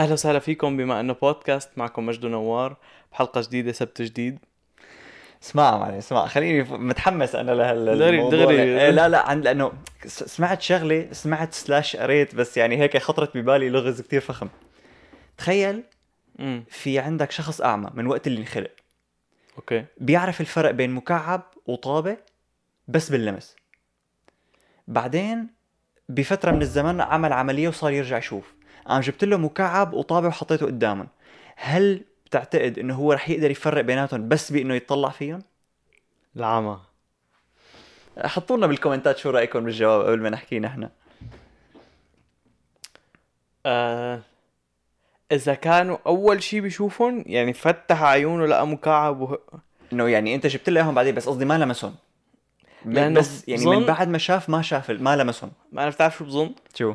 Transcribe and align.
أهلا 0.00 0.12
وسهلا 0.12 0.38
فيكم 0.38 0.76
بما 0.76 1.00
أنه 1.00 1.12
بودكاست 1.12 1.70
معكم 1.76 2.06
مجد 2.06 2.26
نوار 2.26 2.76
بحلقة 3.12 3.40
جديدة 3.40 3.72
سبت 3.72 4.02
جديد. 4.02 4.38
اسمع 5.42 5.78
معي 5.78 5.98
اسمع 5.98 6.26
خليني 6.26 6.62
متحمس 6.62 7.34
أنا 7.34 7.52
لهال 7.52 7.98
دغري-. 7.98 8.30
دغري. 8.30 8.62
إيه 8.62 8.90
لا 8.90 9.08
لا 9.08 9.28
عن 9.28 9.40
لأنه 9.40 9.72
سمعت 10.06 10.62
شغلة 10.62 11.08
سمعت 11.12 11.54
slash 11.54 11.96
قريت 11.96 12.34
بس 12.34 12.56
يعني 12.56 12.76
هيك 12.76 12.98
خطرت 12.98 13.36
ببالي 13.36 13.68
لغز 13.68 14.00
كتير 14.00 14.20
فخم. 14.20 14.48
تخيل 15.38 15.82
في 16.68 16.98
عندك 16.98 17.30
شخص 17.30 17.60
أعمى 17.60 17.90
من 17.94 18.06
وقت 18.06 18.26
اللي 18.26 18.40
انخلق. 18.40 18.70
أوكي. 19.56 19.84
بيعرف 19.98 20.40
الفرق 20.40 20.70
بين 20.70 20.90
مكعب 20.90 21.42
وطابة 21.66 22.16
بس 22.88 23.10
باللمس. 23.10 23.56
بعدين 24.88 25.46
بفترة 26.08 26.50
من 26.50 26.62
الزمن 26.62 27.00
عمل 27.00 27.32
عملية 27.32 27.68
وصار 27.68 27.92
يرجع 27.92 28.18
يشوف. 28.18 28.59
قام 28.90 29.00
جبت 29.00 29.24
له 29.24 29.36
مكعب 29.36 29.94
وطابه 29.94 30.28
وحطيته 30.28 30.66
قدامهم. 30.66 31.08
هل 31.56 32.04
بتعتقد 32.26 32.78
إنه 32.78 32.94
هو 32.94 33.12
رح 33.12 33.28
يقدر 33.30 33.50
يفرق 33.50 33.80
بيناتهم 33.82 34.28
بس 34.28 34.52
بإنه 34.52 34.74
يطلع 34.74 35.08
فيهم؟ 35.08 35.42
العمى 36.36 36.78
حطوا 38.18 38.56
لنا 38.56 38.66
بالكومنتات 38.66 39.18
شو 39.18 39.30
رأيكم 39.30 39.64
بالجواب 39.64 40.06
قبل 40.06 40.20
ما 40.20 40.30
نحكي 40.30 40.58
نحن. 40.58 40.88
آه 43.66 44.20
إذا 45.32 45.54
كانوا 45.54 45.98
أول 46.06 46.42
شيء 46.42 46.60
بيشوفهم 46.60 47.24
يعني 47.26 47.52
فتح 47.52 48.02
عيونه 48.02 48.46
لقى 48.46 48.66
مكعب 48.66 49.20
و... 49.20 49.38
إنه 49.92 50.08
يعني 50.08 50.34
أنت 50.34 50.46
جبت 50.46 50.70
له 50.70 50.80
إياهم 50.80 50.94
بعدين 50.94 51.14
بس 51.14 51.28
قصدي 51.28 51.44
ما 51.44 51.58
لمسهم. 51.58 51.94
لأنه 52.84 53.20
بس 53.20 53.48
يعني 53.48 53.64
بظن- 53.64 53.76
من 53.76 53.86
بعد 53.86 54.08
ما 54.08 54.18
شاف 54.18 54.48
ما 54.48 54.62
شاف 54.62 54.90
ما 54.90 55.16
لمسهم. 55.16 55.52
ما 55.72 55.82
أنا 55.82 55.90
بتعرف 55.90 56.18
شو 56.18 56.24
بظن؟ 56.24 56.54
شو؟ 56.74 56.94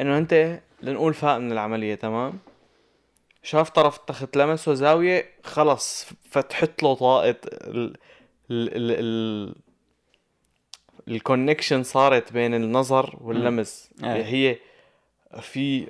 إنه 0.00 0.18
أنت 0.18 0.60
لنقول 0.82 1.14
فاق 1.14 1.36
من 1.38 1.52
العملية 1.52 1.94
تمام؟ 1.94 2.38
شاف 3.42 3.70
طرف 3.70 3.96
التخت 3.96 4.36
لمسه 4.36 4.74
زاويه 4.74 5.30
خلص 5.44 6.06
فتحت 6.30 6.82
له 6.82 6.94
طاقه 6.94 7.36
ال 7.44 7.96
ال 8.50 8.76
ال 8.76 8.92
ال 8.98 9.54
الكونكشن 11.08 11.82
صارت 11.82 12.32
بين 12.32 12.54
النظر 12.54 13.18
واللمس. 13.20 13.90
إيه. 14.02 14.08
يعني 14.08 14.24
هي 14.24 14.56
في 15.40 15.86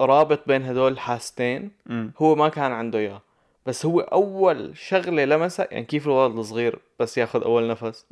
رابط 0.00 0.40
بين 0.46 0.64
هدول 0.64 0.92
الحاستين 0.92 1.70
هو 2.18 2.34
ما 2.34 2.48
كان 2.48 2.72
عنده 2.72 2.98
إياه. 2.98 3.22
بس 3.66 3.86
هو 3.86 4.00
أول 4.00 4.76
شغلة 4.76 5.24
لمسها 5.24 5.68
يعني 5.70 5.84
كيف 5.84 6.06
الولد 6.06 6.38
الصغير 6.38 6.78
بس 6.98 7.18
ياخذ 7.18 7.44
أول 7.44 7.68
نفس؟ 7.68 8.06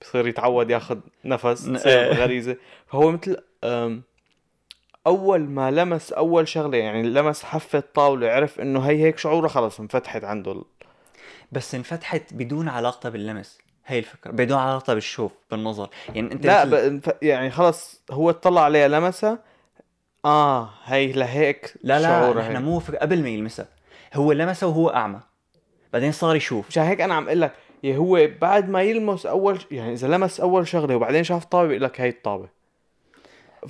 بصير 0.00 0.26
يتعود 0.28 0.70
ياخذ 0.70 0.98
نفس 1.24 1.86
إيه. 1.86 2.12
غريزة. 2.12 2.56
فهو 2.86 3.10
مثل 3.10 3.36
أول 5.06 5.40
ما 5.40 5.70
لمس 5.70 6.12
أول 6.12 6.48
شغلة 6.48 6.78
يعني 6.78 7.02
لمس 7.02 7.42
حافه 7.42 7.82
طاوله 7.94 8.30
عرف 8.30 8.60
إنه 8.60 8.80
هي 8.80 9.02
هيك 9.02 9.18
شعوره 9.18 9.48
خلص 9.48 9.80
انفتحت 9.80 10.24
عنده 10.24 10.64
بس 11.52 11.74
انفتحت 11.74 12.34
بدون 12.34 12.68
علاقة 12.68 13.08
باللمس. 13.10 13.58
هي 13.86 13.98
الفكرة 13.98 14.30
بدون 14.30 14.58
علاقة 14.58 14.94
بالشوف 14.94 15.32
بالنظر. 15.50 15.88
يعني 16.14 16.32
أنت 16.32 16.46
لا 16.46 16.64
مثل- 16.64 16.98
ب... 16.98 17.12
يعني 17.22 17.50
خلص 17.50 18.02
هو 18.10 18.30
اطلع 18.30 18.60
عليها 18.62 18.88
لمسها 18.88 19.38
آه 20.24 20.70
هي 20.84 21.12
لهيك 21.12 21.74
لا 21.82 22.00
لا 22.00 22.40
إحنا 22.40 22.58
هيك. 22.58 22.64
مو 22.64 22.78
فك... 22.78 22.94
قبل 22.96 23.22
ما 23.22 23.28
يلمسها. 23.28 23.68
هو 24.14 24.32
لمسه 24.32 24.66
وهو 24.66 24.88
أعمى. 24.88 25.20
بعدين 25.92 26.12
صار 26.12 26.36
يشوف. 26.36 26.68
مشان 26.68 26.82
هيك 26.82 27.00
أنا 27.00 27.14
عم 27.14 27.26
أقول 27.26 27.40
لك 27.40 27.52
يا 27.82 27.96
هو 27.96 28.28
بعد 28.40 28.68
ما 28.68 28.82
يلمس 28.82 29.26
أول 29.26 29.58
يعني 29.70 29.92
إذا 29.92 30.08
لمس 30.08 30.40
أول 30.40 30.68
شغلة 30.68 30.96
وبعدين 30.96 31.24
شاف 31.24 31.44
طابة 31.44 31.68
بيقول 31.68 31.82
لك 31.84 32.00
هي 32.00 32.08
الطابة. 32.08 32.48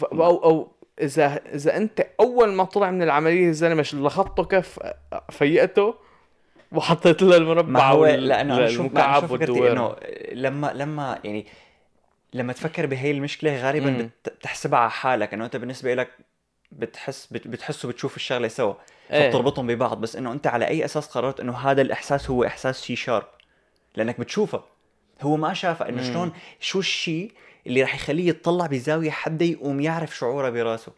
أو 0.02 0.44
أو 0.44 0.72
إذا 1.00 1.40
إذا 1.54 1.76
أنت 1.76 2.06
أول 2.20 2.52
ما 2.52 2.64
طلع 2.64 2.90
من 2.90 3.02
العملية 3.02 3.48
الزلمه 3.48 3.86
لخطه 3.92 4.44
كف 4.44 4.78
فيقته 5.30 5.94
وحطيت 6.72 7.22
له 7.22 7.36
المربع 7.36 7.90
هو 7.90 8.02
وال- 8.02 8.28
لأنه 8.28 8.54
أنا 8.54 8.62
أنا 8.62 8.68
شو 8.70 8.88
فكرتي 8.88 9.32
والدوير 9.32 9.72
إنه 9.72 9.96
لما 10.32 10.72
لما 10.74 11.18
يعني 11.24 11.46
لما 12.34 12.52
تفكر 12.52 12.86
بهي 12.86 13.10
المشكلة 13.10 13.56
غالبا 13.62 13.90
مم. 13.90 14.10
بتحسبها 14.26 14.78
على 14.78 14.90
حالك 14.90 15.34
إنه 15.34 15.44
أنت 15.44 15.56
بالنسبة 15.56 15.94
لك 15.94 16.08
بتحس 16.72 17.26
بت- 17.30 17.48
بتحس 17.48 17.84
وبتشوف 17.84 18.16
الشغلة 18.16 18.48
سوا 18.48 18.74
إيه. 19.10 19.26
فبتربطهم 19.30 19.66
ببعض 19.66 20.00
بس 20.00 20.16
إنه 20.16 20.32
أنت 20.32 20.46
على 20.46 20.66
أي 20.68 20.84
أساس 20.84 21.06
قررت 21.06 21.40
إنه 21.40 21.56
هذا 21.56 21.82
الإحساس 21.82 22.30
هو 22.30 22.44
إحساس 22.44 22.82
شي 22.82 22.96
شارب 22.96 23.26
لأنك 23.96 24.20
بتشوفه 24.20 24.62
هو 25.22 25.36
ما 25.36 25.54
شافه 25.54 25.88
إنه. 25.88 26.02
شلون 26.02 26.32
شو 26.60 26.78
الشيء 26.78 27.32
اللي 27.68 27.82
رح 27.82 27.94
يخليه 27.94 28.28
يطلع 28.28 28.66
بزاوية 28.66 29.10
حدا 29.10 29.44
يقوم 29.44 29.80
يعرف 29.80 30.16
شعوره 30.16 30.50
براسه. 30.50 30.92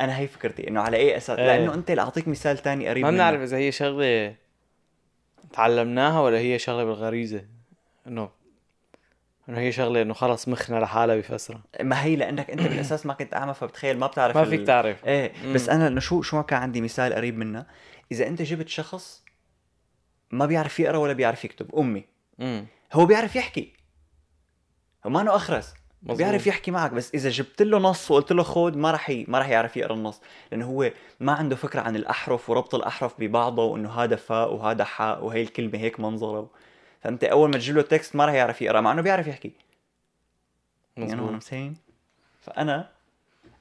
أنا 0.00 0.18
هي 0.18 0.28
فكرتي 0.28 0.68
إنه 0.68 0.80
على 0.80 0.96
أي 0.96 1.16
أساس؟ 1.16 1.38
إيه. 1.38 1.46
لأنه 1.46 1.74
أنت 1.74 1.90
لأعطيك 1.90 2.28
مثال 2.28 2.58
تاني 2.58 2.88
قريب 2.88 3.04
ما. 3.04 3.10
بنعرف 3.10 3.40
إذا 3.40 3.56
هي 3.56 3.72
شغلة 3.72 4.34
تعلمناها 5.52 6.20
ولا 6.20 6.38
هي 6.38 6.58
شغلة 6.58 6.84
بالغريزة. 6.84 7.44
إنه 8.06 8.30
إنه 9.48 9.58
هي 9.58 9.72
شغلة 9.72 10.02
إنه 10.02 10.14
خلص 10.14 10.48
مخنا 10.48 10.76
لحالها 10.80 11.16
بيفسرها 11.16 11.62
ما 11.80 12.04
هي 12.04 12.16
لأنك 12.16 12.50
أنت 12.50 12.62
بالأساس 12.62 13.06
ما 13.06 13.14
كنت 13.14 13.34
اعمى 13.34 13.54
فبتخيل 13.54 13.98
ما 13.98 14.06
بتعرف 14.06 14.36
ما 14.36 14.42
ال- 14.42 14.48
فيك 14.50 14.66
تعرف. 14.66 15.04
إيه. 15.06 15.32
بس 15.54 15.68
مم. 15.68 15.74
أنا 15.74 15.86
إنه 15.86 16.00
شو 16.00 16.22
شو 16.22 16.42
كان 16.42 16.62
عندي 16.62 16.80
مثال 16.80 17.12
قريب 17.14 17.38
منه 17.38 17.66
إذا 18.12 18.26
أنت 18.26 18.42
جبت 18.42 18.68
شخص 18.68 19.24
ما 20.30 20.46
بيعرف 20.46 20.80
يقرأ 20.80 20.96
ولا 20.96 21.12
بيعرف 21.12 21.44
يكتب 21.44 21.74
أمي. 21.74 22.04
امم 22.40 22.66
هو 22.92 23.06
بيعرف 23.06 23.36
يحكي. 23.36 23.72
ما 25.04 25.20
إنه 25.20 25.36
أخرس. 25.36 25.74
مظبوط. 26.02 26.18
بيعرف 26.18 26.46
يحكي 26.46 26.70
معك 26.70 26.90
بس 26.92 27.14
إذا 27.14 27.30
جبت 27.30 27.62
له 27.62 27.78
نص 27.78 28.10
وقلت 28.10 28.32
له 28.32 28.42
خود 28.42 28.76
ما 28.76 28.90
راح 28.90 29.10
ي... 29.10 29.24
ما 29.28 29.38
راح 29.38 29.48
يعرف 29.48 29.76
يقرأ 29.76 29.94
النص. 29.94 30.20
لأنه 30.52 30.66
هو 30.66 30.90
ما 31.20 31.32
عنده 31.32 31.56
فكرة 31.56 31.80
عن 31.80 31.96
الأحرف 31.96 32.50
وربط 32.50 32.74
الأحرف 32.74 33.14
ببعضها 33.20 33.64
وإنه 33.64 33.90
هذا 33.92 34.16
فاء 34.16 34.54
وهذا 34.54 34.84
حاء 34.84 35.24
وهي 35.24 35.42
الكلمة 35.42 35.78
هيك 35.78 36.00
منظره. 36.00 36.50
فانت 37.00 37.24
أول 37.24 37.50
ما 37.50 37.56
تجيب 37.56 37.76
له 37.76 37.82
text 37.82 38.16
ما 38.16 38.24
راح 38.24 38.34
يعرف 38.34 38.62
يقرأ 38.62 38.80
مع 38.80 38.92
إنه 38.92 39.02
بيعرف 39.02 39.26
يحكي. 39.26 39.52
يعني 40.96 41.14
مظبوط. 41.14 41.28
أنا 41.30 41.40
سين 41.40 41.76
فأنا 42.42 42.88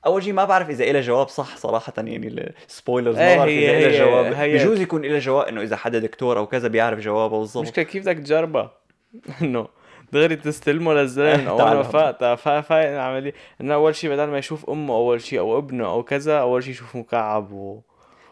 أول 0.06 0.24
شيء 0.24 0.34
ما 0.34 0.46
بعرف 0.46 0.70
إذا 0.70 0.84
إلها 0.84 1.02
جواب 1.02 1.28
صح 1.28 1.58
صراحة 1.58 1.94
يعني 1.98 2.28
ال 2.68 2.73
spoilers 2.73 3.16
ما 3.16 3.22
إيه 3.30 3.38
بعرف 3.38 3.50
إذا 3.52 3.72
إلها 3.78 4.06
جواب. 4.06 4.34
هي- 4.34 4.54
بجوز 4.58 4.80
يكون 4.82 5.06
إلها 5.06 5.20
جواب 5.20 5.48
إنه 5.48 5.62
إذا 5.62 5.76
حدا 5.76 6.00
دكتور 6.00 6.38
أو 6.38 6.48
كذا 6.48 6.68
بيعرف 6.68 7.00
جوابه 7.00 7.40
بالضبط. 7.40 7.58
المشكلة 7.58 7.86
كيف 7.86 8.04
بدك 8.04 8.18
تجربها؟ 8.18 8.72
إنه 9.42 9.68
دغري 10.14 10.36
تستلمه 10.36 10.94
للزلمه 10.94 11.58
تعلم. 11.58 11.84
فات 11.84 12.20
فا 12.24 12.62
فا 12.62 12.94
العملية 12.94 13.34
انه 13.62 13.74
أول 13.74 13.96
شيء 13.96 14.10
بدل 14.10 14.24
ما 14.28 14.38
يشوف 14.38 14.70
أمه 14.70 14.94
أول 14.94 15.22
شيء 15.22 15.40
أو 15.40 15.58
ابنه 15.58 15.86
أو 15.86 16.04
كذا 16.04 16.40
أول 16.40 16.64
شيء 16.64 16.72
يشوف 16.72 16.96
مكعب 16.96 17.52
و 17.52 17.82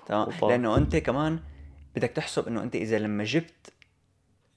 تمام. 0.06 0.28
لأنه 0.42 0.78
أنت 0.78 0.96
كمان 0.96 1.40
بدك 1.96 2.09
تحسب 2.09 2.47
إنه 2.47 2.64
أنت 2.64 2.75
إذا 2.75 3.00
لما 3.00 3.24
جبت 3.24 3.74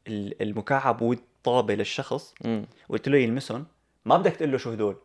ال- 0.09 0.43
المكعب 0.43 1.03
والطابة 1.03 1.75
للشخص. 1.75 2.35
وقلت 2.89 3.09
له 3.09 3.19
يلمسهم 3.19 3.67
ما 4.05 4.17
بدك 4.17 4.33
تقول 4.37 4.53
له 4.53 4.59
شو 4.59 4.71
هدول 4.71 4.97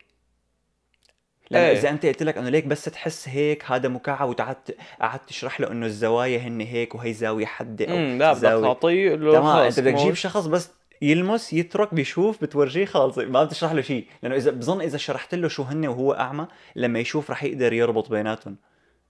لأنه 1.51 1.66
إيه. 1.66 1.74
إذا 1.78 1.90
أنت 1.90 2.06
قلت 2.06 2.24
لك 2.24 2.38
إنه 2.38 2.50
ليك 2.50 2.66
بس 2.66 2.86
تحس 2.86 3.30
هيك 3.30 3.66
هذا 3.72 3.90
مكعب 3.90 4.30
وقعدت 4.30 4.78
قعدت 5.01 5.30
تشرح 5.30 5.59
له 5.62 5.72
إنه 5.72 5.86
الزوايا 5.86 6.40
هن 6.40 6.62
هيك 6.62 6.96
وهي 6.96 7.13
زاوية 7.13 7.46
حدة 7.46 7.86
أو 7.86 8.18
لا 8.18 8.34
بدك. 8.34 8.41
تعطيه 8.41 9.16
تمام 9.16 9.46
أنت 9.57 9.80
بدك 9.80 9.94
تجيب. 9.94 10.13
شخص 10.13 10.46
بس 10.46 10.72
يلمس 11.01 11.53
يترك 11.53 11.93
بيشوف 11.93 12.41
بتورجيه 12.41 12.85
خلص 12.85 13.17
ما 13.17 13.43
بتشرح 13.43 13.71
له 13.71 13.81
شيء. 13.81 14.07
لأنه 14.23 14.35
اذا 14.35 14.51
بظن 14.51 14.81
إذا 14.81 14.97
شرحت 14.97 15.35
له 15.35 15.47
شو 15.47 15.63
هن 15.63 15.87
وهو 15.87 16.13
أعمى 16.13 16.47
لما 16.75 16.99
يشوف 16.99 17.31
رح 17.31 17.43
يقدر 17.43 17.73
يربط 17.73 18.09
بيناتهم. 18.09 18.55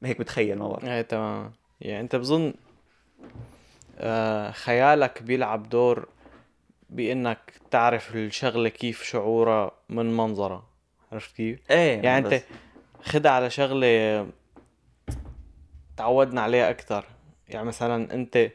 هيك 0.04 0.20
بتخيل 0.20 0.58
ما 0.58 0.68
بعرف 0.68 0.86
إيه 0.86 1.02
تمام. 1.02 1.52
يعني 1.82 2.02
أنت 2.02 2.16
بظن 2.16 2.54
آه 3.98 4.52
خيالك 4.52 5.24
بيلعب 5.24 5.70
دور 5.70 6.08
بإنك 6.90 7.54
تعرف 7.72 8.16
الشغلة 8.16 8.70
كيف 8.70 9.04
شعورها 9.04 9.72
من 9.90 10.18
منظرها. 10.18 10.64
عرفت 11.12 11.36
كيف؟ 11.36 11.60
إيه 11.72 12.02
يعني 12.02 12.18
أنت 12.26 12.44
خدها 13.04 13.32
على 13.32 13.50
شغلة 13.50 14.28
تعودنا 15.98 16.42
عليها 16.42 16.70
أكثر 16.70 17.06
يعني 17.48 17.68
مثلا 17.68 18.14
أنت 18.14 18.52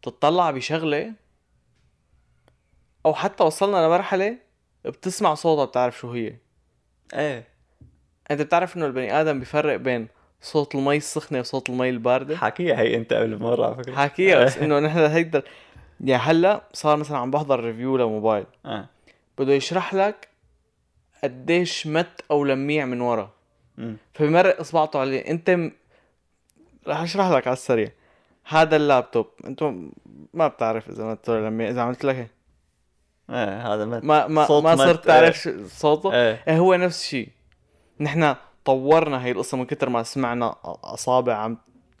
بتطلع 0.00 0.50
بشغلة 0.50 1.12
أو 3.06 3.14
حتى 3.14 3.44
وصلنا 3.44 3.86
لمرحلة 3.86 4.36
بتسمع 4.84 5.34
صوتها 5.34 5.64
بتعرف 5.64 5.98
شو 5.98 6.12
هي. 6.12 6.34
إيه. 7.14 7.44
أنت 8.30 8.42
بتعرف 8.42 8.76
إنه 8.76 8.86
البني 8.86 9.20
آدم 9.20 9.38
بيفرق 9.38 9.76
بين 9.76 10.08
صوت 10.40 10.74
المي 10.74 10.96
السخنة 10.96 11.40
وصوت 11.40 11.70
المي 11.70 11.90
الباردة؟ 11.90 12.36
حاكيها 12.36 12.80
هي 12.80 12.96
أنت 12.96 13.12
قبل 13.12 13.38
مرة 13.38 13.66
على 13.66 13.74
فكرة. 13.74 13.94
حاكيها 13.94 14.44
بس 14.44 14.58
إنه 14.62 14.78
نحن 14.78 14.98
هيدا 14.98 15.42
يعني 16.04 16.22
هلأ 16.22 16.62
صار 16.72 16.96
مثلا 16.96 17.18
عم 17.18 17.30
بحضر 17.30 17.60
ريفيو 17.60 17.96
لموبايل. 17.96 18.46
آه. 18.66 18.88
بده 19.38 19.52
يشرح 19.52 19.94
لك 19.94 20.28
قديش 21.24 21.86
مت 21.86 22.20
أو 22.30 22.44
لميع 22.44 22.84
من 22.84 23.00
ورا. 23.00 23.30
فبمرق 24.14 24.60
إصبعته 24.60 25.00
عليه. 25.00 25.20
أنت 25.30 25.50
م... 25.50 25.70
رح 26.88 27.00
أشرح 27.00 27.30
لك 27.30 27.46
على 27.46 27.54
السريع. 27.54 27.88
هذا 28.44 28.76
اللابتوب. 28.76 29.26
انت 29.44 29.72
ما 30.34 30.48
بتعرف 30.48 30.90
إذا 30.90 31.04
مت 31.04 31.28
ولا 31.28 31.48
لميع 31.48 31.68
إذا 31.68 31.82
عملت 31.82 32.04
لك 32.04 32.30
إيه 33.30 33.74
هذا 33.74 33.84
ما 33.84 34.00
ما 34.00 34.26
ما 34.28 34.42
مت، 34.74 34.78
صرت 34.78 35.06
إيه. 35.08 35.20
تعرف 35.20 35.38
شو- 35.38 35.66
صوته؟ 35.66 36.12
إيه. 36.14 36.42
إيه 36.48 36.58
هو 36.58 36.74
نفس 36.74 37.02
الشيء. 37.04 37.28
نحن 38.00 38.34
طورنا 38.64 39.24
هي 39.24 39.30
القصة 39.30 39.56
من 39.56 39.64
كتر 39.66 39.88
ما 39.88 40.02
سمعنا 40.02 40.54
أصابع 40.64 41.34
عم 41.34 41.58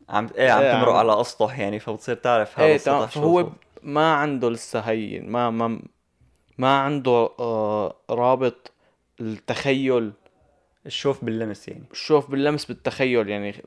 عم 0.08 0.28
إيه 0.36 0.50
عم 0.50 0.62
إيه، 0.62 0.72
تمرق 0.72 0.88
عم- 0.92 0.96
على 0.96 1.20
اسطح 1.20 1.58
يعني 1.58 1.78
فبتصير 1.80 2.14
تعرف 2.14 2.58
هذا 2.58 2.68
إيه 2.68 2.76
تمام. 2.78 3.06
فهو 3.06 3.42
شو. 3.42 3.48
ما 3.82 4.12
عنده 4.14 4.50
لسه 4.50 4.80
هي 4.80 5.20
ما 5.20 5.50
ما 5.50 5.80
ما 6.58 6.78
عنده 6.78 7.30
آه 7.40 7.94
رابط 8.10 8.72
التخيل. 9.20 10.12
الشوف 10.86 11.24
باللمس 11.24 11.68
يعني. 11.68 11.84
الشوف 11.92 12.30
باللمس 12.30 12.64
بالتخيل 12.64 13.28
يعني 13.28 13.62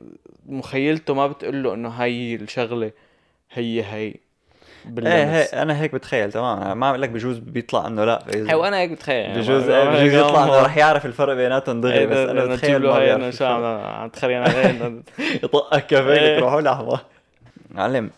مخيلته 0.46 1.14
ما 1.14 1.26
بتقول 1.26 1.62
له 1.62 1.74
إنه 1.74 1.88
هاي 1.88 2.34
الشغلة 2.34 2.92
هي 3.52 3.82
هي 3.84 4.14
باللمس 4.84 5.12
إيه 5.12 5.24
هي 5.26 5.42
أنا 5.62 5.80
هيك 5.80 5.94
بتخيل 5.94 6.32
تمام. 6.32 6.60
أنا 6.62 6.74
ما 6.74 6.86
عم 6.86 6.96
لك 6.96 7.08
بجوز 7.08 7.38
بيطلع 7.38 7.86
إنه 7.86 8.04
لا 8.04 8.24
بجوز 8.26 8.52
وأنا 8.52 8.78
هيك 8.78 8.90
بتخيل. 8.90 9.16
يعني 9.16 9.38
بجوز, 9.40 9.68
إيه، 9.68 9.84
ما- 9.84 9.90
بجوز 10.02 10.12
يطلع 10.14 10.44
إنه 10.44 10.60
رح 10.62 10.76
يعرف 10.76 11.06
الفرق 11.06 11.34
بيناتهم 11.34 11.80
دغري 11.80 11.98
إيه، 11.98 12.06
بس 12.06 12.16
أنا 12.16 12.44
بتخيل 12.44 12.82
ما 12.82 12.98
بيعرف 12.98 13.20
انه 13.22 13.30
شو. 13.30 13.44
عم 13.44 14.08
تخرين 14.08 14.42
عليه 14.42 15.02
يطقك 15.44 15.86
كفاك 15.86 16.18
إيه. 16.18 16.38
تروحوا 16.38 16.60
لحظة. 16.60 17.00
معلم 17.70 18.10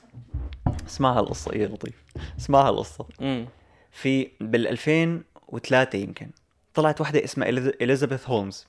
اسمعها 0.89 1.21
القصة 1.21 1.53
إيه 1.53 1.67
لطيف. 1.67 1.95
اسمعها 2.41 2.71
القصة 2.71 3.07
أمم. 3.21 3.47
في 3.93 4.29
بال 4.41 4.69
2003 4.69 5.99
يمكن 5.99 6.27
طلعت 6.75 7.01
وحدة 7.01 7.25
اسمها 7.25 7.49
إليزابيث 7.81 8.29
هولمز. 8.29 8.67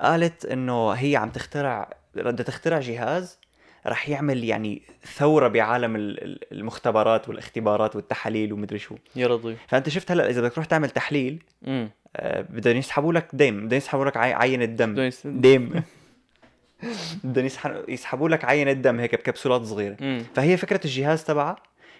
قالت 0.00 0.44
إنه 0.44 0.90
هي 0.92 1.16
عم 1.16 1.30
تخترع 1.30 1.90
بدها 2.14 2.44
تخترع 2.46 2.80
جهاز 2.80 3.38
رح 3.86 4.08
يعمل 4.08 4.44
يعني 4.44 4.82
ثورة 5.16 5.48
بعالم 5.48 5.96
ال- 5.96 6.24
ال- 6.24 6.52
المختبرات 6.52 7.28
والاختبارات 7.28 7.96
والتحاليل 7.96 8.52
ومدري 8.52 8.78
شو. 8.78 8.94
يا 9.16 9.28
لطيف. 9.28 9.58
فأنت 9.68 9.88
شفت 9.88 10.10
هلأ 10.10 10.30
إذا 10.30 10.40
بدك 10.40 10.52
تروح 10.52 10.66
تعمل 10.66 10.90
تحليل. 10.90 11.42
آه، 11.66 12.40
بدهم 12.50 12.76
يسحبوا 12.76 13.12
لك 13.12 13.28
دم 13.32 13.66
بدهم 13.66 13.76
يسحبوا 13.78 14.04
لك 14.04 14.16
عي- 14.16 14.32
عينة 14.34 14.64
دم. 14.64 15.10
دم. 15.24 15.70
بدهم 17.24 17.46
يسح- 17.46 17.88
يسحبوا 17.88 18.28
لك 18.28 18.44
عينة 18.44 18.72
دم 18.72 19.00
هيك 19.00 19.14
بكبسولات 19.14 19.62
صغيرة. 19.62 19.96
أمم. 20.00 20.22
فهي 20.34 20.56
فكرة 20.56 20.80
الجهاز 20.84 21.24
تبعها 21.24 21.56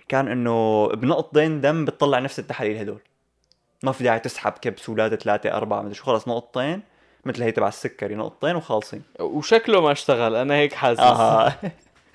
كان 0.08 0.28
إنه 0.28 0.86
بنقطتين 0.88 1.60
دم 1.60 1.84
بتطلع 1.84 2.18
نفس 2.18 2.38
التحاليل 2.38 2.76
هدول. 2.76 3.00
ما 3.82 3.92
في 3.92 4.04
داعي 4.04 4.18
تسحب 4.20 4.52
كبسولات 4.52 5.22
ثلاثة 5.22 5.52
أربعة 5.52 5.82
مدري 5.82 5.94
شو 5.94 6.04
خلص 6.04 6.28
نقطتين 6.28 6.82
مثل 7.26 7.42
هي 7.42 7.52
تبع 7.52 7.68
السكري 7.68 8.14
نقطتين 8.14 8.56
وخالصين. 8.56 9.02
وشكله 9.20 9.80
ما 9.80 9.92
اشتغل 9.92 10.36
أنا 10.36 10.54
هيك 10.54 10.72
حاسس. 10.72 11.00
أها 11.06 11.58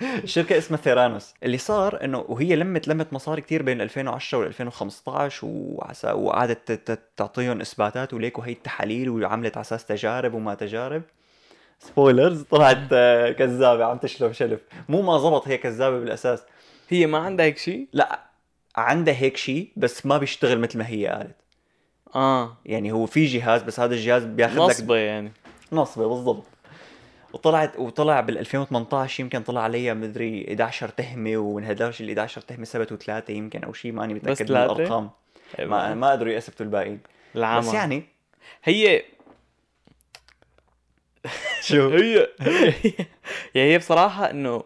الشركة 0.01 0.57
اسمها 0.57 0.81
ثيرانوس. 0.81 1.33
اللي 1.43 1.57
صار 1.57 2.03
إنه 2.03 2.25
وهي 2.27 2.55
لمت 2.55 2.87
لمت 2.87 3.13
مصاري 3.13 3.41
كتير 3.41 3.61
بين 3.63 3.81
2010 3.81 4.37
وال 4.39 4.47
2015 4.47 5.47
وعسا 5.47 6.11
وقعدت 6.11 6.99
تعطيهم 7.17 7.61
إثباتات 7.61 8.13
وليكوا 8.13 8.45
هي 8.45 8.51
التحاليل 8.51 9.09
وعملت 9.09 9.57
على 9.57 9.61
أساس 9.61 9.85
تجارب 9.85 10.33
وما 10.33 10.53
تجارب. 10.53 11.01
spoilers 11.79 12.41
طلعت 12.41 12.77
آه، 12.93 13.31
كذابة 13.31 13.85
عم 13.85 13.97
تشلف 13.97 14.37
شلف. 14.37 14.59
مو 14.89 15.01
ما 15.01 15.17
زبط 15.17 15.47
هي 15.47 15.57
كذابة 15.57 15.99
بالأساس. 15.99 16.43
هي 16.89 17.05
ما 17.05 17.17
عندها 17.17 17.45
هيك 17.45 17.57
شيء 17.57 17.87
لا 17.93 18.19
عندها 18.75 19.13
هيك 19.13 19.37
شيء 19.37 19.71
بس 19.77 20.05
ما 20.05 20.17
بيشتغل 20.17 20.59
مثل 20.59 20.77
ما 20.77 20.87
هي 20.87 21.07
قالت. 21.07 21.35
آه. 22.15 22.57
يعني 22.65 22.91
هو 22.91 23.05
في 23.05 23.25
جهاز 23.25 23.63
بس 23.63 23.79
هذا 23.79 23.95
الجهاز 23.95 24.23
بياخذ 24.23 24.55
لك 24.55 24.61
نصبة 24.61 24.95
يعني. 24.95 25.31
نصبة 25.71 26.07
بالضبط. 26.07 26.43
وطلعت 27.33 27.79
وطلع 27.79 28.19
بال 28.19 28.37
2018 28.37 29.23
يمكن 29.23 29.41
طلع 29.41 29.61
عليها 29.61 29.93
مدري 29.93 30.45
11 30.49 30.89
تهمة 30.89 31.37
ومن 31.37 31.63
هدول 31.65 31.93
ال 31.99 32.09
11 32.09 32.41
تهمة 32.41 32.65
ثبتوا 32.65 32.97
ثلاثة 32.97 33.33
يمكن 33.33 33.63
أو 33.63 33.73
شيء 33.73 33.91
ماني 33.91 34.13
متأكد 34.13 34.51
من؟ 34.51 34.57
الأرقام. 34.57 35.09
ما 35.59 35.93
ما 35.95 36.11
قدروا 36.11 36.33
يثبتوا 36.33 36.65
الباقيين 36.65 36.99
العمى 37.35 37.67
بس 37.67 37.73
يعني 37.73 38.03
هي 38.63 39.03
شو؟ 41.67 41.89
هي 41.89 42.27
يعني 43.55 43.73
هي 43.73 43.77
بصراحة 43.77 44.29
إنه 44.31 44.63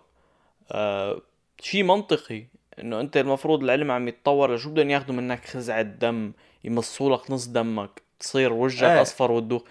آه 0.71 1.21
شيء 1.61 1.83
منطقي. 1.83 2.45
إنه 2.79 2.99
أنت 2.99 3.17
المفروض 3.17 3.63
العلم 3.63 3.91
عم 3.91 4.07
يتطور 4.07 4.57
شو 4.57 4.69
بدهم 4.69 4.89
ياخذوا 4.89 5.15
منك 5.15 5.45
خزعة 5.45 5.81
دم؟ 5.81 6.31
يمصوا 6.65 7.15
لك 7.17 7.31
نص 7.31 7.45
دمك 7.47 8.01
تصير 8.19 8.53
وجهك 8.53 8.83
إيه. 8.91 9.01
أصفر 9.01 9.31
وتدوخ 9.31 9.61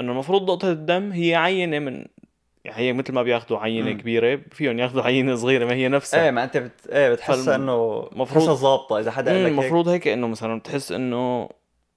أنه 0.00 0.12
المفروض 0.12 0.42
نقطة 0.50 0.70
الدم 0.72 1.12
هي 1.12 1.34
عينة 1.34 1.78
من 1.78 2.04
يعني 2.64 2.78
هي 2.82 2.92
مثل 2.92 3.12
ما 3.12 3.22
بياخذوا 3.22 3.58
عينة 3.58 3.90
مم. 3.92 3.98
كبيرة 4.00 4.40
فيهم 4.50 4.78
ياخذوا 4.78 5.02
عينة 5.02 5.34
صغيرة 5.34 5.64
ما 5.64 5.74
هي 5.74 5.88
نفسها 5.88 6.24
إيه 6.24 6.30
ما 6.30 6.44
أنت 6.44 6.56
بت... 6.56 6.86
إيه 6.88 7.10
بتحس 7.12 7.36
فالم- 7.38 7.48
إنه 7.62 8.00
مفروض- 8.02 8.16
مفروض 8.18 8.50
ظابطة 8.56 8.98
إذا 8.98 9.10
حدا 9.10 9.30
قال 9.32 9.44
لك 9.44 9.50
هيك 9.50 9.58
المفروض 9.58 9.88
هيك 9.88 10.08
إنه 10.08 10.26
مثلا 10.28 10.58
بتحس 10.58 10.92
إنه 10.92 11.48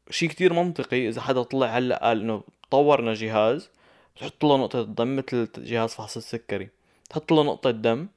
شيء 0.10 0.30
كتير 0.30 0.54
منطقي 0.54 1.08
إذا 1.10 1.22
حدا 1.22 1.44
طلع 1.44 1.68
هلأ 1.68 2.00
قال 2.08 2.22
إنه 2.22 2.42
طورنا 2.72 3.14
جهاز 3.14 3.70
بتحط 4.16 4.44
له 4.46 4.58
نقطة 4.58 4.84
دم 4.84 5.16
مثل 5.16 5.48
جهاز 5.58 5.90
فحص 5.94 6.18
السكري 6.18 6.70
تحط 7.10 7.32
له 7.32 7.44
نقطة 7.44 7.72
دم 7.72 8.08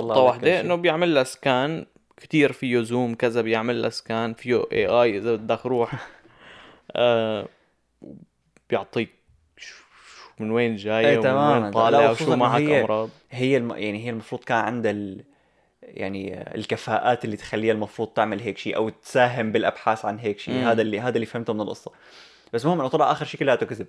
واحدة 0.00 0.50
شيء. 0.50 0.60
إنه 0.60 0.74
بيعمل 0.74 1.14
لها 1.14 1.24
scan 1.24 1.86
كتير 2.16 2.52
فيه 2.52 2.82
zoom 2.82 3.14
كذا 3.14 3.40
بيعمل 3.40 3.82
لها 3.82 3.90
scan 3.90 4.34
فيه 4.34 4.64
اي 4.72 4.86
اي 4.86 5.18
إذا 5.18 5.34
بدك 5.34 5.66
روح 5.66 5.92
آه 6.96 7.48
بيعطيك 8.70 9.10
من 10.38 10.50
وين 10.50 10.76
جاية 10.76 11.06
إيه 11.06 11.18
ومن. 11.18 11.62
وين 11.62 11.70
طالع 11.70 12.10
وشو 12.10 12.36
معك 12.36 12.60
هي- 12.60 12.80
أمراض. 12.80 13.10
هي 13.30 13.56
الم... 13.56 13.70
يعني 13.70 14.04
هي 14.04 14.10
المفروض 14.10 14.44
كان 14.44 14.58
عندها 14.58 14.90
ال... 14.92 15.24
يعني 15.82 16.54
الكفاءات 16.54 17.24
اللي 17.24 17.36
تخليها 17.36 17.72
المفروض 17.72 18.08
تعمل 18.08 18.40
هيك 18.40 18.58
شيء 18.58 18.76
أو 18.76 18.88
تساهم 18.88 19.52
بالأبحاث 19.52 20.04
عن 20.04 20.18
هيك 20.18 20.38
شيء. 20.38 20.54
هذا 20.54 20.82
اللي 20.82 21.00
هذا 21.00 21.14
اللي 21.14 21.26
فهمته 21.26 21.52
من 21.52 21.60
القصة. 21.60 21.92
بس 22.52 22.64
المهم 22.64 22.80
إنه 22.80 22.88
طلع 22.88 23.12
آخر 23.12 23.24
شيء 23.24 23.40
كلياته 23.40 23.66
كذب. 23.66 23.86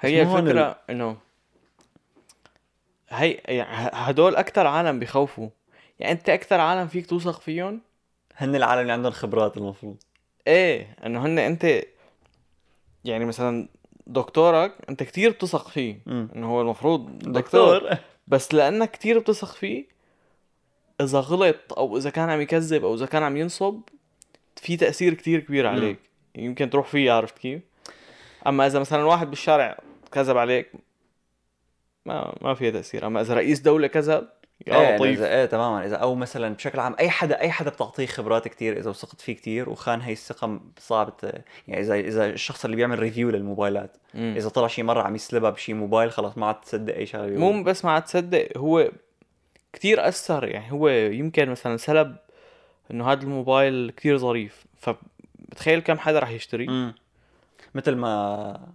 هي 0.00 0.22
الفكرة 0.22 0.78
إنه 0.90 1.16
هي 3.08 3.30
يعني 3.44 3.90
هدول 3.92 4.36
أكثر 4.36 4.66
عالم 4.66 4.98
بخوفوا 4.98 5.48
يعني 5.98 6.12
انت 6.12 6.28
أكثر 6.28 6.60
عالم 6.60 6.88
فيك 6.88 7.06
توثق 7.06 7.40
فيهم؟ 7.40 7.80
هن 8.36 8.54
العالم 8.54 8.80
اللي 8.80 8.92
عندهم 8.92 9.12
خبرات 9.12 9.56
المفروض. 9.56 9.96
إيه 10.46 10.96
انه 11.06 11.26
هن 11.26 11.38
انت 11.38 11.82
يعني 13.04 13.24
مثلا 13.24 13.68
دكتورك 14.06 14.72
انت 14.88 15.02
كتير 15.02 15.30
بتثق 15.30 15.68
فيه. 15.68 16.00
مم. 16.06 16.28
انه 16.36 16.50
هو 16.50 16.60
المفروض 16.60 17.18
دكتور, 17.18 17.78
دكتور. 17.78 17.98
بس 18.28 18.54
لأنك 18.54 18.90
كتير 18.90 19.18
بتثق 19.18 19.52
فيه 19.52 19.86
إذا 21.00 21.20
غلط 21.20 21.72
أو 21.76 21.96
إذا 21.96 22.10
كان 22.10 22.30
عم 22.30 22.40
يكذب 22.40 22.84
أو 22.84 22.94
إذا 22.94 23.06
كان 23.06 23.22
عم 23.22 23.36
ينصب 23.36 23.80
في 24.56 24.76
تأثير 24.76 25.14
كتير 25.14 25.40
كبير. 25.40 25.66
عليك. 25.66 25.98
يمكن 26.34 26.70
تروح 26.70 26.86
فيه 26.86 27.12
عرفت 27.12 27.38
كيف؟ 27.38 27.62
أما 28.46 28.66
إذا 28.66 28.78
مثلا 28.78 29.04
واحد 29.04 29.30
بالشارع 29.30 29.78
كذب 30.12 30.36
عليك 30.36 30.72
ما 32.06 32.34
ما 32.40 32.54
فيها 32.54 32.70
تأثير. 32.70 33.06
أما 33.06 33.20
إذا 33.20 33.34
رئيس 33.34 33.60
دولة 33.60 33.86
كذب 33.86 34.28
يا 34.66 34.76
إيه 34.76 34.96
لطيف 34.96 35.22
إيه 35.22 35.44
تماما 35.44 35.86
اذا 35.86 35.96
أو 35.96 36.14
مثلا 36.14 36.54
بشكل 36.54 36.80
عام 36.80 36.96
أي 37.00 37.10
حدا 37.10 37.40
أي 37.40 37.50
حدا 37.50 37.70
بتعطيه 37.70 38.06
خبرات 38.06 38.48
كتير 38.48 38.78
إذا 38.78 38.90
وثقت 38.90 39.20
فيه 39.20 39.32
كتير 39.32 39.70
وخان 39.70 40.00
هي 40.00 40.12
الثقة 40.12 40.60
صعب 40.78 41.14
يعني 41.68 41.80
اذا 41.80 41.94
إذا 41.94 42.26
الشخص 42.26 42.64
اللي 42.64 42.76
بيعمل 42.76 42.98
ريفيو 42.98 43.30
للموبايلات 43.30 43.96
مم. 44.14 44.34
إذا 44.36 44.48
طلع 44.48 44.66
شي 44.66 44.82
مرة 44.82 45.02
عم 45.02 45.14
يسلبها 45.14 45.50
بشي 45.50 45.74
موبايل 45.74 46.10
خلاص 46.12 46.38
ما 46.38 46.46
عاد 46.46 46.60
تصدق 46.60 46.94
أي 46.94 47.06
شغلة. 47.06 47.38
مو 47.38 47.62
بس 47.62 47.84
ما 47.84 47.90
عاد 47.90 48.04
تصدق 48.04 48.48
هو 48.56 48.90
كتير 49.72 50.08
أثر 50.08 50.44
يعني 50.44 50.72
هو 50.72 50.88
يمكن 50.88 51.50
مثلا 51.50 51.76
سلب 51.76 52.16
إنه 52.90 53.12
هذا 53.12 53.22
الموبايل 53.22 53.90
كتير 53.96 54.18
ظريف 54.18 54.64
فبتخيل 54.78 55.80
كم 55.80 55.98
حدا 55.98 56.18
رح 56.18 56.30
يشتري 56.30 56.66
مم. 56.66 56.94
مثل 57.74 57.94
ما 57.94 58.74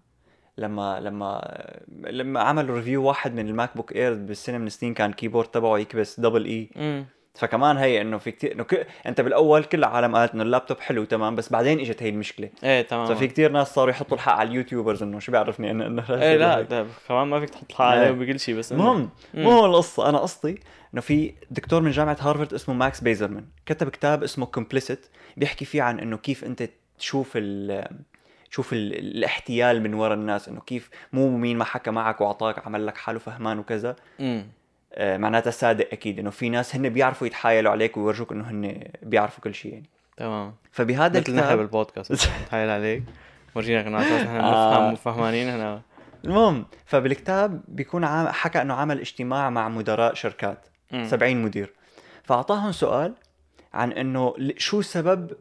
لما 0.60 1.00
لما 1.00 1.42
لما 1.90 2.40
عملوا 2.40 2.76
review 2.76 3.04
واحد 3.04 3.34
من 3.36 3.48
ال 3.48 3.76
MacBook 3.76 3.96
Air 3.96 4.14
بالسنه 4.14 4.58
من 4.58 4.68
السنين 4.68 4.94
كان 4.94 5.10
ال 5.10 5.14
keyboard 5.14 5.48
تبعه 5.48 5.78
يكبس 5.78 6.20
double 6.20 6.46
اي 6.46 6.70
امم 6.78 7.06
فكمان 7.36 7.78
هي 7.78 8.02
إنه 8.02 8.18
في 8.18 8.32
كتير 8.32 8.52
إنه 8.52 8.64
ك... 8.64 8.88
أنت 9.06 9.22
بالأول 9.22 9.64
كل 9.64 9.78
العالم 9.78 10.16
قالت 10.16 10.34
إنه 10.34 10.44
اللابتوب 10.44 10.80
حلو 10.80 11.04
تمام 11.04 11.36
بس 11.36 11.50
بعدين 11.50 11.80
إجت 11.80 12.04
هي 12.04 12.10
المشكلة 12.10 12.50
إيه 12.64 12.82
تمام 12.82 13.06
ففي 13.06 13.28
كتير 13.28 13.52
ناس 13.52 13.74
صاروا 13.74 13.92
يحطوا 13.92 14.18
الحق 14.18 14.34
على 14.34 14.50
ال 14.50 14.55
YouTubers 14.55 15.04
إنه 15.04 15.20
شو 15.20 15.32
بيعرفني 15.32 15.72
انه 15.72 15.86
انه 15.86 16.04
إيه 16.10 16.38
لا. 16.38 16.62
ده 16.62 16.86
كمان 17.08 17.28
ما 17.28 17.40
فيك 17.40 17.50
تحط 17.50 17.66
الحق 17.70 17.86
إيه. 17.86 18.00
عليه 18.00 18.12
بكل 18.12 18.40
شيء 18.40 18.56
بس 18.56 18.72
المهم. 18.72 19.10
مو 19.34 19.52
هو 19.52 19.66
القصة 19.66 20.10
أنا 20.10 20.18
قصتي 20.18 20.60
إنه 20.94 21.02
في 21.02 21.34
دكتور 21.52 21.82
من 21.82 21.92
جامعة 21.92 22.18
هارفارد 22.20 22.54
اسمه 22.54 22.76
ماكس 22.76 23.02
بيزرمان 23.02 23.46
كتب 23.66 23.90
كتاب 23.90 24.24
اسمه 24.24 24.46
Complicit 24.46 25.06
بيحكي 25.38 25.66
فيه 25.66 25.82
عن 25.82 26.00
إنه 26.00 26.18
كيف 26.18 26.44
أنت 26.44 26.70
تشوف 27.00 27.32
ال 27.36 27.88
تشوف 28.52 28.74
ال... 28.74 28.94
الاحتيال 28.94 29.82
من 29.82 29.94
وراء 29.94 30.14
الناس 30.14 30.50
إنه 30.50 30.62
كيف 30.62 30.90
مو 31.14 31.38
مين 31.38 31.58
ما 31.58 31.64
حكى 31.66 31.92
معك 31.92 32.22
وأعطاك 32.22 32.68
عمل 32.68 32.88
لك 32.88 32.98
حاله 32.98 33.20
فهمان 33.20 33.60
وكذا. 33.60 33.96
امم 34.20 34.48
آه 34.94 35.18
معناتها 35.18 35.52
صادق 35.52 35.88
أكيد 35.92 36.20
إنه 36.20 36.30
في 36.30 36.50
ناس 36.50 36.76
هن 36.76 36.90
بيعرفوا 36.90 37.28
يتحايلوا 37.28 37.72
عليك 37.72 37.98
ويورجوك 37.98 38.32
إنه 38.32 38.50
هن 38.50 38.84
بيعرفوا 39.02 39.44
كل 39.44 39.54
شيء 39.54 39.74
يعني. 39.74 39.90
تمام. 40.18 40.54
فبهذا 40.72 41.20
مثل 41.20 41.36
نحن 41.36 41.56
بالبودكاست 41.56 42.14
تحايل 42.48 42.70
عليك 42.70 43.04
ورجينك 43.56 43.86
انه 43.86 43.98
نحن 43.98 44.28
آه. 44.36 44.90
بنفهم 44.90 44.94
وفهمانين 44.94 45.50
هنا. 45.50 45.82
المهم 46.26 46.66
فبالكتاب 46.86 47.62
بيكون 47.68 48.04
عام 48.04 48.28
حكى 48.28 48.62
إنه 48.62 48.74
عمل 48.74 49.00
اجتماع 49.00 49.50
مع 49.50 49.70
مدراء 49.70 50.14
شركات 50.14 50.68
مم. 50.92 51.08
70 51.08 51.44
مدير. 51.44 51.74
فأعطاهم 52.24 52.72
سؤال 52.72 53.14
عن 53.74 53.92
إنه 53.92 54.36
شو 54.58 54.82
سبب 54.82 55.32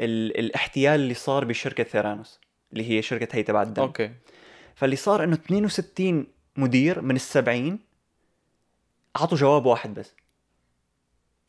ال... 0.00 0.38
الاحتيال 0.38 1.00
اللي 1.00 1.14
صار 1.14 1.44
بشركة 1.44 1.84
ثيرانوس؟ 1.84 2.40
اللي 2.72 2.90
هي 2.90 3.02
شركة 3.02 3.36
هي 3.36 3.42
تبع 3.42 3.62
الدم. 3.62 3.82
أوكي. 3.82 4.10
فاللي 4.74 4.96
صار 4.96 5.24
إنه 5.24 5.34
62 5.34 6.26
مدير 6.56 7.00
من 7.02 7.14
ال 7.16 7.20
70 7.20 7.78
أعطوا 9.16 9.38
جواب 9.38 9.66
واحد 9.66 9.94
بس. 9.94 10.14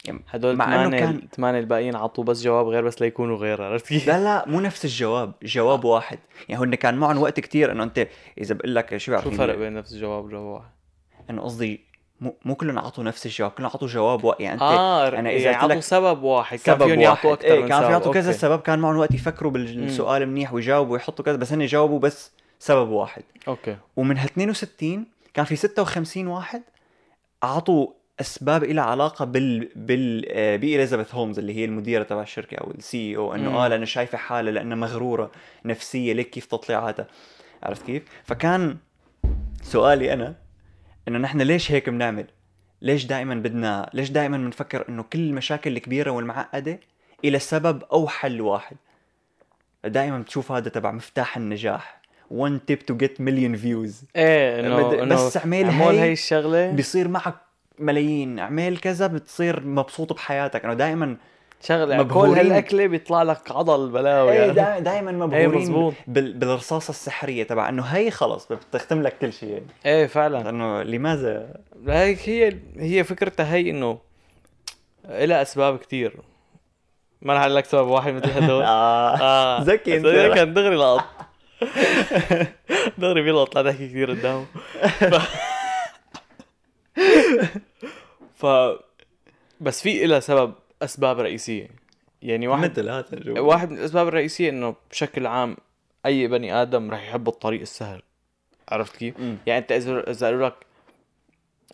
يعني 0.05 0.23
هدول 0.29 0.55
مع 0.55 0.65
ثمانية 0.65 0.99
كان- 0.99 1.27
ثمانية 1.35 1.59
الباقيين 1.59 1.95
عطوا 1.95 2.23
بس 2.23 2.41
جواب 2.43 2.67
غير 2.67 2.83
بس 2.85 3.01
ليكونوا 3.01 3.37
غير 3.37 3.61
عرفت 3.61 3.87
كيف؟ 3.87 4.07
لا 4.07 4.23
لا 4.23 4.47
مو 4.49 4.59
نفس 4.59 4.85
الجواب 4.85 5.33
جواب 5.43 5.85
واحد. 5.85 6.19
يعني 6.49 6.63
هن 6.63 6.75
كان 6.75 6.95
معهم 6.97 7.17
وقت 7.17 7.39
كتير 7.39 7.71
إنه 7.71 7.83
أنت 7.83 8.07
إذا 8.37 8.55
بقول 8.55 8.75
لك 8.75 8.97
شو 8.97 9.19
شو 9.21 9.29
الفرق 9.29 9.55
بين 9.55 9.73
نفس 9.73 9.93
الجواب 9.93 10.25
وجواب 10.25 10.43
واحد؟ 10.43 10.69
إنه 11.29 11.41
قصدي 11.41 11.88
مو 12.21 12.55
كلهم 12.55 12.77
اعطوا 12.77 13.03
نفس 13.03 13.25
الجواب 13.25 13.51
كلهم 13.51 13.69
اعطوا 13.69 13.87
جواب 13.87 14.23
واحد 14.23 14.41
يعني 14.41 14.53
أنت 14.53 14.61
آه 14.61 15.07
أنا 15.07 15.19
أنا 15.19 15.29
إذا 15.29 15.51
يعني 15.51 15.55
عطوا 15.63 15.79
سبب 15.79 16.23
واحد 16.23 16.59
كان 16.59 16.77
فيهم 16.77 17.01
يعطوا 17.01 17.33
أكثر 17.33 17.45
إيه 17.47 17.65
كان 17.67 17.83
في. 17.83 17.91
يعطوا 17.91 18.13
كذا. 18.13 18.31
سبب 18.31 18.59
كان 18.61 18.79
معهم 18.79 18.97
وقت 18.97 19.13
يفكروا 19.13 19.51
بالسؤال 19.51 20.27
منيح 20.27 20.53
ويجاوبوا 20.53 20.93
ويحطوا 20.93 21.25
كذا 21.25 21.35
بس 21.35 21.53
هن 21.53 21.65
جاوبوا 21.65 21.99
بس 21.99 22.31
سبب 22.59 22.89
واحد 22.89 23.23
أوكي 23.47 23.77
ومن 23.97 24.17
هال 24.17 24.25
62 24.25 25.05
كان 25.33 25.45
في 25.45 25.55
56 25.55 26.27
واحد 26.27 26.61
اعطوا 27.43 27.87
أسباب 28.21 28.63
لها 28.63 28.83
علاقة 28.83 29.25
بال 29.25 29.69
بال 29.75 30.25
آه، 30.29 30.55
باليزابيث 30.55 31.15
هولمز 31.15 31.39
اللي 31.39 31.53
هي 31.55 31.65
المديرة 31.65 32.03
تبع 32.03 32.21
الشركة 32.21 32.55
أو 32.57 32.71
ال 32.71 33.17
CEO 33.17 33.35
إنه 33.35 33.49
مم. 33.49 33.55
آه 33.55 33.67
لأنه 33.67 33.85
شايفة 33.85 34.17
حالها 34.17 34.51
لانها 34.51 34.77
مغرورة 34.77 35.31
نفسية 35.65 36.13
ليك 36.13 36.29
كيف 36.29 36.45
تطلعاتها 36.45 37.07
عرفت 37.63 37.85
كيف؟ 37.85 38.03
فكان 38.23 38.77
سؤالي 39.63 40.13
أنا 40.13 40.35
إنه 41.09 41.19
نحن 41.19 41.41
ليش 41.41 41.71
هيك 41.71 41.89
بنعمل؟ 41.89 42.25
ليش 42.81 43.05
دائما 43.05 43.35
بدنا 43.35 43.89
ليش 43.93 44.09
دائما 44.09 44.37
بنفكر 44.37 44.85
إنه 44.89 45.03
كل 45.03 45.19
المشاكل 45.19 45.77
الكبيرة 45.77 46.11
والمعقدة 46.11 46.79
إلى 47.25 47.39
سبب 47.39 47.83
أو 47.91 48.07
حل 48.07 48.41
واحد؟ 48.41 48.77
دائما 49.85 50.19
بتشوف 50.19 50.51
هذا 50.51 50.69
تبع 50.69 50.91
مفتاح 50.91 51.37
النجاح. 51.37 51.99
One 52.33 52.59
tip 52.71 52.79
to 52.91 52.95
get 53.03 53.11
million 53.19 53.55
views. 53.63 54.05
إيه 54.15 54.59
انه 54.59 54.77
بد- 54.89 54.93
إنه 54.99 55.15
بس 55.15 55.37
اعمل 55.37 55.65
هي 55.65 55.99
هي 56.01 56.11
الشغلة. 56.11 56.71
بيصير 56.71 57.07
معك 57.07 57.35
ملايين. 57.79 58.39
اعمل 58.39 58.77
كذا 58.77 59.07
بتصير 59.07 59.65
مبسوط 59.65 60.13
بحياتك. 60.13 60.65
إنه 60.65 60.73
دائما 60.73 61.17
شغلة 61.61 62.03
كل. 62.03 62.19
هالأكلة 62.19 62.87
بيطلع 62.87 63.23
لك 63.23 63.51
عضل 63.51 63.89
بلاوي 63.89 64.31
إيه 64.31 64.51
يعني. 64.51 64.81
دائما 64.81 65.11
هي 65.11 65.47
مبهورين. 65.47 65.93
بال... 66.07 66.33
بالرصاصة 66.33 66.89
السحرية 66.89 67.43
تبع 67.43 67.69
إنه 67.69 67.83
هي 67.83 68.11
خلص 68.11 68.47
بتختم 68.47 69.01
لك 69.01 69.17
كل 69.17 69.33
شيء 69.33 69.49
يعني. 69.49 69.65
إيه 69.85 70.07
فعلا 70.07 70.43
لأنه 70.43 70.83
لماذا 70.83 71.55
هيك 71.87 72.29
هي 72.29 72.55
هي 72.77 73.03
فكرتها 73.03 73.53
هي 73.53 73.69
إنه 73.69 73.99
لها 75.09 75.41
أسباب 75.41 75.77
كتير 75.77 76.13
ما 77.21 77.33
رح 77.33 77.41
أقول 77.41 77.55
لك 77.55 77.65
سبب 77.65 77.87
واحد 77.87 78.13
مثل 78.13 78.29
هدول 78.29 78.63
آه. 78.67 79.17
آه 79.21 79.61
ذكي 79.61 79.97
أنت. 79.97 80.05
بس 80.05 80.13
هيك 80.13 80.33
كان 80.33 80.53
دغري 80.53 80.75
لقط 80.75 81.05
دغري 82.97 83.21
بيلقط 83.21 83.55
لا 83.55 83.71
تحكي 83.71 83.87
كثير 83.87 84.11
قدامه 84.11 84.45
ف... 84.81 85.15
ف 88.45 88.45
بس 89.59 89.81
في 89.81 90.05
إلها 90.05 90.19
سبب 90.19 90.53
أسباب 90.81 91.19
رئيسية 91.19 91.67
يعني 92.21 92.47
واحد 92.47 92.71
مثل 92.71 92.89
هذا 92.89 93.13
الجو. 93.13 93.47
واحد 93.47 93.71
من 93.71 93.77
الأسباب 93.77 94.07
الرئيسية 94.07 94.49
إنه 94.49 94.75
بشكل 94.91 95.27
عام 95.27 95.57
أي 96.05 96.27
بني 96.27 96.61
آدم 96.61 96.91
رح 96.91 97.03
يحب 97.07 97.27
الطريق 97.27 97.61
السهل 97.61 98.01
عرفت 98.69 98.97
كيف؟ 98.97 99.19
مم. 99.19 99.37
يعني 99.45 99.59
أنت 99.59 99.71
إذا 99.71 100.09
إذا 100.09 100.27
قالوا 100.27 100.47
لك 100.49 100.55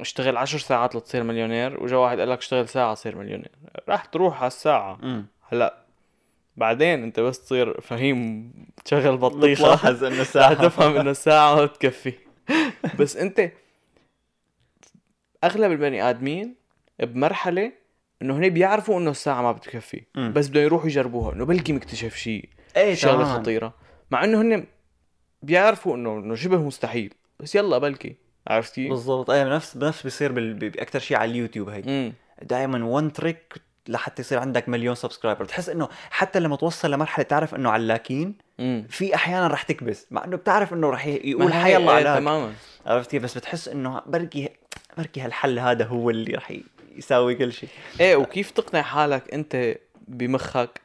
اشتغل 0.02 0.38
عشر 0.38 0.58
ساعات 0.58 0.96
لتصير 0.96 1.24
مليونير 1.24 1.84
وجا 1.84 1.98
واحد 1.98 2.20
قال 2.20 2.30
لك 2.30 2.38
اشتغل 2.38 2.68
ساعة 2.70 2.94
تصير 2.94 3.16
مليونير 3.18 3.52
راح 3.90 4.06
تروح 4.06 4.38
على 4.40 4.48
الساعة 4.48 4.98
مم. 5.02 5.26
هلا 5.50 5.78
بعدين 6.58 7.04
أنت 7.04 7.20
بس 7.20 7.46
تصير 7.46 7.82
فهيم 7.82 8.52
تشغل 8.86 9.18
بطيخة 9.18 9.64
بتلاحظ 9.64 10.04
إنه 10.04 10.22
رح 10.22 10.28
ساعة 10.34 10.54
تفهم 10.54 10.96
إنه 10.98 11.12
الساعة 11.12 11.56
ما 11.56 11.66
بتكفي 11.66 12.14
بس 13.00 13.18
أنت 13.18 13.52
أغلب 15.44 15.72
البني 15.72 16.10
آدمين 16.10 16.56
بمرحلة 17.00 17.72
إنه 18.22 18.38
هن 18.38 18.50
بيعرفوا 18.50 19.00
إنه 19.00 19.12
الساعة 19.12 19.42
ما 19.42 19.52
بتكفي 19.52 20.02
مم. 20.16 20.34
بس 20.34 20.48
بدهم 20.48 20.64
يروحوا 20.64 20.88
يجربوها 20.88 21.34
إنه 21.34 21.46
بلكي 21.46 21.74
مكتشف 21.74 22.16
شيء 22.16 22.50
إيه 22.78 22.96
شغلة 22.96 23.16
تماماً. 23.24 23.34
خطيرة. 23.40 23.74
مع 24.12 24.24
إنه 24.24 24.42
هن 24.42 24.66
بيعرفوا 25.44 25.96
إنه 25.96 26.18
إنه 26.18 26.36
شبه 26.36 26.58
مستحيل 26.58 27.14
بس 27.40 27.56
يلا 27.56 27.78
بلكي 27.78 28.16
عرفت 28.48 28.76
كيف؟ 28.76 28.90
بالضبط. 28.90 29.30
إيه 29.30 29.56
نفس 29.56 29.78
نفس 29.78 30.04
بيصير 30.04 30.32
باكثر 30.32 31.00
شيء 31.00 31.18
على 31.18 31.32
اليوتيوب 31.32 31.70
هي 31.70 32.12
دائما 32.42 32.86
one 32.86 33.14
trick 33.14 33.54
لحتى 33.88 34.22
يصير 34.22 34.40
عندك 34.40 34.70
مليون 34.70 34.96
subscriber 34.96 35.44
بتحس 35.44 35.70
إنه 35.70 35.90
حتى 36.10 36.40
لما 36.40 36.56
توصل 36.56 36.92
لمرحلة 36.92 37.24
تعرف 37.26 37.56
إنه 37.56 37.70
علاكين 37.70 38.36
في 38.90 39.16
أحيانا 39.16 39.48
رح 39.48 39.62
تكبس. 39.64 40.08
مع 40.12 40.24
إنه 40.24 40.38
بتعرف 40.38 40.74
إنه 40.74 40.90
رح 40.90 41.06
يقول 41.06 41.54
حي 41.54 41.78
الله 41.78 41.92
علاك 41.92 42.18
تماما. 42.20 42.54
عرفت 42.86 43.12
كيف 43.12 43.24
بس 43.24 43.38
بتحس 43.38 43.68
إنه 43.68 44.02
بركي 44.06 44.50
بركي 44.98 45.22
هالحل 45.22 45.60
هذا 45.60 45.86
هو 45.86 46.10
اللي 46.10 46.34
رح 46.34 46.54
يساوي 46.96 47.36
كل 47.36 47.54
شيء. 47.54 47.70
إيه 48.00 48.16
وكيف 48.16 48.52
تقنع 48.52 48.82
حالك 48.82 49.34
أنت 49.34 49.78
بمخك؟ 50.08 50.82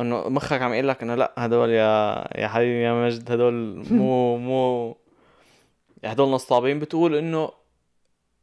إنه 0.00 0.28
مخك 0.28 0.62
عم 0.62 0.72
يقول 0.72 0.88
لك 0.88 1.02
إنه 1.02 1.14
لا 1.14 1.32
هدول 1.38 1.70
يا 1.70 2.24
يا 2.34 2.48
حبيبي 2.48 2.82
يا 2.82 2.92
مجد 3.06 3.32
هدول 3.32 3.54
مو 3.90 4.36
مو 4.38 4.96
هدول 6.04 6.28
نصابين. 6.28 6.78
بتقول 6.78 7.14
إنه 7.14 7.50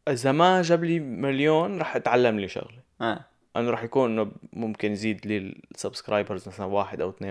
إذا 0.07 0.31
ما 0.31 0.61
جاب 0.61 0.83
لي 0.83 0.99
مليون 0.99 1.79
رح 1.79 1.95
أتعلم 1.95 2.39
لي 2.39 2.47
شغلة. 2.47 2.79
آه. 3.01 3.19
إنه 3.57 3.69
رح 3.71 3.83
يكون 3.83 4.11
إنه 4.11 4.31
ممكن 4.53 4.91
يزيد 4.91 5.27
لي 5.27 5.37
ال 5.75 5.81
subscribers 5.81 6.47
مثلا 6.47 6.65
واحد 6.65 7.01
أو 7.01 7.11
2% 7.11 7.23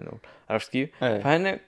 إنه 0.00 0.12
عرفت 0.50 0.72
كيف؟ 0.72 1.04
إيه. 1.04 1.20
فهن 1.20 1.58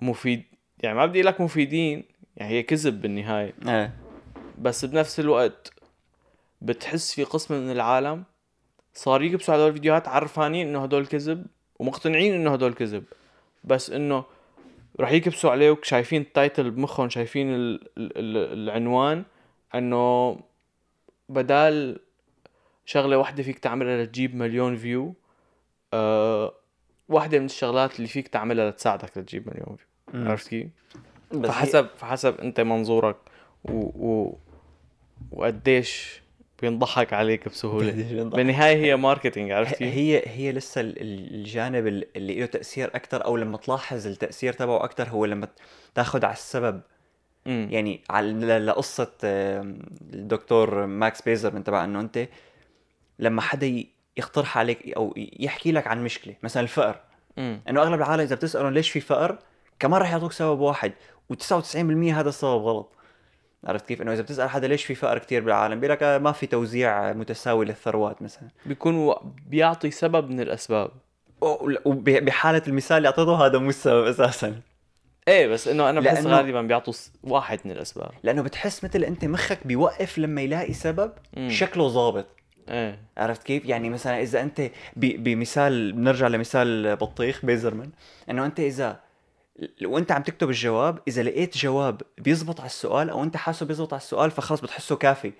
مفيد 0.00 0.44
يعني 0.82 0.96
ما 0.96 1.06
بدي 1.06 1.18
أقول 1.18 1.26
لك 1.26 1.40
مفيدين 1.40 2.04
يعني 2.36 2.52
هي 2.52 2.62
كذب 2.62 3.02
بالنهاية. 3.02 3.54
إيه. 3.68 3.94
بس 4.60 4.84
بنفس 4.84 5.20
الوقت 5.20 5.72
بتحس 6.62 7.14
في 7.14 7.24
قسم 7.24 7.54
من 7.54 7.70
العالم 7.70 8.24
صار 8.94 9.22
يكبسوا 9.22 9.54
على 9.54 9.62
هدول 9.62 9.68
الفيديوهات 9.70 10.08
عرفانين 10.08 10.68
إنه 10.68 10.82
هدول 10.82 11.06
كذب 11.06 11.46
ومقتنعين 11.78 12.34
إنه 12.34 12.52
هدول 12.52 12.74
كذب 12.74 13.04
بس 13.64 13.90
إنه 13.90 14.24
رح 15.00 15.10
يكبسوا 15.12 15.50
عليه 15.50 15.70
وشايفين 15.70 16.22
ال 16.22 16.30
title 16.30 16.70
بمخهم 16.70 17.08
شايفين 17.08 17.54
ال 17.54 17.74
ال 17.98 18.18
ال 18.18 18.36
العنوان 18.58 19.24
إنه 19.74 20.36
بدال 21.28 22.00
شغلة 22.86 23.18
واحدة 23.18 23.42
فيك 23.42 23.58
تعملها 23.58 24.02
لتجيب 24.04 24.34
مليون 24.34 24.76
view 24.76 25.14
آه 25.94 26.54
واحدة 27.08 27.38
من 27.38 27.44
الشغلات 27.44 27.96
اللي 27.96 28.08
فيك 28.08 28.28
تعملها 28.28 28.70
لتساعدك 28.70 29.18
لتجيب 29.18 29.48
مليون 29.48 29.76
view. 29.76 29.86
عرفت 30.30 30.48
كيف؟ 30.48 30.68
هي- 31.34 31.42
فحسب 31.48 31.86
فحسب 31.96 32.40
أنت 32.40 32.60
منظورك 32.60 33.16
و, 33.64 33.72
و... 34.08 34.38
وقديش 35.32 36.22
بينضحك 36.62 37.12
عليك 37.12 37.48
بسهولة 37.48 37.90
بالنهاية 38.22 38.76
هي 38.76 38.96
marketing 38.96 39.50
عرفت 39.52 39.74
كيف؟ 39.74 39.94
هي 39.94 40.22
هي 40.26 40.52
لسه 40.52 40.80
ال- 40.80 41.00
ال- 41.00 41.34
الجانب 41.34 41.86
ال- 41.86 42.16
اللي 42.16 42.40
له 42.40 42.46
تأثير 42.46 42.88
أكثر 42.94 43.24
أو 43.24 43.36
لما 43.36 43.56
تلاحظ 43.56 44.06
التأثير 44.06 44.52
تبعه 44.52 44.84
أكثر 44.84 45.08
هو 45.08 45.24
لما 45.24 45.48
تاخذ 45.94 46.24
على 46.24 46.34
السبب 46.34 46.80
مم. 47.46 47.68
يعني 47.70 48.00
على 48.10 48.58
لقصة 48.58 49.12
الدكتور 49.24 50.86
ماكس 50.86 51.22
بيزر 51.22 51.54
من 51.54 51.64
تبع 51.64 51.84
إنه 51.84 52.00
أنت 52.00 52.28
لما 53.18 53.40
حدا 53.42 53.84
يقترح 54.16 54.58
عليك 54.58 54.92
أو 54.96 55.14
يحكي 55.16 55.72
لك 55.72 55.86
عن 55.86 56.04
مشكلة 56.04 56.34
مثلا 56.42 56.62
الفقر. 56.62 57.00
إنه 57.38 57.82
أغلب 57.82 57.94
العالم 57.94 58.22
إذا 58.22 58.34
بتسألهم 58.36 58.72
ليش 58.74 58.90
في 58.90 59.00
فقر 59.00 59.38
كمان 59.78 60.00
رح 60.00 60.12
يعطوك 60.12 60.32
سبب 60.32 60.58
واحد 60.60 60.92
و99% 61.32 61.76
هذا 61.76 62.28
السبب 62.28 62.62
غلط 62.62 62.92
عرفت 63.64 63.86
كيف؟ 63.86 64.02
إنه 64.02 64.12
إذا 64.12 64.22
بتسأل 64.22 64.50
حدا 64.50 64.68
ليش 64.68 64.84
في 64.84 64.94
فقر 64.94 65.18
كتير 65.18 65.42
بالعالم 65.44 65.80
بيقول 65.80 65.92
لك 65.96 66.02
آه، 66.02 66.18
ما 66.18 66.32
في 66.32 66.46
توزيع 66.46 67.12
متساوي 67.12 67.64
للثروات 67.66 68.22
مثلا. 68.22 68.48
بيكون 68.66 69.14
بيعطي 69.48 69.90
سبب 69.90 70.30
من 70.30 70.40
الأسباب. 70.40 70.90
وبحاله 71.84 72.62
المثال 72.68 72.96
اللي 72.96 73.08
أعطيته 73.08 73.46
هذا 73.46 73.58
مو 73.58 73.68
السبب 73.68 74.04
أساسا. 74.06 74.60
إيه 75.28 75.46
بس 75.48 75.68
إنه 75.68 75.90
أنا 75.90 76.00
بحس 76.00 76.24
لأنه- 76.24 76.26
غالبا 76.26 76.62
بيعطوا 76.62 76.92
واحد 77.24 77.58
من 77.64 77.70
الأسباب. 77.70 78.10
لأنه 78.22 78.42
بتحس 78.42 78.84
مثل 78.84 79.04
أنت 79.04 79.24
مخك 79.24 79.66
بيوقف 79.66 80.18
لما 80.18 80.40
يلاقي 80.42 80.72
سبب 80.72 81.12
مم. 81.36 81.50
شكله 81.50 81.88
ظابط. 81.88 82.26
إيه. 82.68 82.98
عرفت 83.16 83.42
كيف؟ 83.42 83.64
يعني 83.64 83.90
مثلا 83.90 84.20
إذا 84.22 84.40
أنت 84.40 84.60
ب- 84.96 85.24
بمثال 85.24 85.92
بنرجع 85.92 86.26
لمثال 86.28 86.96
بطيخ 86.96 87.44
بيزرمان. 87.46 87.90
إنه 88.30 88.46
أنت 88.46 88.60
إذا 88.60 89.00
وانت 89.84 90.12
عم 90.12 90.22
تكتب 90.22 90.48
الجواب 90.48 90.98
إذا 91.08 91.22
لقيت 91.22 91.56
جواب 91.58 92.02
بيزبط 92.18 92.60
على 92.60 92.66
السؤال 92.66 93.10
أو 93.10 93.22
انت 93.22 93.36
حاسه 93.36 93.66
بيزبط 93.66 93.92
على 93.92 94.00
السؤال 94.00 94.30
فخلص 94.30 94.60
بتحسه 94.60 94.96
كافي. 94.96 95.32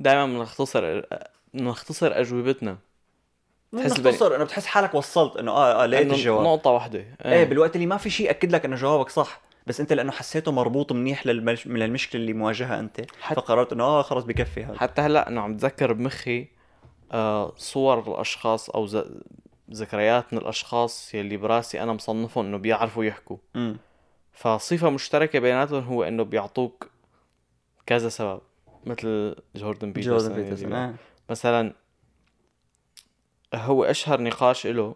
دائما 0.00 0.26
بنختصر 0.26 1.02
بنختصر 1.54 2.20
أجوبتنا. 2.20 2.78
مو 3.72 3.80
تحس 3.80 4.00
مختصر 4.00 4.36
انه 4.36 4.44
بتحس 4.44 4.66
حالك 4.66 4.94
وصلت 4.94 5.36
إنه 5.36 5.52
آه 5.52 5.82
آه 5.82 5.86
لقيت 5.86 6.12
الجواب. 6.12 6.44
نقطة 6.44 6.70
واحدة. 6.70 7.04
إيه. 7.24 7.44
بالوقت 7.44 7.74
اللي 7.76 7.86
ما 7.86 7.96
في 7.96 8.10
شيء 8.10 8.30
أكد 8.30 8.52
لك 8.52 8.64
إنه 8.64 8.76
جوابك 8.76 9.08
صح 9.10 9.40
بس 9.66 9.80
أنت 9.80 9.92
لأنه 9.92 10.12
حسيته 10.12 10.52
مربوط 10.52 10.92
منيح 10.92 11.26
للمش... 11.26 11.66
من 11.66 11.82
المشكلة 11.82 12.20
اللي 12.20 12.32
مواجهها 12.32 12.80
أنت 12.80 13.00
حت- 13.20 13.36
فقررت 13.36 13.72
إنه 13.72 13.84
آه 13.84 14.02
خلص 14.02 14.24
بكفي 14.24 14.64
هذا. 14.64 14.78
حتى 14.78 15.02
هلأ 15.02 15.28
أنا 15.28 15.40
عم 15.40 15.54
بتذكر 15.54 15.92
بمخي 15.92 16.48
آه 17.12 17.52
صور 17.56 18.14
الأشخاص 18.14 18.70
أو 18.70 18.86
ز... 18.86 19.02
ذكريات 19.72 20.32
من 20.32 20.38
الأشخاص 20.38 21.14
يلي 21.14 21.36
براسي 21.36 21.82
أنا 21.82 21.92
مصنفهم 21.92 22.46
إنه 22.46 22.56
بيعرفوا 22.56 23.04
يحكوا 23.04 23.36
امم 23.56 23.76
فصفة 24.32 24.90
مشتركة 24.90 25.38
بيناتهم 25.38 25.84
هو 25.84 26.04
إنه 26.04 26.22
بيعطوك 26.22 26.90
كذا 27.86 28.08
سبب 28.08 28.40
مثل 28.86 29.36
جوردن 29.56 29.92
بيترسون 29.92 30.18
جوردن 30.18 30.42
بيترسون. 30.42 30.72
آه. 30.72 30.94
مثلا 31.30 31.74
هو 33.54 33.84
أشهر 33.84 34.20
نقاش 34.22 34.66
له 34.66 34.94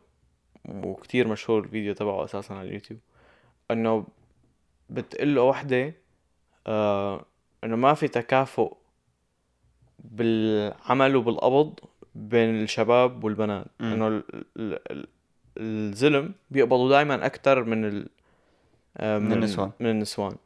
وكتير 0.68 1.28
مشهور 1.28 1.64
الفيديو 1.64 1.94
تبعه 1.94 2.24
أساسا 2.24 2.52
على 2.52 2.68
اليوتيوب 2.68 3.00
إنه 3.70 4.06
بتقول 4.90 5.34
له 5.34 5.42
وحدة 5.42 5.94
آه 6.66 7.24
إنه 7.64 7.76
ما 7.76 7.94
في 7.94 8.08
تكافؤ 8.08 8.76
بالعمل 9.98 11.16
وبالقبض 11.16 11.80
بين 12.14 12.62
الشباب 12.62 13.24
والبنات. 13.24 13.66
إنه 13.80 14.08
ال- 14.08 14.24
ال- 14.56 14.78
ال- 14.90 15.06
الزلم 15.58 16.34
بيقبضوا 16.50 16.88
دائما 16.90 17.26
أكثر 17.26 17.64
من 17.64 17.84
ال 17.84 18.08
آه، 18.96 19.18
من 19.18 19.32
النسوان. 19.32 19.70
من 19.80 19.90
النسوان. 19.90 20.36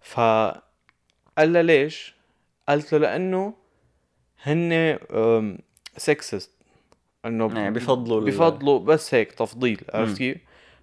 فقال 0.00 1.52
لها 1.52 1.62
ليش؟ 1.62 2.14
قالت 2.68 2.92
له 2.92 2.98
لأنه 2.98 3.54
هن 4.42 4.98
سكسست 5.96 6.50
إنه 7.26 7.54
يعني 7.58 7.70
بفضلوا 7.74 8.20
بفضلوا 8.20 8.78
بس 8.78 9.14
هيك 9.14 9.32
تفضيل 9.32 9.80
عرفت 9.94 10.18
كيف؟ 10.18 10.36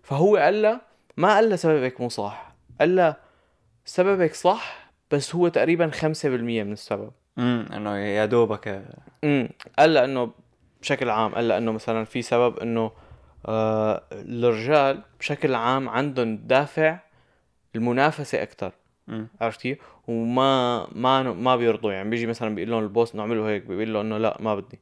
فهو 0.04 0.38
قال 0.38 0.62
لها 0.62 0.82
ما 1.18 1.36
قال 1.36 1.50
لها 1.50 1.56
سببك 1.58 2.02
مو 2.02 2.10
صح. 2.10 2.56
قال 2.80 2.96
لها 2.96 3.18
سببك 3.86 4.34
صح 4.34 4.90
بس 5.12 5.36
هو 5.36 5.48
تقريبا 5.48 5.90
5% 5.92 6.26
من 6.64 6.72
السبب. 6.72 7.12
امم 7.38 7.66
إنه 7.74 7.98
يا 7.98 8.26
دوبك. 8.26 8.86
امم 9.24 9.50
قال 9.80 9.94
لها 9.94 10.06
إنه 10.06 10.32
بشكل 10.82 11.10
عام 11.10 11.36
قال 11.36 11.48
لها 11.48 11.58
إنه 11.58 11.72
مثلا 11.72 12.04
في 12.06 12.22
سبب 12.22 12.60
إنه 12.60 12.92
آه 13.46 14.04
الرجال 14.12 15.02
بشكل 15.20 15.56
عام 15.56 15.90
عندهم 15.90 16.38
دافع 16.38 17.00
المنافسه 17.76 18.44
أكثر 18.44 18.72
عرفت 19.42 19.62
كيف؟ 19.62 19.78
وما 20.08 20.88
ما 20.92 21.24
ما 21.24 21.56
بيرضوا. 21.56 21.94
يعني 21.94 22.10
بيجي 22.10 22.28
مثلا 22.28 22.56
بيقول 22.56 22.72
لهم 22.72 22.84
البوس 22.84 23.14
انه 23.14 23.22
اعملوا 23.24 23.50
هيك 23.50 23.64
بيقول 23.64 23.94
له 23.94 24.02
إنه 24.02 24.18
لا 24.18 24.38
ما 24.40 24.56
بدي. 24.56 24.80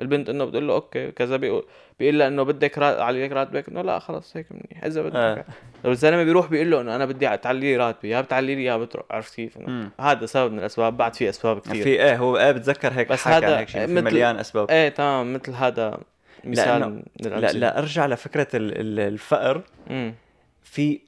البنت 0.00 0.28
انه 0.28 0.44
بتقول 0.44 0.68
له 0.68 0.74
أوكي 0.74 1.10
كذا 1.10 1.36
بيقول 1.36 1.64
بيقول 1.98 2.18
لها 2.18 2.28
إنه 2.28 2.42
بدك 2.42 2.78
را... 2.78 3.02
عليك 3.02 3.32
راتبك. 3.32 3.68
إنه 3.68 3.82
لا 3.82 3.98
خلص 3.98 4.36
هيك 4.36 4.46
منيح. 4.52 4.84
إذا 4.84 5.02
بدك. 5.02 5.16
آه. 5.16 5.44
لو 5.84 5.90
الزلمة 5.90 6.24
بيروح 6.24 6.46
بيقول 6.46 6.70
له 6.70 6.80
إنه 6.80 6.96
أنا 6.96 7.06
بدي 7.06 7.36
تعلي 7.36 7.60
لي 7.60 7.76
راتبي 7.76 8.08
يا 8.08 8.20
بتعلي 8.20 8.54
لي 8.54 8.64
يا 8.64 8.76
بتروح. 8.76 9.06
عرفت 9.10 9.34
كيف؟ 9.34 9.58
مم. 9.58 9.90
هذا 10.00 10.26
سبب 10.26 10.52
من 10.52 10.58
الأسباب. 10.58 10.96
بعد 10.96 11.14
في 11.14 11.28
أسباب 11.28 11.60
كثير 11.60 11.82
في 11.82 11.88
إيه 12.02 12.16
هو 12.16 12.36
إيه 12.38 12.52
بتذكر 12.52 12.92
هيك 12.92 13.08
بس 13.08 13.18
حكى 13.20 13.46
هذا 13.46 13.58
هيك 13.58 13.68
شيء 13.68 13.82
مثل- 13.82 14.04
مليان 14.04 14.36
أسباب. 14.36 14.70
إيه 14.70 14.88
تمام. 14.88 15.32
مثل 15.34 15.52
هذا 15.52 15.98
مثال 16.44 17.02
لأنه- 17.22 17.26
لا. 17.26 17.52
لا 17.52 17.78
أرجع 17.78 18.06
لفكرة 18.06 18.48
ال- 18.54 18.80
ال- 18.80 19.00
الفقر. 19.12 19.62
امم 19.90 20.14
في 20.62 21.00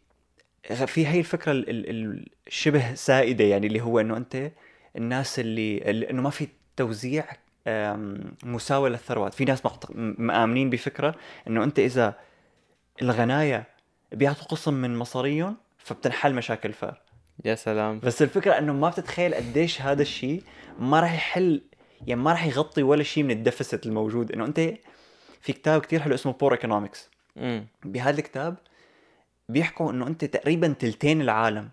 في 0.86 1.06
هي 1.06 1.18
الفكرة 1.18 1.52
ال- 1.52 1.70
ال- 1.90 2.26
الشبه 2.46 2.94
سائدة 2.94 3.44
يعني 3.44 3.66
اللي 3.66 3.80
هو 3.80 4.00
إنه 4.00 4.16
أنت 4.16 4.50
الناس 4.96 5.38
اللي, 5.40 5.78
اللي 5.90 6.10
إنه 6.10 6.22
ما 6.22 6.30
في 6.30 6.48
توزيع 6.76 7.24
مساوي 8.44 8.90
للثروات. 8.90 9.34
في 9.34 9.44
ناس 9.44 9.62
مآمنين 9.94 10.70
بفكرة 10.70 11.14
إنه 11.48 11.64
أنت 11.64 11.78
إذا 11.78 12.14
الغنايا 13.02 13.64
بيعطوا 14.12 14.44
قسم 14.44 14.74
من 14.74 14.96
مصاريهم 14.96 15.56
فبتنحل 15.78 16.34
مشاكل 16.34 16.68
الفقر. 16.68 17.00
يا 17.44 17.54
سلام. 17.54 18.00
بس 18.00 18.22
الفكرة 18.22 18.58
إنه 18.58 18.72
ما 18.72 18.88
بتتخيل 18.88 19.34
قديش 19.34 19.82
هذا 19.82 20.02
الشيء 20.02 20.42
ما 20.78 21.00
راح 21.00 21.14
يحل 21.14 21.62
يعني 22.06 22.20
ما 22.20 22.30
راح 22.30 22.46
يغطي 22.46 22.82
ولا 22.82 23.02
شيء 23.02 23.24
من 23.24 23.30
ال 23.30 23.37
deficit 23.37 23.86
الموجود. 23.86 24.32
إنه 24.32 24.44
أنت 24.44 24.60
في 25.40 25.52
كتاب 25.52 25.80
كتير 25.80 26.00
حلو 26.00 26.14
اسمه 26.14 26.32
Poor 26.32 26.52
Economics 26.52 27.10
بهذا 27.84 28.18
الكتاب 28.18 28.56
بيحكوا 29.48 29.90
إنه 29.92 30.06
أنت 30.06 30.24
تقريبا 30.24 30.68
تلتين 30.68 31.20
العالم 31.20 31.68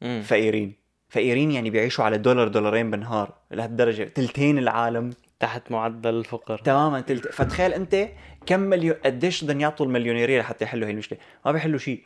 فقيرين. 0.00 0.74
فقيرين 1.08 1.50
يعني 1.50 1.70
بيعيشوا 1.70 2.04
على 2.04 2.18
دولار 2.18 2.48
دولارين 2.48 2.90
بالنهار 2.90 3.34
لهالدرجة. 3.50 4.04
تلتين 4.04 4.58
العالم 4.58 5.10
تحت 5.40 5.70
معدل 5.70 6.14
الفقر 6.14 6.58
تماما 6.58 7.00
تلت... 7.00 7.26
فتخيل 7.26 7.72
أنت 7.72 8.08
كم 8.46 8.60
مليون 8.60 8.96
قديش 9.04 9.44
بدهم 9.44 9.60
يعطوا 9.60 9.86
المليونيرية 9.86 10.40
لحتى 10.40 10.64
يحلوا 10.64 10.88
هي 10.88 10.92
المشكلة. 10.92 11.18
ما 11.46 11.52
بيحلوا 11.52 11.78
شيء 11.78 12.02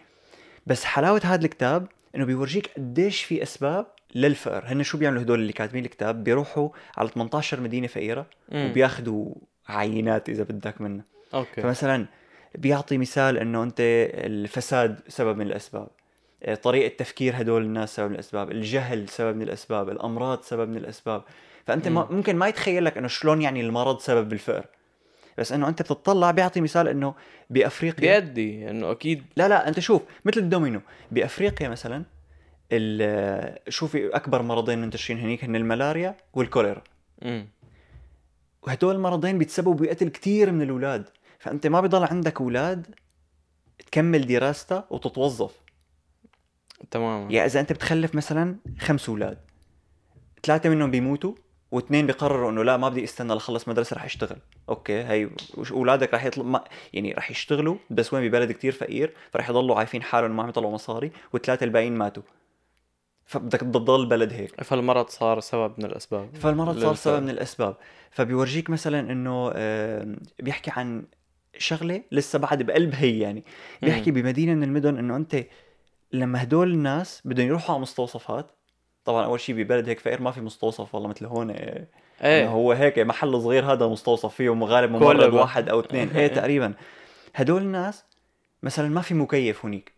بس 0.67 0.85
حلاوة 0.85 1.21
هذا 1.25 1.45
الكتاب 1.45 1.87
إنه 2.17 2.25
بيورجيك 2.25 2.71
قديش 2.77 3.23
في 3.23 3.43
أسباب 3.43 3.87
للفقر. 4.15 4.65
هن 4.67 4.83
شو 4.83 4.99
بيعملوا 4.99 5.23
هدول 5.23 5.41
اللي 5.41 5.53
كاتبين 5.53 5.85
الكتاب؟ 5.85 6.25
بيروحوا 6.25 6.69
على 6.97 7.09
18 7.09 7.61
مدينة 7.61 7.87
فقيرة. 7.87 8.27
وبياخذوا 8.53 9.35
عينات 9.69 10.29
إذا 10.29 10.43
بدك 10.43 10.81
منها. 10.81 11.05
أوكي. 11.35 11.63
فمثلا 11.63 12.07
بيعطي 12.55 12.99
مثال 12.99 13.39
إنه 13.39 13.63
أنت 13.63 13.77
الفساد 13.81 15.01
سبب 15.09 15.37
من 15.37 15.47
الأسباب. 15.47 15.89
طريقة 16.63 16.97
تفكير 16.97 17.41
هدول 17.41 17.63
الناس 17.63 17.97
سبب 17.97 18.09
من 18.09 18.15
الأسباب، 18.15 18.51
الجهل 18.51 19.09
سبب 19.09 19.37
من 19.37 19.43
الأسباب، 19.43 19.89
الأمراض 19.89 20.43
سبب 20.43 20.69
من 20.69 20.77
الأسباب، 20.77 21.23
فأنت 21.67 21.89
مم. 21.89 22.07
ممكن 22.11 22.37
ما 22.37 22.49
يتخيل 22.49 22.85
لك 22.85 22.99
إنه 22.99 23.09
شلون 23.09 23.43
يعني 23.43 23.61
المرض 23.61 23.99
سبب 24.01 24.29
بالفقر. 24.29 24.67
بس 25.39 25.53
إنه 25.53 25.69
أنت 25.69 25.83
بتطلع 25.83 26.31
بيعطي 26.31 26.61
مثال 26.61 26.89
إنه 26.89 27.15
بأفريقيا 27.51 28.19
بيدي 28.19 28.71
إنه 28.71 28.91
أكيد. 28.91 29.25
لا 29.37 29.49
لا 29.49 29.69
أنت 29.69 29.81
شوف 29.81 30.03
مثل 30.25 30.41
الدومينو. 30.41 30.81
بأفريقيا 31.11 31.69
مثلا 31.69 32.05
ال- 32.73 33.73
شوفي 33.73 34.09
أكبر 34.09 34.43
مرضين 34.43 34.79
منتشرين 34.79 35.21
هنيك 35.21 35.45
هن 35.45 35.57
الملاريا 35.57 36.17
والكوليرا. 36.35 36.83
امم 37.23 37.49
وهدول 38.63 38.95
المرضين 38.95 39.39
بيتسببوا 39.39 39.75
بقتل 39.75 40.09
كتير 40.09 40.53
من 40.53 40.63
الأولاد. 40.63 41.09
فأنت 41.39 41.67
ما 41.67 41.81
بيضل 41.81 42.05
عندك 42.05 42.41
أولاد 42.41 42.87
تكمل 43.87 44.27
دراستها 44.27 44.87
وتتوظف. 44.91 45.55
تماما. 46.91 47.31
يعني 47.33 47.47
إذا 47.47 47.61
أنت 47.61 47.73
بتخلف 47.73 48.15
مثلا 48.15 48.57
خمس 48.79 49.09
أولاد 49.09 49.39
ثلاثة 50.43 50.69
منهم 50.69 50.91
بيموتوا 50.91 51.35
واثنين 51.71 52.07
بيقرروا 52.07 52.51
إنه 52.51 52.65
لا 52.65 52.77
ما 52.77 52.89
بدي 52.89 53.05
استنى 53.05 53.35
لخلص 53.35 53.69
مدرسة 53.69 53.97
رح 53.97 54.05
اشتغل 54.05 54.37
أوكي 54.69 55.03
هي 55.03 55.31
أولادك 55.71 56.15
رح 56.15 56.25
يطلب 56.25 56.47
ما 56.47 56.65
يعني 56.93 57.13
رح 57.13 57.31
يشتغلوا 57.31 57.77
بس 57.91 58.13
وين؟ 58.13 58.29
ببلد 58.29 58.53
كتير 58.53 58.73
فقير 58.73 59.15
فرح 59.31 59.51
يضلوا 59.51 59.77
عايفين 59.77 60.03
حالهم 60.03 60.37
ما 60.37 60.43
عم 60.43 60.49
يطلعوا 60.49 60.73
مصاري 60.73 61.13
والثلاثه 61.33 61.65
الباقيين 61.65 61.97
ماتوا. 61.97 62.23
فبدك 63.25 63.61
تضل 63.61 64.01
البلد 64.01 64.33
هيك. 64.33 64.63
فالمرض 64.63 65.09
صار 65.09 65.41
سبب 65.41 65.75
من 65.79 65.85
الأسباب. 65.85 66.37
فالمرض 66.37 66.79
صار. 66.79 66.95
سبب 66.95 67.23
من 67.23 67.31
الأسباب. 67.31 67.77
فبيورجيك 68.11 68.71
مثلا 68.71 69.13
إنه 69.13 69.53
بيحكي 70.39 70.71
عن 70.71 71.05
شغلة 71.59 72.03
لسه 72.13 72.39
بعد 72.39 72.63
بقلب 72.63 72.95
هي 72.95 73.19
يعني. 73.19 73.45
بيحكي 73.83 74.11
بمدينة 74.11 74.55
من 74.55 74.63
المدن 74.63 74.99
إنه 74.99 75.17
أنت 75.17 75.45
لما 76.13 76.43
هدول 76.43 76.73
الناس 76.73 77.23
بدهم 77.25 77.47
يروحوا 77.47 77.75
على 77.75 77.83
مستوصفات 77.83 78.51
طبعا 79.11 79.25
أول 79.25 79.41
شيء 79.41 79.55
ببلد 79.55 79.89
هيك 79.89 80.01
فقير 80.01 80.21
ما 80.21 80.31
في 80.31 80.41
مستوصف 80.41 80.95
والله 80.95 81.09
مثل 81.09 81.27
هون 81.27 81.51
إيه. 81.51 81.89
إنه 82.23 82.51
هو 82.51 82.73
هيك 82.73 82.99
محل 82.99 83.43
صغير 83.43 83.73
هذا 83.73 83.87
مستوصف 83.87 84.35
فيه 84.35 84.51
غالب 84.51 84.91
ممرض. 84.91 85.35
واحد 85.35 85.69
أو 85.69 85.81
اثنين. 85.81 86.11
إيه 86.17 86.27
تقريبا. 86.39 86.75
هدول 87.35 87.63
الناس 87.63 88.05
مثلا 88.63 88.89
ما 88.89 89.01
في 89.01 89.15
مكيف 89.15 89.65
هنيك 89.65 89.93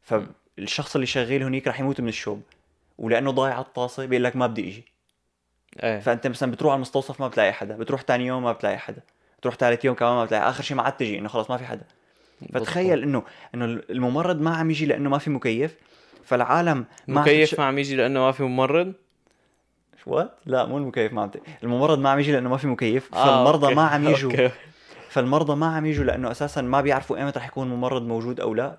فالشخص 0.00 0.94
اللي 0.94 1.06
شغال 1.06 1.42
هنيك 1.42 1.68
رح 1.68 1.80
يموت 1.80 2.00
من 2.00 2.08
الشوب 2.08 2.42
ولأنه 2.98 3.30
ضايع 3.30 3.54
على 3.54 3.64
الطاسة 3.64 4.06
بيقول 4.06 4.24
لك 4.24 4.36
ما 4.36 4.46
بدي 4.46 4.68
إجي. 4.68 4.84
إيه. 5.82 6.00
فأنت 6.00 6.26
مثلا 6.26 6.50
بتروح 6.50 6.72
على 6.72 6.76
المستوصف 6.76 7.20
ما 7.20 7.28
بتلاقي 7.28 7.52
حدا 7.52 7.76
بتروح 7.76 8.02
تاني 8.02 8.26
يوم 8.26 8.42
ما 8.42 8.52
بتلاقي 8.52 8.78
حدا 8.78 9.02
بتروح 9.38 9.54
ثالث 9.54 9.84
يوم 9.84 9.94
كمان 9.94 10.12
ما 10.12 10.24
بتلاقي 10.24 10.48
آخر 10.48 10.62
شيء 10.62 10.76
ما 10.76 10.82
عاد 10.82 10.92
تجي 10.92 11.18
إنه 11.18 11.28
خلص 11.28 11.50
ما 11.50 11.56
في 11.56 11.64
حدا. 11.64 11.84
فتخيل 12.52 13.02
إنه 13.02 13.22
إنه 13.54 13.64
الممرض 13.64 14.40
ما 14.40 14.56
عم 14.56 14.70
يجي 14.70 14.86
لأنه 14.86 15.10
ما 15.10 15.18
في 15.18 15.30
مكيف 15.30 15.76
فالعالم 16.24 16.84
ما 17.08 17.20
مكيف 17.20 17.58
ما 17.60 17.64
عم 17.66 17.78
يجي 17.78 17.96
لأنه 17.96 18.20
ما 18.20 18.32
في 18.32 18.42
ممرض؟ 18.42 18.92
what 20.06 20.38
لا 20.46 20.66
مو 20.66 20.78
المكيف 20.78 21.12
ما 21.12 21.22
عم. 21.22 21.30
الممرض 21.62 21.98
ما 21.98 22.10
عم 22.10 22.18
يجي 22.18 22.32
لأنه 22.32 22.48
ما 22.50 22.56
في 22.56 22.66
مكيف 22.66 23.14
آه، 23.14 23.24
فالمرضى 23.26 23.64
okay. 23.66 23.76
ما 23.76 23.82
عم 23.86 24.08
يجوا. 24.08 24.48
فالمرضى 25.08 25.54
ما 25.54 25.76
عم 25.76 25.86
يجوا 25.86 26.04
لأنه 26.04 26.30
أساسا 26.30 26.60
ما 26.62 26.80
بيعرفوا 26.80 27.16
ايمتى 27.16 27.38
رح 27.38 27.46
يكون 27.46 27.68
ممرض 27.68 28.02
موجود 28.02 28.40
أو 28.40 28.54
لا. 28.54 28.76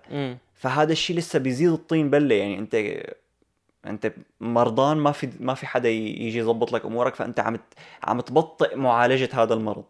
فهذا 0.56 0.92
الشيء 0.92 1.18
لسه 1.18 1.40
بيزيد 1.40 1.70
الطين 1.72 2.10
بلة. 2.10 2.36
يعني 2.36 2.60
أنت 2.60 2.76
أنت 3.86 4.14
مرضان 4.42 4.98
ما 4.98 5.12
في 5.12 5.30
ما 5.40 5.54
في 5.54 5.68
حدا 5.68 5.90
يجي 5.90 6.40
يظبط 6.40 6.72
لك 6.74 6.86
أمورك 6.86 7.16
فأنت 7.16 7.40
عم 7.40 7.56
ت- 7.56 7.62
عم 8.04 8.22
تبطئ 8.22 8.76
معالجة 8.76 9.30
هذا 9.34 9.54
المرض. 9.54 9.84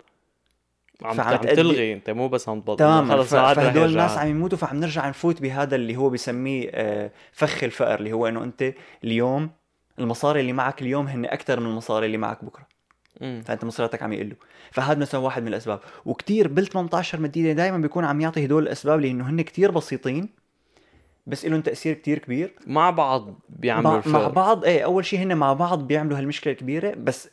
عم 1.04 1.14
فعم 1.14 1.28
عم 1.28 1.38
تلغي 1.38 1.94
انت 1.94 2.10
مو 2.10 2.28
بس 2.28 2.50
عم 2.50 2.62
تبطل. 2.62 2.78
تماما 2.78 3.24
فهدول. 3.24 3.90
الناس 3.90 4.18
عم 4.18 4.28
يموتوا 4.28 4.58
فعم 4.58 4.80
نرجع 4.80 5.10
نفوت 5.10 5.42
بهذا 5.42 5.76
اللي 5.76 5.96
هو 5.96 6.10
بسميه 6.10 6.70
آه، 6.74 7.12
فخ 7.32 7.64
الفقر 7.64 8.00
اللي 8.00 8.14
هو 8.14 8.28
إنه 8.28 8.44
أنت 8.44 8.74
اليوم 9.04 9.50
المصاري 10.00 10.40
اللي 10.40 10.54
معك 10.54 10.82
اليوم 10.82 11.08
هن 11.08 11.26
أكثر 11.26 11.60
من 11.60 11.66
المصاري 11.66 12.06
اللي 12.06 12.18
معك 12.18 12.46
بكرة. 12.46 12.68
مم. 13.22 13.42
فأنت 13.46 13.66
مصيرتك 13.66 14.04
عم 14.04 14.14
يقلوا. 14.14 14.38
فهذا 14.72 15.00
مثلا 15.00 15.22
واحد 15.22 15.42
من 15.42 15.48
الأسباب. 15.48 15.80
وكتير 16.06 16.48
بال 16.48 16.68
18 16.68 17.20
مدينة 17.20 17.54
دائما 17.54 17.78
بيكون 17.78 18.06
عم 18.06 18.22
يعطي 18.22 18.46
هدول 18.46 18.64
الأسباب 18.64 19.00
لأنه 19.00 19.30
هن 19.30 19.42
كتير 19.42 19.72
بسيطين 19.72 20.30
بس 21.28 21.46
لهم 21.46 21.62
تأثير 21.62 21.94
كتير 21.94 22.20
كبير. 22.20 22.54
مع 22.68 22.90
بعض 22.90 23.40
بيعملوا 23.50 23.92
مع, 23.92 23.98
الفقر. 23.98 24.12
مع 24.12 24.28
بعض 24.28 24.66
إيه 24.66 24.84
أول 24.86 25.06
شيء 25.06 25.20
هن 25.20 25.38
مع 25.38 25.54
بعض 25.54 25.88
بيعملوا 25.88 26.18
هالمشكلة 26.18 26.54
الكبيرة 26.54 26.94
بس 26.98 27.30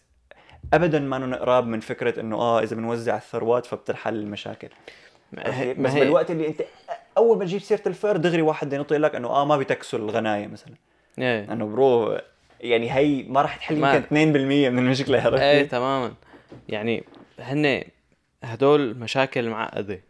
ابدا 0.74 0.98
ما 1.00 1.18
نقرب 1.18 1.66
من 1.66 1.80
فكرة 1.80 2.20
إنه 2.20 2.36
آه 2.36 2.62
إذا 2.62 2.76
بنوزع 2.76 3.16
الثروات 3.16 3.66
فبتنحل 3.66 4.14
المشاكل. 4.14 4.68
ما 5.32 5.60
هي- 5.60 5.74
بس 5.74 5.90
هي 5.90 6.00
بالوقت 6.00 6.30
اللي 6.30 6.46
انت 6.48 6.62
أول 7.16 7.38
ما 7.38 7.44
تجيب 7.44 7.60
سيرة 7.60 7.82
الفقر 7.86 8.16
دغري 8.16 8.42
واحد 8.42 8.74
بده 8.74 8.98
لك 8.98 9.14
إنه 9.14 9.28
آه 9.28 9.44
ما 9.44 9.56
بيتكسوا 9.56 9.98
الغنايم 9.98 10.52
مثلا. 10.52 10.74
إيه. 11.18 11.52
إنه 11.52 11.66
برو 11.66 12.18
يعني 12.60 12.92
هي 12.92 13.22
ما 13.22 13.42
راح 13.42 13.56
تحل 13.56 13.76
يمكن 13.76 14.02
2% 14.02 14.70
من 14.70 14.78
المشكلة 14.78 15.20
عرفت 15.20 15.40
إيه؟ 15.40 15.68
تماما. 15.68 16.14
يعني 16.68 17.04
هن 17.38 17.84
هدول 18.44 18.94
مشاكل 18.94 19.48
معقدة. 19.48 20.00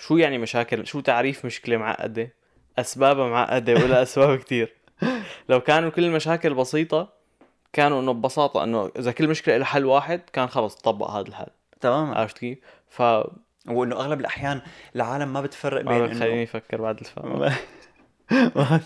شو 0.00 0.16
يعني 0.16 0.38
مشاكل؟ 0.38 0.86
شو 0.86 1.00
تعريف 1.00 1.44
مشكلة 1.46 1.76
معقدة؟ 1.76 2.30
أسبابها 2.78 3.28
معقدة 3.28 3.74
ولا 3.74 4.02
أسباب 4.02 4.38
كتير. 4.38 4.72
لو 5.48 5.60
كانوا 5.60 5.90
كل 5.90 6.04
المشاكل 6.04 6.54
بسيطة 6.54 7.12
كانوا 7.72 8.00
إنه 8.00 8.12
ببساطة 8.12 8.64
إنه 8.64 8.90
إذا 8.98 9.12
كل 9.12 9.28
مشكلة 9.28 9.56
لها 9.56 9.64
حل 9.66 9.84
واحد 9.84 10.20
كان 10.32 10.46
خلص 10.48 10.74
طبق 10.74 11.10
هذا 11.10 11.28
الحل. 11.28 11.46
تماما. 11.80 12.14
عرفت 12.18 12.38
كيف؟ 12.38 12.58
ف 12.88 13.02
وإنه 13.68 13.96
أغلب 13.96 14.20
الأحيان 14.20 14.60
العالم 14.96 15.32
ما 15.32 15.40
بتفرق 15.40 15.82
بين 15.82 16.04
إنه 16.04 16.20
خليني 16.20 16.42
أفكر 16.42 16.80
بعد 16.80 16.98
الفهم 16.98 17.50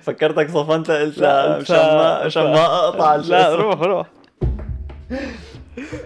فكرتك 0.00 0.50
صفنت 0.50 0.90
قلت 0.90 1.18
لا، 1.18 1.58
مشان 1.58 1.76
ما 1.76 2.26
مشان 2.26 2.42
ما 2.42 2.64
اقطع 2.66 3.16
لا. 3.16 3.54
روح 3.54 3.80
روح. 3.80 4.06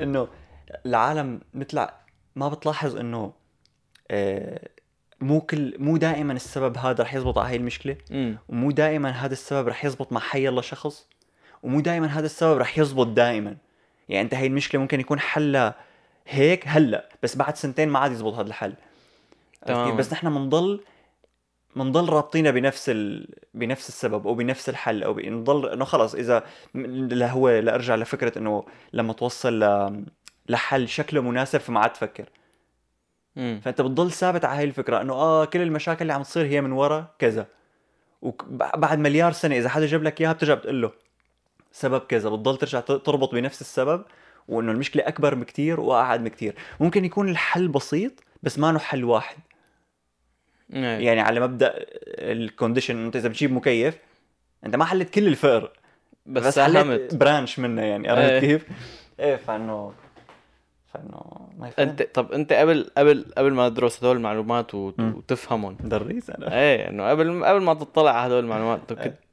إنه 0.03 0.29
العالم 0.87 1.41
مثل 1.55 1.87
ما 2.37 2.49
بتلاحظ 2.49 2.97
إنه 2.97 3.33
آه، 4.11 4.69
مو 5.21 5.41
كل 5.41 5.75
مو 5.79 5.97
دائما 5.97 6.33
السبب 6.33 6.79
هذا 6.79 7.03
رح 7.03 7.15
يزبط 7.15 7.39
على 7.39 7.49
هاي 7.49 7.57
المشكلة. 7.57 7.97
امم 8.13 8.39
ومو 8.49 8.71
دائما 8.71 9.11
هذا 9.11 9.33
السبب 9.33 9.69
رح 9.69 9.85
يزبط 9.85 10.13
مع 10.13 10.21
حي 10.21 10.49
الله 10.49 10.63
شخص. 10.63 11.09
ومو 11.65 11.81
دائما 11.81 12.07
هذا 12.07 12.27
السبب 12.27 12.59
رح 12.59 12.79
يزبط 12.79 13.07
دائما 13.07 13.57
يعني 14.09 14.25
أنت 14.25 14.35
هاي 14.35 14.47
المشكلة 14.47 14.81
ممكن 14.81 15.01
يكون 15.01 15.21
حلها 15.21 15.75
هيك 16.29 16.69
هلأ 16.69 17.09
بس 17.23 17.37
بعد 17.37 17.57
سنتين 17.57 17.89
ما 17.89 17.99
عاد 17.99 18.13
يزبط 18.13 18.35
هذا 18.35 18.49
الحل؟ 18.49 18.75
تماماً. 19.67 19.97
بس 19.97 20.13
نحن 20.13 20.29
بنضل 20.35 20.81
بنضل 21.77 22.09
رابطينها 22.09 22.51
بنفس 22.51 22.89
ال... 22.89 23.35
بنفس 23.55 23.89
السبب 23.89 24.27
أو 24.27 24.35
بنفس 24.35 24.69
الحل 24.69 25.03
أو 25.03 25.15
بنضل 25.15 25.69
إنه 25.69 25.85
خلص 25.85 26.15
إذا 26.15 26.45
لهو 26.75 27.51
لارجع 27.51 27.95
لفكرة 27.95 28.39
إنه 28.39 28.65
لما 28.93 29.13
توصل 29.13 29.65
ل... 29.65 30.05
لحل 30.49 30.89
شكله 30.89 31.23
مناسب 31.23 31.61
فما 31.61 31.81
عاد 31.81 31.93
تفكر. 31.93 32.29
امم 33.37 33.61
فأنت 33.65 33.81
بتضل 33.81 34.11
ثابت 34.11 34.45
على 34.45 34.59
هاي 34.59 34.65
الفكرة 34.65 35.01
إنه 35.01 35.13
آه 35.13 35.45
كل 35.45 35.61
المشاكل 35.61 36.03
اللي 36.03 36.13
عم 36.13 36.23
تصير 36.23 36.47
هي 36.47 36.61
من 36.61 36.73
ورا 36.73 37.15
كذا. 37.19 37.47
وبعد 38.23 38.99
مليار 38.99 39.33
سنة 39.33 39.57
إذا 39.57 39.69
حدا 39.69 39.87
جاب 39.87 40.03
لك 40.03 40.21
إياها 40.21 40.33
بترجع 40.33 40.55
بتقول 40.55 40.83
له. 40.83 41.04
سبب 41.75 42.01
كذا 42.01 42.29
بتضل 42.29 42.57
ترجع 42.57 42.81
تربط 42.81 43.35
بنفس 43.35 43.61
السبب 43.61 44.05
وإنه 44.49 44.73
المشكلة 44.73 45.09
أكبر 45.09 45.35
بكتير 45.35 45.81
وأعقد 45.81 46.25
بكتير 46.25 46.55
ممكن 46.81 47.05
يكون 47.05 47.29
الحل 47.29 47.69
بسيط 47.69 48.13
بس 48.43 48.59
ما 48.59 48.73
له 48.73 48.79
حل 48.79 49.05
واحد 49.05 49.37
إيه. 50.73 50.99
يعني 50.99 51.21
على 51.21 51.41
مبدأ 51.41 51.75
ال 52.19 52.27
condition 52.27 53.05
انت 53.05 53.17
إذا 53.17 53.29
بتجيب 53.29 53.53
مكيف 53.53 53.99
أنت 54.67 54.77
ما 54.77 54.85
حلت 54.85 55.11
كل 55.11 55.27
الفقر 55.27 55.71
بس, 56.27 56.47
بس 56.47 56.59
حلت 56.59 57.15
branch 57.15 57.59
منه 57.59 57.83
يعني. 57.83 58.09
عرفت 58.09 58.45
كيف؟ 58.45 58.67
إيه 59.21 59.37
فإنه 59.37 59.93
فإنه 60.87 61.49
ما 61.59 61.69
يفهم 61.69 61.89
أنت 61.89 62.03
طب 62.03 62.33
أنت 62.33 62.53
قبل 62.53 62.91
قبل 62.99 63.27
قبل 63.39 63.53
ما 63.53 63.69
تدرس 63.69 63.99
هدول 63.99 64.17
المعلومات 64.17 64.75
وت-. 64.75 65.01
وتفهمهم 65.01 65.77
دريس 65.81 66.31
أنا 66.31 66.59
إيه 66.61 66.89
إنه 66.89 67.11
قبل 67.11 67.45
قبل 67.45 67.63
ما 67.63 67.75
تطلع 67.75 68.11
على 68.11 68.27
هدول 68.27 68.45
المعلومات 68.45 68.93
إيه. 68.93 69.05
كنت 69.05 69.24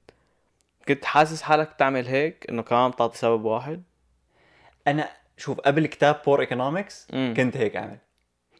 كنت 0.87 1.05
حاسس 1.05 1.41
حالك 1.41 1.73
تعمل 1.73 2.07
هيك 2.07 2.45
إنه 2.49 2.61
كمان 2.61 2.91
بتعطي 2.91 3.17
سبب 3.17 3.45
واحد؟ 3.45 3.83
أنا 4.87 5.09
شوف 5.37 5.59
قبل 5.59 5.87
كتاب 5.87 6.21
Poor 6.25 6.41
Economics. 6.41 7.07
كنت 7.11 7.57
هيك 7.57 7.75
أعمل. 7.75 7.97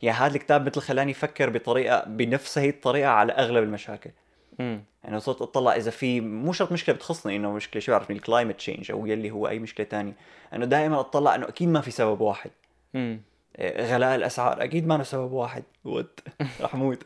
يعني 0.02 0.18
هذا 0.18 0.36
الكتاب 0.36 0.66
مثل 0.66 0.82
خلاني 0.82 1.12
أفكر 1.12 1.50
بطريقة 1.50 2.04
بنفس 2.08 2.58
هي 2.58 2.70
الطريقة 2.70 3.10
على 3.10 3.34
أغلب 3.34 3.64
المشاكل. 3.64 4.12
امم 4.60 4.84
يعني 5.04 5.20
صرت 5.20 5.42
أطلع 5.42 5.76
إذا 5.76 5.92
في 5.92 6.22
مو 6.22 6.54
شرط 6.54 6.72
مشكلة 6.72 6.96
بتخصني 6.96 7.36
إنه 7.36 7.52
مشكلة 7.52 7.80
شو 7.82 7.92
بعرفني 7.92 8.16
ال 8.16 8.21
climate 8.21 8.56
change 8.56 8.92
أو 8.92 9.06
يلي 9.06 9.32
هو 9.32 9.48
أي 9.48 9.60
مشكلة 9.60 9.86
تانية. 9.86 10.14
انه 10.54 10.66
دائما 10.66 11.00
أطلع 11.00 11.36
إنه 11.36 11.48
أكيد 11.48 11.70
ما 11.70 11.82
في 11.82 11.92
سبب 11.92 12.22
واحد. 12.22 12.52
امم 12.96 13.22
غلاء 13.62 14.16
الأسعار 14.16 14.64
أكيد 14.64 14.88
ما 14.88 14.94
له 14.94 15.04
سبب 15.04 15.32
واحد. 15.32 15.64
what 15.84 16.20
رح 16.62 16.76
موت. 16.76 17.04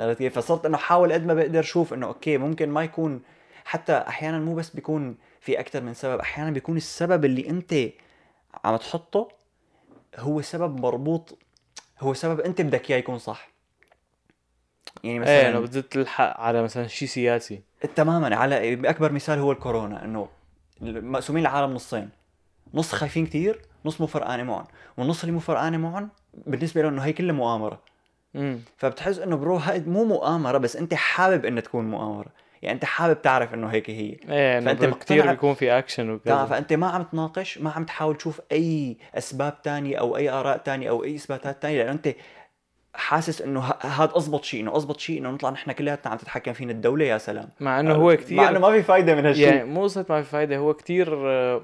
عرفت 0.00 0.18
كيف؟ 0.18 0.38
فصرت 0.38 0.66
إنه 0.66 0.76
أحاول 0.76 1.12
قد 1.12 1.26
ما 1.26 1.34
بقدر 1.34 1.62
شوف 1.62 1.94
إنه 1.94 2.06
أوكي 2.06 2.38
ممكن 2.38 2.68
ما 2.68 2.84
يكون 2.84 3.22
حتى 3.68 3.92
أحيانا 3.92 4.38
مو 4.38 4.54
بس 4.54 4.70
بيكون 4.70 5.16
في 5.40 5.60
أكثر 5.60 5.80
من 5.80 5.94
سبب 5.94 6.18
أحيانا 6.18 6.50
بيكون 6.50 6.76
السبب 6.76 7.24
اللي 7.24 7.50
أنت 7.50 7.74
عم 8.64 8.76
تحطه 8.76 9.28
هو 10.16 10.40
سبب 10.42 10.80
مربوط 10.80 11.38
هو 12.00 12.14
سبب 12.14 12.40
أنت 12.40 12.60
بدك 12.60 12.90
إياه 12.90 12.98
يكون 12.98 13.18
صح. 13.18 13.48
يعني 15.04 15.18
مثلا 15.18 15.40
إيه 15.40 15.50
انه 15.50 15.60
بتزيد 15.60 15.82
تلحق 15.82 16.40
على 16.40 16.62
مثلا 16.62 16.86
شيء 16.86 17.08
سياسي. 17.08 17.62
تماما 17.94 18.36
على 18.36 18.72
اكبر 18.90 19.12
مثال 19.12 19.38
هو 19.38 19.52
الكورونا 19.52 20.04
إنه 20.04 20.28
مقسومين 20.80 21.42
العالم 21.42 21.74
نصين. 21.74 22.10
نص 22.74 22.92
خايفين 22.92 23.26
كتير 23.26 23.62
نص 23.84 24.00
مو 24.00 24.06
فرقانة 24.06 24.42
معهم 24.42 24.66
والنص 24.96 25.20
اللي 25.20 25.32
مو 25.32 25.40
فرقانة 25.40 25.76
معهم 25.76 26.08
بالنسبة 26.32 26.82
له 26.82 26.88
إنه 26.88 27.02
هي 27.02 27.12
كلها 27.12 27.34
مؤامرة. 27.34 27.80
امم 28.36 28.60
فبتحس 28.76 29.18
إنه 29.18 29.36
bro 29.36 29.56
هاي 29.56 29.80
مو 29.80 30.04
مؤامرة 30.04 30.58
بس 30.58 30.76
أنت 30.76 30.94
حابب 30.94 31.46
إنها 31.46 31.60
تكون 31.60 31.90
مؤامرة. 31.90 32.47
يعني 32.62 32.74
أنت 32.74 32.84
حابب 32.84 33.22
تعرف 33.22 33.54
إنه 33.54 33.66
هيك 33.68 33.90
هي. 33.90 34.16
إيه 34.28 34.60
بال- 34.60 34.74
كتير 34.76 34.90
مقتنع- 34.90 35.30
بيكون 35.30 35.54
في 35.54 35.78
اكشن 35.78 36.10
وكذا. 36.10 36.44
فأنت 36.44 36.72
ما 36.72 36.86
عم 36.86 37.02
تناقش 37.02 37.58
ما 37.58 37.70
عم 37.70 37.84
تحاول 37.84 38.16
تشوف 38.16 38.40
أي 38.52 38.96
أسباب 39.14 39.62
تانية 39.62 39.96
أو 39.96 40.16
أي 40.16 40.28
آراء 40.30 40.56
تانية 40.56 40.88
أو 40.90 41.04
أي 41.04 41.14
إثباتات 41.14 41.62
تانية 41.62 41.78
لأنه 41.78 41.92
أنت 41.92 42.14
حاسس 42.94 43.42
إنه 43.42 43.60
هذا 43.80 44.04
أزبط 44.04 44.44
شيء 44.44 44.60
إنه 44.60 44.76
أزبط 44.76 45.00
شيء 45.00 45.18
إنه 45.20 45.30
نطلع 45.30 45.50
نحن 45.50 45.72
كلياتنا 45.72 46.12
عم 46.12 46.18
تتحكم 46.18 46.52
فينا 46.52 46.72
الدولة 46.72 47.04
يا 47.04 47.18
سلام. 47.18 47.48
مع 47.60 47.80
إنه 47.80 47.94
هو 47.94 48.16
كتير 48.16 48.36
مع 48.36 48.48
إنه 48.48 48.58
ما 48.58 48.70
في 48.72 48.82
فايدة 48.82 49.14
من 49.14 49.26
هالشيء. 49.26 49.48
يعني 49.48 49.64
مو 49.64 49.82
قصة 49.82 50.06
ما 50.10 50.22
في 50.22 50.30
فايدة 50.30 50.56
هو 50.56 50.74
كتير 50.74 51.30
آه، 51.30 51.60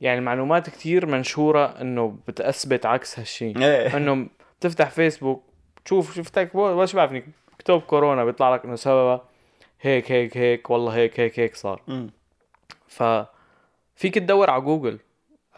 يعني 0.00 0.18
المعلومات 0.18 0.70
كتير 0.70 1.06
منشورة 1.06 1.66
إنه 1.80 2.16
بتثبت 2.28 2.86
عكس 2.86 3.18
هالشيء. 3.18 3.58
إيه. 3.62 3.96
إنه 3.96 4.26
بتفتح 4.60 4.90
فيسبوك 4.90 5.42
تشوف 5.84 6.14
شفتك 6.16 6.50
شو 6.84 6.96
بعرفني 6.96 7.24
كتب 7.58 7.80
كورونا 7.80 8.24
بيطلع 8.24 8.54
لك 8.54 8.64
إنه 8.64 8.76
سببها. 8.76 9.22
هيك 9.80 10.12
هيك 10.12 10.36
هيك 10.36 10.70
والله 10.70 10.94
هيك 10.94 11.20
هيك 11.20 11.40
هيك 11.40 11.54
صار 11.56 11.82
مم. 11.88 12.10
ف 12.88 13.02
فيك 13.96 14.14
تدور 14.14 14.50
على 14.50 14.62
جوجل 14.62 14.98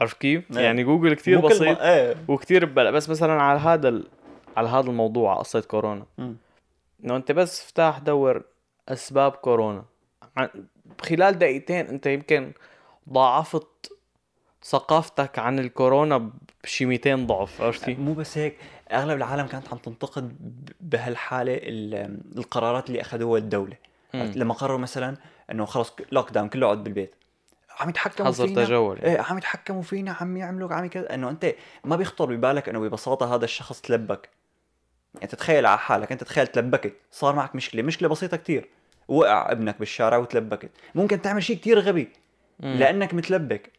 عرفت 0.00 0.18
كيف؟ 0.18 0.56
إيه. 0.58 0.64
يعني 0.64 0.84
جوجل 0.84 1.14
كتير 1.14 1.40
بسيط 1.40 1.62
ما- 1.78 1.94
إيه 1.94 2.16
وكتير 2.28 2.64
ببلع 2.64 2.90
بس 2.90 3.08
مثلا 3.10 3.42
على 3.42 3.58
هذا 3.60 3.88
ال... 3.88 4.06
على 4.56 4.68
هذا 4.68 4.90
الموضوع 4.90 5.30
على 5.30 5.38
قصة 5.38 5.60
كورونا. 5.60 6.06
إنه 6.18 7.16
أنت 7.16 7.32
بس 7.32 7.62
افتح 7.64 7.98
دور 7.98 8.42
أسباب 8.88 9.32
كورونا 9.32 9.84
خلال 11.00 11.38
دقيقتين 11.38 11.86
أنت 11.86 12.06
يمكن 12.06 12.52
ضاعفت 13.12 13.92
ثقافتك 14.64 15.38
عن 15.38 15.58
الكورونا 15.58 16.30
بشي 16.64 16.84
200 16.86 17.14
ضعف 17.14 17.60
عرفت 17.62 17.84
كيف؟ 17.84 17.98
مو 17.98 18.12
بس 18.14 18.38
هيك 18.38 18.56
أغلب 18.92 19.16
العالم 19.16 19.46
كانت 19.46 19.68
عم 19.72 19.78
تنتقد 19.78 20.36
بهالحالة 20.80 21.54
ال- 21.62 22.20
القرارات 22.38 22.88
اللي 22.88 23.00
أخذوها 23.00 23.38
الدولة. 23.40 23.76
لما 24.14 24.54
قرروا 24.54 24.78
مثلا 24.78 25.16
إنه 25.50 25.64
خلص 25.64 25.92
لوك 26.12 26.30
داون 26.30 26.48
كله 26.48 26.66
يقعد 26.66 26.84
بالبيت. 26.84 27.14
عم 27.80 27.88
يتحكموا 27.88 28.28
حظر 28.28 28.46
فينا. 28.46 28.64
تجول. 28.64 28.98
إيه 28.98 29.20
عم 29.20 29.38
يتحكموا 29.38 29.82
فينا 29.82 30.16
عم 30.20 30.36
يعملوا 30.36 30.74
عم 30.74 30.86
كذا 30.86 31.14
إنه 31.14 31.30
أنت 31.30 31.54
ما 31.84 31.96
بيخطر 31.96 32.24
ببالك 32.24 32.68
إنه 32.68 32.80
ببساطة 32.80 33.34
هذا 33.34 33.44
الشخص 33.44 33.80
تلبك. 33.80 34.28
يعني 35.14 35.26
تتخيل 35.26 35.66
على 35.66 35.78
حالك 35.78 36.12
أنت 36.12 36.24
تخيل 36.24 36.46
تلبكت. 36.46 36.94
صار 37.10 37.34
معك 37.34 37.54
مشكلة 37.54 37.82
مشكلة 37.82 38.08
بسيطة 38.08 38.36
كتير. 38.36 38.68
وقع 39.08 39.52
ابنك 39.52 39.78
بالشارع 39.78 40.16
وتلبكت. 40.16 40.70
ممكن 40.94 41.22
تعمل 41.22 41.42
شيء 41.42 41.56
كتير 41.56 41.78
غبي. 41.78 42.08
مم. 42.60 42.74
لأنك 42.74 43.14
متلبك. 43.14 43.70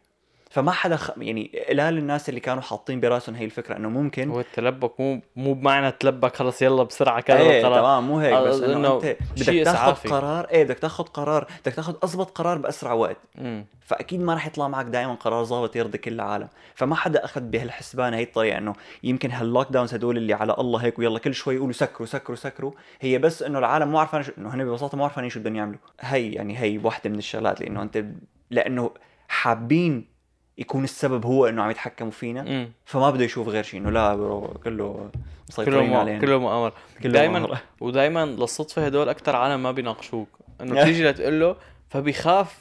فما 0.54 0.72
حدا 0.72 0.96
خ... 0.96 1.12
يعني 1.18 1.66
قلال 1.70 1.98
الناس 1.98 2.30
اللي 2.30 2.40
كانوا 2.40 2.62
حاطين 2.62 3.00
براسهم 3.00 3.36
هي 3.36 3.46
الفكرة 3.46 3.78
إنه 3.78 3.90
ممكن 3.90 4.30
هو 4.30 4.40
التلبك 4.40 5.00
مو 5.00 5.22
مو 5.36 5.54
بمعنى 5.54 5.92
تلبك 5.92 6.36
خلص 6.36 6.62
يلا 6.62 6.84
بسرعة 6.84 7.22
كذا 7.22 7.40
إيه 7.40 7.62
تمام 7.62 8.08
مو 8.08 8.20
هيك 8.20 8.48
بس 8.48 8.62
إنه 8.62 8.78
إنه 8.78 8.96
أنت 8.96 9.16
بدك 9.38 9.64
تاخذ. 9.64 10.10
قرار 10.10 10.46
إيه 10.46 10.64
بدك 10.64 10.80
تاخذ 10.80 11.04
قرار 11.04 11.48
بدك 11.62 11.74
تاخذ 11.74 11.96
اضبط 12.04 12.38
قرار 12.38 12.58
بأسرع 12.58 12.94
وقت. 12.94 13.18
مم. 13.36 13.66
فأكيد 13.82 14.22
ما 14.22 14.34
راح 14.34 14.48
يطلع 14.48 14.68
معك 14.68 14.86
دائما 14.86 15.14
قرار 15.14 15.44
ظابط 15.44 15.76
يرضي 15.76 15.98
كل 15.98 16.14
العالم. 16.14 16.48
فما 16.76 16.96
حدا 16.96 17.26
أخذ 17.26 17.42
بهالحسبان 17.42 18.14
هي 18.14 18.24
الطريقة 18.24 18.58
إنه 18.58 18.74
يمكن 19.04 19.32
هاللوك 19.32 19.68
داونز 19.72 19.94
هدول 19.94 20.18
اللي 20.18 20.34
على 20.34 20.56
الله 20.60 20.80
هيك 20.84 21.00
ويلا 21.00 21.20
كل 21.20 21.34
شوي 21.34 21.56
يقولوا 21.56 21.74
سكروا 21.74 22.08
سكروا 22.08 22.38
سكروا. 22.38 22.72
هي 23.02 23.18
بس 23.18 23.44
إنه 23.44 23.60
العالم 23.60 23.88
مو 23.88 23.98
عارفين 23.98 24.24
شو 24.24 24.32
إنه 24.38 24.56
هن 24.56 24.66
ببساطة 24.66 24.98
مو 24.98 25.04
عارفين 25.04 25.30
شو 25.30 25.40
بدهم 25.40 25.56
يعملوا. 25.56 25.80
هي 26.00 26.32
يعني 26.32 26.58
هي 26.58 26.78
وحدة 26.84 27.10
من 27.10 27.18
الشغلات 27.18 27.62
لأنه 27.62 27.82
أنت 27.82 28.06
لأنه 28.52 28.92
حابين 29.28 30.13
يكون 30.58 30.84
السبب 30.84 31.26
هو 31.26 31.46
إنه 31.46 31.64
عم 31.64 31.72
يتحكموا 31.72 32.12
فينا 32.12 32.44
مم. 32.44 32.72
فما 32.86 33.10
بده 33.10 33.26
يشوف 33.26 33.48
غير 33.48 33.64
شيء 33.64 33.80
إنه 33.80 33.90
لا 33.90 34.16
برو 34.16 34.42
كله 34.42 34.62
كله 34.64 35.10
مسيطرين 35.50 35.90
مو... 35.90 36.00
علينا 36.00 36.20
كله 36.20 36.38
مؤامره 36.40 36.74
كله 37.04 37.12
دائما. 37.12 37.60
ودائما 37.82 38.26
للصدفة 38.26 38.86
هدول 38.86 39.10
أكثر 39.10 39.36
عالم 39.36 39.64
ما 39.64 39.72
بيناقشوك 39.72 40.28
إنه. 40.62 40.84
تيجي 40.86 41.10
لتقول 41.10 41.40
له 41.40 41.56
فبيخاف 41.90 42.58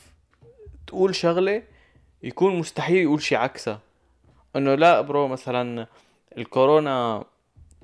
تقول 0.87 1.15
شغلة 1.15 1.63
يكون 2.23 2.59
مستحيل 2.59 3.03
يقول 3.03 3.23
شيء 3.23 3.39
عكسه 3.39 3.79
إنه 4.57 4.75
لا 4.75 5.01
برو 5.01 5.29
مثلا 5.29 5.87
الكورونا 6.39 7.25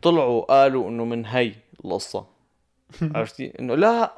طلعوا 0.03 0.43
قالوا 0.43 0.89
إنه 0.89 1.05
من 1.05 1.27
هي 1.27 1.53
القصة 1.85 2.27
عرفتي 3.15 3.53
إنه 3.61 3.75
لا 3.75 4.13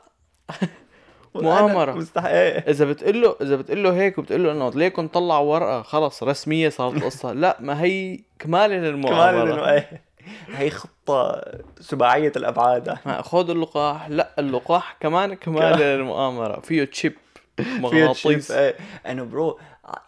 مؤامرة. 1.35 1.93
مستحيل. 1.93 2.63
إذا 2.69 2.85
بتقول 2.85 3.23
له 3.23 3.37
إذا 3.43 3.57
بتقول 3.57 3.85
له 3.85 3.93
هيك 3.95 4.19
وبتقول 4.19 4.45
له 4.45 4.53
انه 4.53 4.71
ليكن 4.71 5.09
طلعوا 5.09 5.55
ورقة 5.55 5.83
خلص 5.83 6.23
رسمية 6.23 6.69
صارت 6.69 6.97
القصة 6.97 7.33
لا 7.43 7.57
ما 7.61 7.83
هي 7.83 8.21
كماله 8.39 8.77
كمان 8.77 8.85
للمؤامرة. 8.85 9.55
إنه 9.55 9.71
إيه. 9.73 10.03
هي 10.55 10.71
خطة 10.71 11.43
سباعية 11.81 12.33
الأبعاد. 12.37 12.95
خذ 13.21 13.51
اللقاح. 13.51 14.09
لا 14.09 14.31
اللقاح 14.39 14.97
كمان 15.01 15.35
كماله 15.35 15.97
للمؤامرة. 15.97 16.61
فيه 16.61 16.85
chip 16.85 17.13
فيه 17.57 17.65
chip 17.65 17.81
مغناطيس. 17.81 18.53
انه 19.07 19.25
bro 19.25 19.59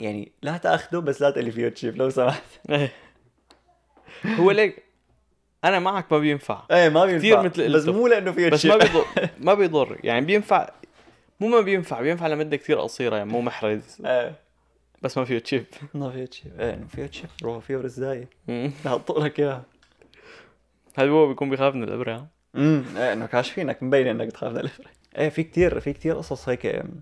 يعني 0.00 0.32
لا 0.42 0.56
تأخذه 0.56 0.98
بس 0.98 1.22
لا 1.22 1.30
تقلي 1.30 1.50
فيه 1.50 1.68
chip 1.68 1.96
لو 1.96 2.10
سمحت. 2.10 2.42
إيه. 2.70 2.92
هو 4.26 4.50
ليك 4.50 4.82
أنا 5.64 5.78
معك 5.78 6.12
ما 6.12 6.18
بينفع. 6.18 6.62
إيه 6.70 6.88
ما 6.88 7.04
بينفع. 7.04 7.18
كتير 7.18 7.42
مثل 7.42 7.72
بس. 7.72 7.84
مو 7.86 8.06
لأنه 8.06 8.32
فيه 8.32 8.48
بس 8.48 8.66
ما 8.66 8.76
بيضر 8.76 9.04
ما 9.40 9.54
بيضر. 9.54 9.98
يعني 10.04 10.26
بينفع 10.26 10.68
مو 11.40 11.48
ما 11.48 11.60
بينفع 11.60 12.00
بينفع 12.00 12.26
لمدة 12.26 12.56
كتير 12.56 12.80
قصيرة 12.80 13.16
يعني 13.16 13.30
مو 13.30 13.40
محرز. 13.40 13.98
إيه. 14.06 14.34
بس 15.02 15.18
ما 15.18 15.24
فيه 15.24 15.38
تشيب 15.38 15.64
ما 15.94 16.10
فيه 16.10 16.24
chip 16.24 16.60
إيه 16.60 16.74
إنه 16.74 16.86
فيه 16.86 17.06
chip 17.06 17.30
bro 17.42 17.60
فيه 17.60 17.76
رزاية 17.76 18.28
نحط 18.86 19.10
لك 19.18 19.40
اياها 19.40 19.64
هذا 20.98 21.10
هو 21.10 21.28
بيكون 21.28 21.50
بيخاف 21.50 21.74
من 21.74 21.82
الإبرة؟ 21.84 22.26
امم 22.56 22.84
إيه 22.96 23.12
إنه 23.12 23.26
كاشفينك 23.26 23.82
مبين 23.82 24.06
إنك 24.06 24.32
تخاف 24.32 24.52
من 24.52 24.58
الإبرة. 24.58 24.90
إيه 25.18 25.28
في 25.28 25.42
كتير 25.42 25.80
في 25.80 25.92
كتير 25.92 26.16
قصص 26.16 26.48
هيك 26.48 26.66
أم، 26.66 27.00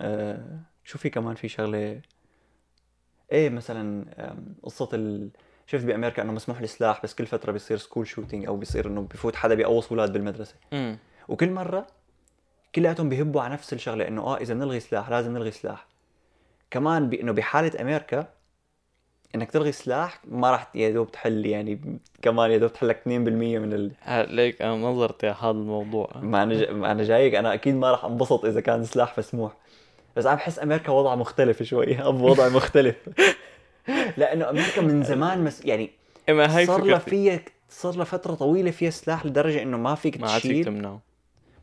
آه 0.00 0.58
شو 0.84 0.98
في 0.98 1.10
كمان 1.10 1.34
في 1.34 1.48
شغلة؟ 1.48 2.00
إيه 3.32 3.50
مثلا 3.50 4.04
أم، 4.18 4.54
قصة 4.62 4.88
ال... 4.92 5.30
شفت 5.66 5.84
بأمريكا 5.84 6.22
إنه 6.22 6.32
مسموح 6.32 6.60
السلاح 6.60 7.02
بس 7.02 7.14
كل 7.14 7.26
فترة 7.26 7.52
بيصير 7.52 7.76
school 7.76 8.06
shooting 8.06 8.46
أو 8.46 8.56
بيصير 8.56 8.86
إنه 8.86 9.00
بفوت 9.00 9.36
حدا 9.36 9.54
بيقوص 9.54 9.88
أولاد 9.90 10.12
بالمدرسة. 10.12 10.54
امم 10.72 10.98
وكل 11.28 11.50
مرة 11.50 11.86
كلياتهم 12.74 13.08
بيهبوا 13.08 13.42
على 13.42 13.52
نفس 13.52 13.72
الشغلة 13.72 14.08
إنه 14.08 14.22
آه 14.22 14.36
إذا 14.36 14.54
بنلغي 14.54 14.80
سلاح 14.80 15.10
لازم 15.10 15.32
نلغي 15.32 15.50
سلاح. 15.50 15.86
كمان 16.70 17.08
بانه 17.08 17.32
بحالة 17.32 17.80
أمريكا 17.80 18.26
إنك 19.34 19.50
تلغي 19.50 19.72
سلاح 19.72 20.20
ما 20.28 20.50
راح 20.50 20.68
يا 20.74 20.90
دوب 20.90 21.12
تحل 21.12 21.46
يعني 21.46 21.98
كمان 22.22 22.50
يا 22.50 22.58
دوب 22.58 22.72
تحلك 22.72 23.02
2% 23.04 23.08
من 23.08 23.72
ال... 23.72 23.90
ليك 24.36 24.62
أنا 24.62 24.76
نظرتي 24.76 25.26
على 25.26 25.36
هذا 25.40 25.50
الموضوع. 25.50 26.10
ما 26.20 26.42
أنا 26.42 26.54
جا... 26.54 26.72
ما 26.72 26.92
أنا 26.92 27.02
جايك 27.02 27.34
أنا 27.34 27.54
أكيد 27.54 27.74
ما 27.74 27.90
راح 27.90 28.04
انبسط 28.04 28.44
إذا 28.44 28.60
كان 28.60 28.84
سلاح 28.84 29.18
مسموح. 29.18 29.52
بس 30.16 30.26
أنا 30.26 30.34
بحس 30.34 30.58
أمريكا 30.58 30.92
وضع 30.92 31.14
مختلف 31.14 31.62
شوي 31.62 31.94
بوضع 32.18 32.48
مختلف. 32.48 32.96
لأنه 34.16 34.50
أمريكا 34.50 34.80
من 34.80 35.02
زمان 35.02 35.44
مس... 35.44 35.64
يعني 35.64 35.90
هاي 36.28 36.66
صار 36.66 36.84
لها 36.84 36.98
فيها 36.98 37.40
صار 37.68 37.96
لها 37.96 38.04
فترة 38.04 38.34
طويلة 38.34 38.70
فيها 38.70 38.90
سلاح 38.90 39.26
لدرجة 39.26 39.62
إنه 39.62 39.76
ما 39.76 39.94
فيك 39.94 40.20
ما 40.20 40.38
تشيل. 40.38 40.64
تمنعه. 40.64 41.00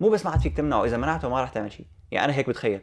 مو 0.01 0.09
بس 0.09 0.25
ما 0.25 0.31
عاد 0.31 0.39
فيك 0.39 0.57
تمنعه 0.57 0.85
إذا 0.85 0.97
منعته 0.97 1.29
ما 1.29 1.41
راح 1.41 1.49
تعمل 1.49 1.71
شيء. 1.71 1.85
يعني 2.11 2.25
أنا 2.25 2.35
هيك 2.35 2.49
بتخيل. 2.49 2.81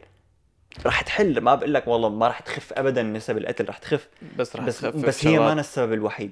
راح 0.85 1.01
تحل 1.01 1.41
ما 1.41 1.55
بقول 1.55 1.73
لك 1.73 1.87
والله 1.87 2.09
ما 2.09 2.27
راح 2.27 2.39
تخف 2.39 2.73
ابدا 2.73 3.03
نسب 3.03 3.37
القتل 3.37 3.65
راح 3.65 3.77
تخف. 3.77 4.09
بس 4.37 4.55
رح 4.55 4.63
بس 4.65 4.85
بس 4.85 5.27
هي. 5.27 5.39
ما 5.39 5.53
السبب 5.53 5.93
الوحيد. 5.93 6.31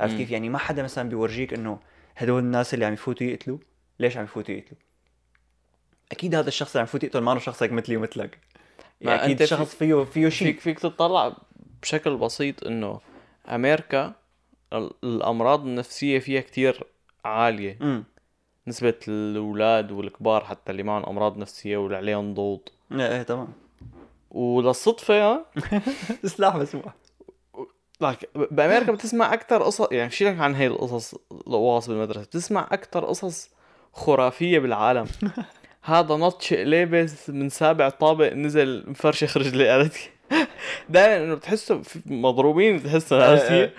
عرفت 0.00 0.12
مم. 0.12 0.18
كيف؟ 0.18 0.30
يعني 0.30 0.48
ما 0.48 0.58
حدا 0.58 0.82
مثلا 0.82 1.08
بيورجيك 1.08 1.54
إنه 1.54 1.78
هدول 2.16 2.42
الناس 2.42 2.74
اللي 2.74 2.84
عم 2.84 2.92
يفوتوا 2.92 3.26
يقتلوا 3.26 3.58
ليش 3.98 4.16
عم 4.16 4.24
يفوتوا 4.24 4.54
يقتلوا؟ 4.54 4.78
أكيد 6.12 6.34
هذا 6.34 6.48
الشخص 6.48 6.70
اللي 6.70 6.80
عم 6.80 6.84
يفوت 6.84 7.04
يقتل 7.04 7.18
ما 7.18 7.32
انه 7.32 7.40
شخص 7.40 7.62
هيك 7.62 7.72
مثلي 7.72 7.96
ومثلك. 7.96 8.38
يعني 9.00 9.24
أكيد 9.24 9.44
شخص 9.44 9.74
فيه 9.74 10.04
فيه 10.04 10.28
شيء. 10.28 10.48
فيك 10.48 10.60
فيك 10.60 10.78
تطلع 10.78 11.36
بشكل 11.82 12.16
بسيط 12.16 12.64
إنه 12.66 13.00
أمريكا 13.48 14.12
ال- 14.72 14.90
الأمراض 15.04 15.66
النفسية 15.66 16.18
فيها 16.18 16.40
كتير 16.40 16.84
عالية. 17.24 17.78
امم 17.80 18.04
نسبة 18.68 18.94
الأولاد 19.08 19.92
والكبار 19.92 20.44
حتى 20.44 20.72
اللي 20.72 20.82
معهم 20.82 21.04
أمراض 21.06 21.38
نفسية 21.38 21.76
واللي 21.76 21.96
عليهم 21.96 22.34
ضغوط. 22.34 22.72
إيه 22.92 23.08
إيه 23.16 23.22
تمام. 23.22 23.48
وللصدفة 24.30 25.22
ها؟ 25.32 25.46
سلاح 26.24 26.56
مسموح 26.56 26.94
لك 28.00 28.30
بأمريكا 28.50 28.92
بتسمع 28.92 29.34
أكثر 29.34 29.62
قصص 29.62 29.88
يعني 29.92 30.10
شيلك 30.10 30.40
عن 30.40 30.54
هي 30.54 30.66
القصص 30.66 31.14
القواص 31.32 31.88
بالمدرسة. 31.88 32.20
بتسمع 32.20 32.68
أكثر 32.72 33.04
قصص 33.04 33.50
خرافية 33.92 34.58
بالعالم. 34.58 35.06
هذا 35.82 36.16
نط 36.16 36.42
شقليبه 36.42 37.10
من 37.28 37.48
سابع 37.48 37.88
طابق 37.88 38.32
نزل 38.32 38.84
مفرشخ 38.90 39.36
رجلي 39.36 39.70
عرفتي 39.70 40.10
دائما 40.88 41.24
إنه 41.24 41.34
بتحسوا 41.34 41.82
في- 41.82 42.00
مضروبين 42.06 42.76
بتحسوا 42.78 43.18
إيه، 43.18 43.24
عرفتي 43.30 43.54
إيه. 43.54 43.74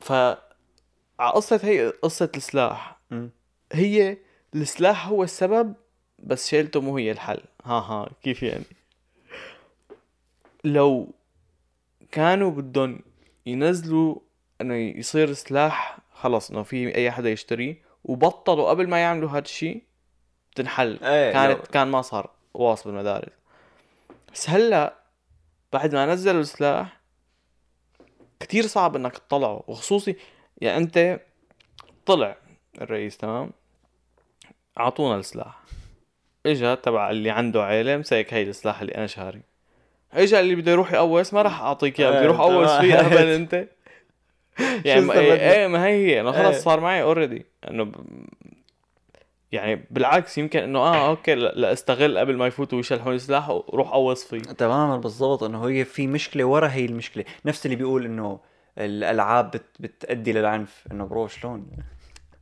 ف 0.00 0.12
على 1.20 1.32
قصة 1.34 1.60
هي 1.62 1.92
قصة 2.02 2.30
السلاح. 2.36 3.00
هي 3.72 4.16
السلاح 4.54 5.06
هو 5.08 5.22
السبب 5.24 5.74
بس 6.18 6.48
شيلته 6.48 6.80
مو 6.80 6.96
هي 6.96 7.10
الحل. 7.10 7.40
ها 7.64 7.72
ها 7.78 8.10
كيف 8.22 8.42
يعني؟ 8.42 8.64
لو 10.64 11.08
كانوا 12.12 12.50
بدهم 12.50 13.00
ينزلوا 13.46 14.16
إنه 14.60 14.74
يصير 14.74 15.32
سلاح 15.32 15.98
خلص 16.12 16.50
إنه 16.50 16.62
في 16.62 16.94
أي 16.94 17.10
حدا 17.10 17.30
يشتريه 17.30 17.82
وبطلوا 18.04 18.68
قبل 18.70 18.88
ما 18.88 18.98
يعملوا 18.98 19.30
هذا 19.30 19.38
الشيء 19.38 19.82
بتنحل. 20.52 20.98
إيه 21.02 21.32
كانت 21.32 21.56
لو- 21.58 21.62
كان 21.72 21.88
ما 21.88 22.02
صار 22.02 22.30
واصل 22.54 22.90
بالمدارس. 22.90 23.32
بس 24.34 24.50
هلأ 24.50 24.94
بعد 25.72 25.94
ما 25.94 26.06
نزلوا 26.06 26.40
السلاح 26.40 27.00
كتير 28.40 28.66
صعب 28.66 28.96
إنك 28.96 29.18
تطلعه 29.18 29.64
وخصوصي 29.68 30.16
يعني 30.60 30.76
أنت 30.76 31.20
طلع 32.06 32.36
الرئيس 32.80 33.16
تمام؟ 33.16 33.50
أعطونا 34.78 35.16
السلاح. 35.18 35.60
إجا 36.46 36.74
تبع 36.74 37.10
اللي 37.10 37.30
عنده 37.30 37.64
عيلة 37.64 37.96
مسك 37.96 38.26
هي 38.30 38.42
السلاح 38.42 38.80
اللي 38.80 38.94
أنا 38.94 39.06
شاري. 39.06 39.40
إجا 40.12 40.40
اللي 40.40 40.54
بده 40.54 40.72
يروح 40.72 40.92
يقوس 40.92 41.34
ما 41.34 41.42
راح 41.42 41.60
أعطيك 41.60 42.00
إياه 42.00 42.08
بدي 42.10 42.18
إيه، 42.18 42.24
يروح 42.24 42.36
تمام. 42.46 42.80
فيه 42.80 42.94
اهبل 43.00 43.26
أنت. 43.28 43.68
يعني 44.84 45.00
ما- 45.00 45.14
إيه؟ 45.14 45.32
إيه، 45.52 45.66
ما 45.66 45.86
هي 45.86 46.06
هي. 46.06 46.20
أنا 46.20 46.32
خلص 46.32 46.40
إيه. 46.54 46.62
صار 46.62 46.80
معي 46.80 47.02
اوريدي 47.02 47.46
إنه 47.70 47.84
ب... 47.84 47.94
يعني 49.52 49.84
بالعكس 49.90 50.38
يمكن 50.38 50.58
إنه 50.62 50.78
آه 50.78 51.08
okay 51.08 51.34
لا, 51.34 51.52
لا 51.56 51.72
استغل 51.72 52.18
قبل 52.18 52.36
ما 52.36 52.46
يفوتوا 52.46 52.78
ويشلحون 52.78 53.14
السلاح 53.14 53.50
وروح 53.50 53.88
قوص 53.90 54.24
فيه. 54.24 54.38
تماما 54.38 54.96
بالضبط. 54.96 55.42
إنه 55.42 55.68
هي 55.68 55.84
في 55.84 56.06
مشكلة 56.06 56.44
ورا 56.44 56.68
هي 56.68 56.84
المشكلة. 56.84 57.24
نفس 57.44 57.66
اللي 57.66 57.76
بيقول 57.76 58.04
إنه 58.04 58.40
الألعاب 58.78 59.50
بت... 59.50 59.64
بتؤدي 59.80 60.32
للعنف. 60.32 60.84
إنه 60.92 61.04
bro 61.04 61.26
شلون؟ 61.28 61.66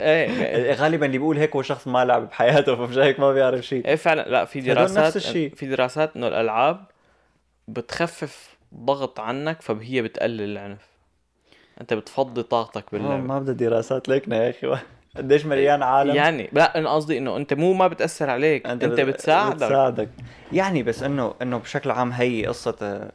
إيه. 0.00 0.72
غالبا 0.80 1.06
اللي 1.06 1.18
بيقول 1.18 1.38
هيك 1.38 1.56
هو 1.56 1.62
شخص 1.62 1.88
ما 1.88 2.04
لعب 2.04 2.28
بحياته 2.28 2.76
فمش 2.76 2.98
هيك 2.98 3.20
ما 3.20 3.32
بيعرف 3.32 3.60
شيء 3.60 3.86
إيه 3.86 3.94
فعلا. 3.96 4.28
لا 4.28 4.44
في 4.44 4.60
دراسات 4.60 4.98
نفس 5.06 5.16
الشيء. 5.16 5.54
في 5.54 5.66
دراسات 5.66 6.16
إنه 6.16 6.28
الألعاب 6.28 6.84
بتخفف 7.68 8.56
ضغط 8.74 9.20
عنك 9.20 9.62
فهي 9.62 10.02
بتقلل 10.02 10.40
العنف. 10.40 10.88
أنت 11.80 11.94
بتفضي 11.94 12.42
طاقتك 12.42 12.84
آه، 12.84 12.88
باللعب. 12.92 13.24
ما 13.24 13.38
بدها 13.38 13.54
دراسات 13.54 14.08
ليكنا 14.08 14.44
يا 14.44 14.50
أخي. 14.50 14.78
قديش 15.16 15.46
مليان 15.46 15.82
عالم. 15.82 16.14
يعني 16.14 16.48
لا 16.52 16.78
أنا 16.78 16.90
قصدي 16.90 17.18
إنه 17.18 17.36
أنت 17.36 17.54
مو 17.54 17.72
ما 17.72 17.86
بتأثر 17.88 18.30
عليك 18.30 18.66
أنت, 18.66 18.84
أنت 18.84 18.92
بت- 19.00 19.00
بتساعدك. 19.00 19.54
بتساعدك. 19.56 20.08
يعني 20.52 20.82
بس 20.82 21.02
انه 21.02 21.34
إنه 21.42 21.58
بشكل 21.58 21.90
عام 21.90 22.12
هي 22.12 22.46
قصة 22.46 22.76
آه، 22.82 23.10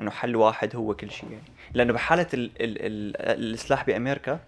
إنه 0.00 0.10
حل 0.10 0.36
واحد 0.36 0.76
هو 0.76 0.94
كل 0.94 1.10
شيء 1.10 1.30
يعني. 1.30 1.44
لأنه 1.74 1.92
بحالة 1.92 2.26
ال 2.34 2.50
ال 2.60 2.78
ال 2.80 3.52
السلاح 3.54 3.86
بأمريكا 3.86 4.40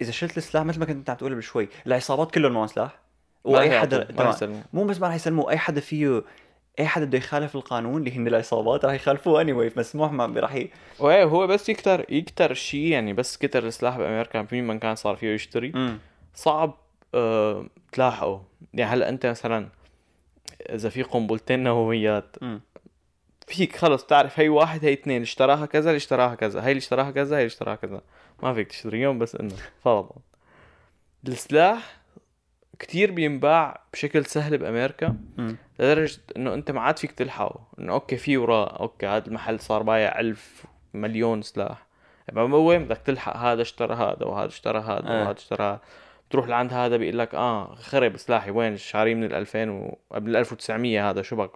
إذا 0.00 0.10
شلت 0.10 0.38
السلاح 0.38 0.64
مثل 0.64 0.78
ما 0.78 0.84
كنت 0.84 0.96
انت 0.96 1.10
عم 1.10 1.16
تقول 1.16 1.32
قبل 1.32 1.42
شوي 1.42 1.68
العصابات 1.86 2.30
كلهم 2.30 2.52
معهم 2.52 2.66
سلاح 2.66 2.98
وأي 3.44 3.80
حدا 3.80 4.04
تمام. 4.04 4.62
مو 4.72 4.84
بس 4.84 5.00
ما 5.00 5.08
رح 5.08 5.14
يسلموا 5.14 5.50
أي 5.50 5.58
حدا 5.58 5.80
فيه 5.80 6.22
أي 6.78 6.86
حدا 6.86 7.04
بده 7.04 7.18
يخالف 7.18 7.56
القانون 7.56 8.00
اللي 8.00 8.16
هن 8.16 8.26
العصابات 8.26 8.84
رح 8.84 8.92
يخالفوه 8.92 9.40
اني 9.40 9.70
anyway 9.70 9.78
مسموح 9.78 10.12
ما 10.12 10.40
رح 10.40 10.54
ي... 10.54 10.70
وإيه 10.98 11.24
هو 11.24 11.46
بس 11.46 11.68
يكتر 11.68 12.04
يكتر 12.08 12.50
الشيء 12.50 12.86
يعني 12.86 13.12
بس 13.12 13.36
كتر 13.36 13.66
السلاح 13.66 13.98
بأمريكا 13.98 14.42
في 14.42 14.62
من 14.62 14.78
كان 14.78 14.94
صار 14.94 15.16
فيه 15.16 15.34
يشتري 15.34 15.72
مم. 15.74 15.98
صعب 16.34 16.74
آه 17.14 17.66
تلاحقه 17.92 18.42
يعني 18.74 18.92
هلأ 18.92 19.08
أنت 19.08 19.26
مثلا 19.26 19.68
إذا 20.70 20.88
في 20.88 21.02
قنبلتين 21.02 21.62
نوويات. 21.62 22.36
فيك 23.52 23.76
خلص 23.76 24.04
تعرف 24.04 24.40
هي 24.40 24.48
واحد 24.48 24.84
هي 24.84 24.92
اثنين 24.92 25.22
اشتراها 25.22 25.66
كذا 25.66 25.90
اللي 25.90 25.96
اشتراها 25.96 26.34
كذا 26.34 26.64
هي 26.64 26.70
اللي 26.70 26.78
اشتراها 26.78 27.10
كذا 27.10 27.36
هي 27.36 27.40
اللي 27.40 27.46
اشتراها 27.46 27.74
كذا. 27.74 28.00
ما 28.42 28.54
فيك 28.54 28.68
تشتريهم 28.68 29.18
بس 29.18 29.36
إنه 29.36 29.54
فرضا 29.84 30.16
السلاح 31.28 32.00
كتير 32.78 33.10
بينباع 33.10 33.80
بشكل 33.92 34.24
سهل 34.24 34.58
بأمريكا 34.58 35.16
مم. 35.36 35.56
لدرجة 35.78 36.20
إنه 36.36 36.54
أنت 36.54 36.70
ما 36.70 36.80
عاد 36.80 36.98
فيك 36.98 37.12
تلحقه. 37.12 37.60
إنه 37.78 37.92
okay 37.92 38.16
في 38.16 38.36
وراه 38.36 38.76
okay 38.80 39.06
هذا 39.06 39.26
المحل 39.26 39.60
صار 39.60 39.82
بايع 39.82 40.20
ألف 40.20 40.64
مليون 40.94 41.42
سلاح. 41.42 41.86
يبقى 42.28 42.44
وين 42.44 42.84
بدك 42.84 42.98
تلحق؟ 43.04 43.36
هذا 43.36 43.62
اشترى 43.62 43.94
هذا 43.94 44.26
وهذا 44.26 44.48
اشترى 44.48 44.80
هذا 44.80 45.10
إيه. 45.10 45.20
وهذا 45.22 45.38
اشترى 45.38 45.64
هذا. 45.64 45.80
تروح 46.30 46.48
لعند 46.48 46.72
هذا 46.72 46.96
بيقول 46.96 47.18
لك 47.18 47.34
آه 47.34 47.74
خرب 47.74 48.16
سلاحي 48.16 48.50
وين؟ 48.50 48.76
شاريه 48.76 49.14
من 49.14 49.24
ال 49.24 49.34
2000 49.34 49.70
و... 49.70 49.98
قبل 50.10 50.30
ال 50.30 50.36
1900 50.36 51.10
هذا 51.10 51.22
شو 51.22 51.36
بك 51.36 51.50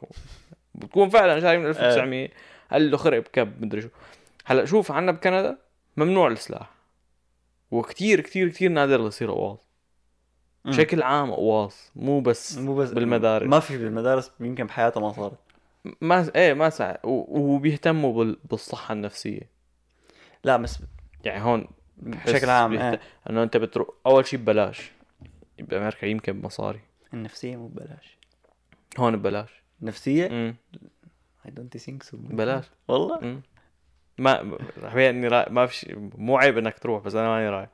بتكون 0.76 1.08
فعلا 1.08 1.38
جاي 1.40 1.58
من 1.58 1.66
1900 1.66 2.28
قال 2.72 2.90
له 2.90 2.96
خرب 2.96 3.22
كب 3.22 3.62
مدري 3.64 3.80
شو. 3.82 3.88
هلأ 4.44 4.64
شوف 4.64 4.92
عنا 4.92 5.12
بكندا 5.12 5.58
ممنوع 5.96 6.28
السلاح. 6.28 6.70
وكتير 7.70 8.20
كتير 8.20 8.48
كتير 8.48 8.70
نادر 8.70 9.00
يصير 9.06 9.30
قواص. 9.30 9.58
بشكل 10.64 11.02
عام 11.02 11.32
قواص 11.32 11.92
مو 11.96 12.20
بس 12.20 12.58
مو 12.58 12.74
بس 12.76 12.90
بالمدارس. 12.90 13.46
ما 13.46 13.60
في 13.60 13.78
بالمدارس 13.78 14.30
يمكن 14.40 14.66
بحياتها 14.66 15.00
ما 15.00 15.12
صارت. 15.12 15.38
ما 16.00 16.30
إيه 16.36 16.54
ما 16.54 16.70
سع 16.70 16.96
و- 17.04 17.40
وبيهتموا 17.54 18.12
بال... 18.12 18.38
بالصحة 18.50 18.92
النفسية. 18.92 19.40
لا 20.44 20.56
بس 20.56 20.78
يعني 21.24 21.44
هون 21.44 21.68
بشكل 21.96 22.48
عام 22.50 22.70
بيهت- 22.70 22.82
إيه. 22.82 23.00
إنه 23.30 23.42
أنت 23.42 23.56
بتروح 23.56 23.88
أول 24.06 24.26
شيء 24.26 24.40
ببلاش. 24.40 24.90
بأمريكا 25.58 26.06
يمكن 26.06 26.40
بمصاري 26.40 26.80
النفسية 27.14 27.56
مو 27.56 27.68
ببلاش. 27.68 28.18
هون 28.98 29.16
ببلاش. 29.16 29.62
امم 29.82 30.56
I 31.46 31.48
don't 31.48 31.78
think 31.78 32.02
so. 32.10 32.14
ببلاش 32.14 32.64
والله؟ 32.88 33.20
مم. 33.20 33.40
ما 34.18 34.58
حبيبي 34.84 35.10
إني 35.10 35.28
راي... 35.28 35.46
ما 35.50 35.66
في 35.66 35.74
شيء 35.74 36.10
مو 36.18 36.38
عيب 36.38 36.58
إنك 36.58 36.78
تروح 36.78 37.02
بس 37.02 37.14
أنا 37.14 37.28
ماني 37.28 37.48
رايح 37.48 37.68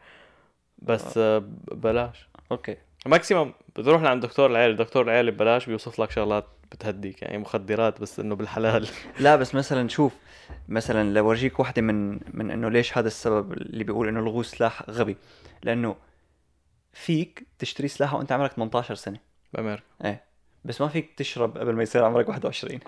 بس 0.78 1.18
آه، 1.18 1.38
ببلاش 1.38 2.28
okay. 2.52 2.76
maximum 3.06 3.52
بتروح 3.76 4.02
لعند 4.02 4.22
دكتور 4.22 4.50
العيله 4.50 4.76
دكتور 4.76 5.02
العيله 5.04 5.30
ببلاش 5.30 5.66
بيوصف 5.66 6.00
لك 6.00 6.10
شغلات 6.10 6.46
بتهديك 6.72 7.22
يعني 7.22 7.38
مخدرات 7.38 8.00
بس 8.00 8.20
إنه 8.20 8.34
بالحلال. 8.34 8.88
لا 9.20 9.36
بس 9.36 9.54
مثلا 9.54 9.88
شوف 9.88 10.14
مثلا 10.68 11.12
لو 11.12 11.26
اورجيك 11.26 11.60
واحدة 11.60 11.82
من 11.82 12.20
من 12.36 12.50
إنه 12.50 12.68
ليش 12.68 12.98
هذا 12.98 13.06
السبب 13.06 13.52
اللي 13.52 13.84
بيقول 13.84 14.08
إنه 14.08 14.20
الغوص 14.20 14.50
سلاح 14.50 14.90
غبي؟ 14.90 15.16
لأنه 15.62 15.96
فيك 16.92 17.46
تشتري 17.58 17.88
سلاح 17.88 18.14
وأنت 18.14 18.32
عمرك 18.32 18.52
18 18.52 18.94
سنة. 18.94 19.18
بأمريكا. 19.52 19.82
إيه. 20.04 20.31
بس 20.64 20.80
ما 20.80 20.88
فيك 20.88 21.14
تشرب 21.16 21.58
قبل 21.58 21.72
ما 21.74 21.82
يصير 21.82 22.04
عمرك 22.04 22.28
21 22.28 22.80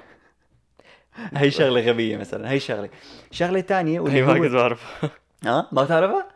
هي 1.35 1.51
شغلة 1.51 1.81
غبية 1.81 2.17
مثلا 2.17 2.51
هي 2.51 2.61
شغلة. 2.61 2.89
شغلة 3.31 3.61
تانية 3.61 4.01
واللي 4.01 4.17
هي 4.19 4.23
ما 4.23 4.39
كنت 4.39 4.51
هو 4.53 4.59
بعرف 4.59 5.05
آه 5.47 5.69
ما 5.73 5.85
بتعرفها؟ 5.85 6.29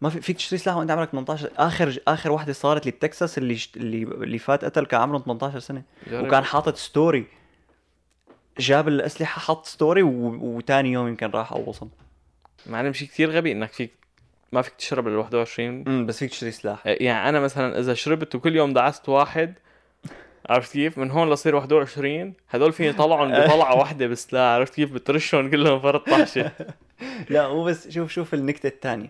ما 0.00 0.10
في 0.10 0.20
فيك 0.20 0.36
تشتري 0.36 0.58
سلاح 0.58 0.76
وانت 0.76 0.90
عمرك 0.90 1.10
18 1.10 1.50
آخر 1.56 1.98
آخر 2.08 2.32
وحده 2.32 2.52
صارت 2.52 2.86
لي 2.86 2.92
بتكساس 2.92 3.38
اللي 3.38 3.56
شت... 3.56 3.76
اللي 3.76 4.02
اللي 4.02 4.38
فات 4.38 4.64
قتل 4.64 4.86
كان 4.86 5.00
عمره 5.00 5.18
18 5.18 5.58
سنة. 5.58 5.82
وكان 6.12 6.44
حاطط 6.44 6.76
story. 6.76 7.24
جاب 8.58 8.88
الأسلحة 8.88 9.40
حط 9.40 9.66
story 9.66 10.02
و... 10.02 10.08
وتاني 10.56 10.92
يوم 10.92 11.08
يمكن 11.08 11.30
راح 11.30 11.52
قوصهم 11.52 11.90
معلم 12.66 12.92
شيء 12.92 13.08
كثير 13.08 13.30
غبي 13.30 13.52
إنك 13.52 13.72
فيك 13.72 13.90
ما 14.52 14.62
فيك 14.62 14.74
تشرب 14.74 15.08
ال 15.08 15.16
21 15.16 15.84
امم 15.88 16.06
بس 16.06 16.18
فيك 16.18 16.30
تشتري 16.30 16.50
سلاح. 16.50 16.86
يعني 16.86 17.28
أنا 17.28 17.40
مثلا 17.40 17.78
إذا 17.78 17.94
شربت 17.94 18.34
وكل 18.34 18.56
يوم 18.56 18.72
دعست 18.72 19.08
واحد 19.08 19.54
عرفت 20.48 20.72
كيف؟ 20.72 20.98
من 20.98 21.10
هون 21.10 21.30
لصير 21.30 21.54
21 21.54 22.34
هدول 22.50 22.72
فيني 22.72 22.92
طلعهم 22.92 23.30
بطلعة 23.32 23.78
واحدة 23.78 24.06
بسلاح 24.06 24.42
عرفت 24.42 24.74
كيف؟ 24.74 24.92
بترشهم 24.92 25.50
كلهم 25.50 25.80
فرد 25.80 26.00
طحشة 26.00 26.52
لا 27.30 27.48
مو 27.48 27.64
بس 27.64 27.88
شوف 27.88 28.12
شوف 28.12 28.34
النكتة 28.34 28.66
الثانية 28.66 29.08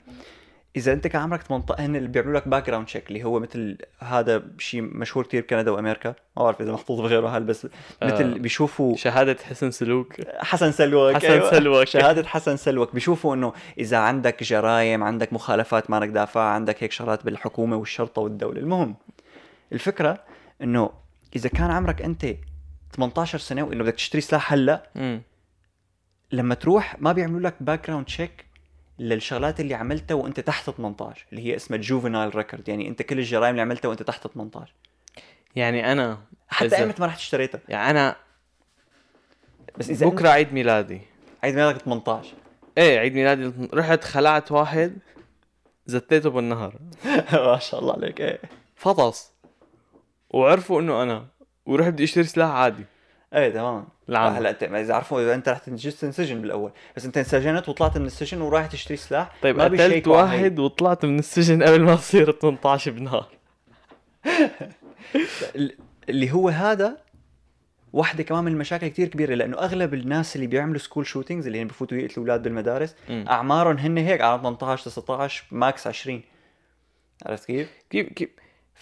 إذا 0.76 0.92
أنت 0.92 1.06
كان 1.06 1.22
عمرك 1.22 1.42
18 1.42 1.84
هن 1.84 1.96
اللي 1.96 2.08
بيعملوا 2.08 2.34
لك 2.34 2.48
background 2.48 2.86
check 2.86 3.08
اللي 3.08 3.24
هو 3.24 3.40
مثل 3.40 3.78
هذا 3.98 4.42
شيء 4.58 4.82
مشهور 4.82 5.26
كثير 5.26 5.42
بكندا 5.42 5.70
وأمريكا 5.70 6.14
ما 6.36 6.42
بعرف 6.42 6.60
إذا 6.60 6.72
محطوط 6.72 7.00
بغيره 7.00 7.28
هل 7.28 7.44
بس 7.44 7.66
مثل 8.02 8.32
آه. 8.32 8.38
بيشوفوا 8.38 8.96
شهادة 8.96 9.36
حسن 9.48 9.70
سلوك 9.70 10.14
حسن 10.38 10.72
سلوك 10.72 11.14
حسن 11.16 11.32
أيوة. 11.32 11.50
سلوك. 11.50 11.84
شهادة 11.94 12.28
حسن 12.28 12.56
سلوك 12.56 12.94
بيشوفوا 12.94 13.34
إنه 13.34 13.52
إذا 13.78 13.96
عندك 13.96 14.42
جرائم 14.42 15.04
عندك 15.04 15.32
مخالفات 15.32 15.90
مانك 15.90 16.08
دافع 16.08 16.40
عندك 16.40 16.82
هيك 16.82 16.92
شغلات 16.92 17.24
بالحكومة 17.24 17.76
والشرطة 17.76 18.22
والدولة 18.22 18.60
المهم 18.60 18.94
الفكرة 19.72 20.18
إنه 20.62 20.90
إذا 21.36 21.48
كان 21.48 21.70
عمرك 21.70 22.02
أنت 22.02 22.26
18 22.96 23.38
سنة 23.38 23.62
وانه 23.62 23.84
بدك 23.84 23.94
تشتري 23.94 24.20
سلاح 24.20 24.52
هلأ 24.52 24.90
لما 26.32 26.54
تروح 26.54 27.00
ما 27.00 27.12
بيعملوا 27.12 27.40
لك 27.40 27.54
background 27.60 28.06
check 28.06 28.46
للشغلات 28.98 29.60
اللي 29.60 29.74
عملتها 29.74 30.14
وأنت 30.14 30.40
تحت 30.40 30.70
18 30.70 31.26
اللي 31.30 31.46
هي 31.46 31.56
اسمها 31.56 31.78
juvenile 31.78 32.36
record 32.36 32.68
يعني 32.68 32.88
أنت 32.88 33.02
كل 33.02 33.18
الجرائم 33.18 33.50
اللي 33.50 33.62
عملتها 33.62 33.88
وأنت 33.88 34.02
تحت 34.02 34.26
18 34.26 34.74
يعني 35.56 35.92
أنا 35.92 36.18
حتى 36.48 36.76
ايمتى 36.76 37.00
ما 37.00 37.06
رحت 37.06 37.18
اشتريتها. 37.18 37.60
يعني 37.68 37.90
أنا 37.90 38.16
بس 39.78 39.90
إذا 39.90 40.06
بكرة 40.06 40.28
عيد 40.28 40.52
ميلادي. 40.52 41.00
عيد 41.42 41.54
ميلادك 41.54 41.82
18 41.82 42.34
إيه 42.78 42.98
عيد 42.98 43.14
ميلادي 43.14 43.52
رحت 43.74 44.04
خلعت 44.04 44.52
واحد 44.52 44.98
زتيته 45.86 46.30
بالنهر. 46.30 46.74
ما 47.32 47.58
شاء 47.58 47.80
الله 47.80 47.92
عليك 47.92 48.20
إيه. 48.20 48.40
فطس. 48.76 49.32
وعرفوا 50.30 50.80
إنه 50.80 51.02
أنا 51.02 51.26
ورحت 51.66 51.88
بدي 51.92 52.04
أشتري 52.04 52.24
سلاح 52.24 52.50
عادي 52.50 52.84
إيه 53.34 53.50
تمام 53.50 53.88
العام. 54.08 54.32
هلا 54.32 54.50
انت 54.50 54.62
إذا 54.62 54.94
عرفوا 54.94 55.20
إذا 55.22 55.34
أنت 55.34 55.48
رح 55.48 55.58
تنجز 55.58 55.96
تنسجن 56.00 56.40
بالأول 56.42 56.70
بس 56.96 57.04
أنت 57.04 57.18
انسجنت 57.18 57.68
وطلعت 57.68 57.98
من 57.98 58.06
السجن 58.06 58.40
ورايح 58.40 58.66
تشتري 58.66 58.96
سلاح 58.96 59.32
طيب 59.42 59.56
ما 59.56 59.64
قتلت. 59.64 60.08
واحد 60.08 60.58
وطلعت 60.58 61.04
من 61.04 61.18
السجن 61.18 61.62
قبل 61.62 61.82
ما 61.82 61.94
أصير 61.94 62.32
18 62.32 62.90
بنهار 62.90 63.26
ال- 65.56 65.76
اللي 66.08 66.32
هو 66.32 66.48
هذا 66.48 66.96
واحدة 67.92 68.22
كمان 68.22 68.44
من 68.44 68.52
المشاكل 68.52 68.88
كتير 68.88 69.08
كبيرة 69.08 69.34
لأنه 69.34 69.58
أغلب 69.58 69.94
الناس 69.94 70.36
اللي 70.36 70.46
بيعملوا 70.46 70.78
school 70.78 71.06
shootings 71.06 71.46
اللي 71.46 71.62
هن 71.62 71.66
بفوتوا 71.66 71.98
يقتلوا 71.98 72.24
أولاد 72.26 72.42
بالمدارس 72.42 72.94
مم. 73.08 73.24
أعمارهم 73.28 73.76
هن 73.76 73.98
هيك 73.98 74.20
على 74.20 74.38
18 74.40 74.84
19 74.90 75.44
max 75.50 75.86
20 75.86 76.22
عرفت 77.26 77.44
كيف؟ 77.46 77.68
كيف 77.90 78.08
كيف 78.12 78.28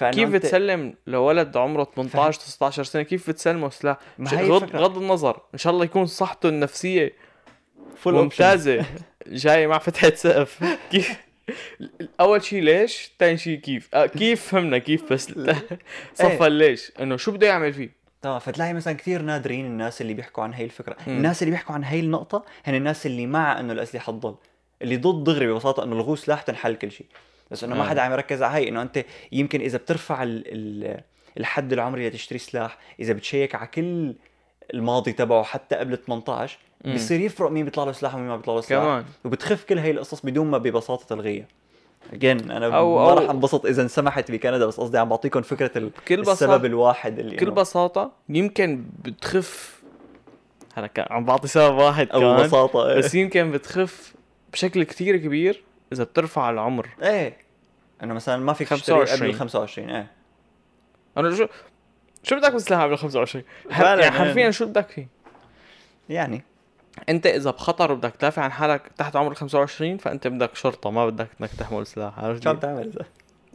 كيف 0.01 0.29
بتسلم 0.31 0.95
لولد 1.07 1.57
عمره 1.57 1.85
18 1.97 2.41
19 2.41 2.85
سنة؟ 2.85 3.03
كيف 3.03 3.31
بتسلمه؟ 3.31 3.71
سلاح 3.71 3.97
ما 4.19 4.25
مش- 4.25 4.35
هي 4.35 4.49
غض, 4.51 4.63
الفكرة. 4.63 4.79
غض 4.79 4.99
النظر. 4.99 5.41
إن 5.55 5.59
شاء 5.59 5.73
الله 5.73 5.85
يكون 5.85 6.07
صحته 6.07 6.49
النفسية 6.49 7.13
full 8.05 8.09
ممتازة. 8.09 8.85
جاي 9.27 9.67
مع 9.67 9.79
فتحة 9.79 10.11
سقف. 10.15 10.65
كيف؟ 10.91 11.17
أول 12.21 12.45
شيء 12.45 12.63
ليش؟ 12.63 13.11
ثاني 13.19 13.37
شيء 13.39 13.59
كيف؟ 13.59 13.89
آه 13.95 14.07
كيف 14.07 14.45
فهمنا؟ 14.49 14.79
كيف 14.79 15.13
بس؟ 15.13 15.33
صفى 16.15 16.49
ليش؟ 16.49 16.93
إنه 17.01 17.17
شو 17.17 17.33
بده 17.33 17.47
يعمل 17.47 17.73
فيه؟ 17.73 17.99
تمام 18.23 18.39
فتلاقي 18.39 18.73
مثلا 18.75 18.93
كثير 18.95 19.23
نادرين 19.23 19.67
الناس 19.67 20.01
اللي 20.01 20.15
بيحكوا 20.15 20.43
عن 20.45 20.55
هي 20.55 20.65
الفكرة. 20.65 20.97
مم. 21.07 21.17
الناس 21.17 21.43
اللي 21.43 21.51
بيحكوا 21.51 21.75
عن 21.75 21.85
هي 21.85 22.01
النقطة 22.01 22.45
هن 22.65 22.75
الناس 22.75 23.07
اللي 23.07 23.27
مع 23.27 23.61
إنه 23.61 23.73
الأسلحة 23.73 24.13
تضل. 24.13 24.35
اللي 24.83 24.97
ضد 24.97 25.25
دغري 25.25 25.47
ببساطة 25.53 25.85
إنه 25.85 25.97
الغوص 25.97 26.25
سلاح 26.25 26.43
تنحل 26.43 26.75
كل 26.75 26.91
شيء 26.93 27.07
بس 27.51 27.65
إنه 27.65 27.77
ما 27.77 27.85
آه. 27.85 27.89
حدا 27.89 28.03
عم 28.03 28.13
يركز 28.13 28.43
على 28.43 28.65
هي 28.65 28.69
إنه 28.69 28.83
أنت 28.83 29.05
يمكن 29.33 29.61
إذا 29.61 29.79
بترفع 29.79 30.23
ال 30.23 30.43
ال 30.47 31.01
الحد 31.39 31.73
العمري 31.73 32.09
لتشتري 32.09 32.39
سلاح 32.39 32.79
إذا 33.01 33.13
بتشيك 33.13 33.55
على 33.55 33.67
كل 33.67 34.15
الماضي 34.75 35.13
تبعه 35.13 35.43
حتى 35.43 35.77
قبل 35.77 35.97
18 35.97 36.59
مم. 36.85 36.93
بيصير 36.93 37.21
يفرق 37.21 37.51
مين 37.51 37.65
بيطلع 37.65 37.85
له 37.85 37.93
سلاح 37.93 38.15
ومين 38.15 38.29
ما 38.29 38.37
بيطلع 38.37 38.55
له 38.55 38.61
سلاح 38.61 38.83
كمان 38.83 39.05
وبتخف 39.25 39.65
كل 39.65 39.79
هي 39.79 39.91
القصص 39.91 40.21
بدون 40.21 40.47
ما 40.47 40.59
ببساطة 40.59 41.05
تلغيها 41.07 41.47
اجين 42.13 42.51
أنا 42.51 42.69
أو- 42.71 42.73
ما 42.73 43.15
أو- 43.15 43.19
راح 43.19 43.31
انبسط 43.31 43.67
إذا 43.67 43.83
انسمحت 43.83 44.31
بكندا 44.31 44.67
بس 44.67 44.81
قصدي 44.81 44.99
عم 44.99 45.09
بعطيكم 45.09 45.43
فكرة 45.43 45.79
ال- 45.79 45.89
بكل 45.89 46.21
السبب 46.21 46.65
الواحد 46.65 47.19
اللي 47.19 47.37
بكل 47.37 47.51
بساطة 47.51 48.13
يمكن 48.29 48.85
بتخف 49.05 49.83
كان 50.95 51.07
عم 51.11 51.25
بعطي 51.25 51.49
سبب 51.49 51.75
واحد 51.75 52.11
أو 52.11 52.21
كمان 52.21 52.37
ببساطة 52.43 52.89
إيه. 52.91 52.99
بس 52.99 53.15
يمكن 53.15 53.51
بتخف 53.51 54.15
بشكل 54.53 54.83
كتير 54.83 55.17
كبير 55.17 55.63
إذا 55.93 56.05
بترفع 56.05 56.51
العمر. 56.51 56.89
إيه. 57.03 57.37
انه 58.03 58.15
مثلا 58.15 58.37
ما 58.37 58.53
فيك 58.53 58.69
تشتري 58.69 58.97
25. 59.07 59.31
قبل 59.31 59.39
25 59.39 59.91
إيه. 59.91 60.11
أنا 61.17 61.35
شو 61.35 61.47
شو 62.23 62.37
بدك 62.37 62.53
بالسلاح 62.53 62.83
قبل 62.83 62.97
25 62.97 63.45
فعلاً، 63.71 64.03
يعني 64.03 64.19
حرفيا 64.19 64.41
يعني. 64.41 64.53
شو 64.53 64.67
بدك 64.67 64.89
فيه؟ 64.89 65.09
يعني. 66.09 66.43
أنت 67.09 67.27
إذا 67.27 67.51
بخطر 67.51 67.93
وبدك 67.93 68.17
تدافع 68.17 68.43
عن 68.43 68.53
حالك 68.53 68.83
تحت 68.97 69.17
عمر 69.17 69.35
25 69.35 69.97
فأنت 69.97 70.27
بدك 70.27 70.55
شرطة 70.55 70.91
ما 70.91 71.07
بدك 71.07 71.29
إنك 71.41 71.51
تحمل 71.59 71.87
سلاح 71.87 72.19
عرفت 72.19 72.43
شو 72.43 72.51
عم 72.51 72.55
كيف؟ 72.55 72.63
تعمل 72.63 72.87
إذا؟ 72.87 73.05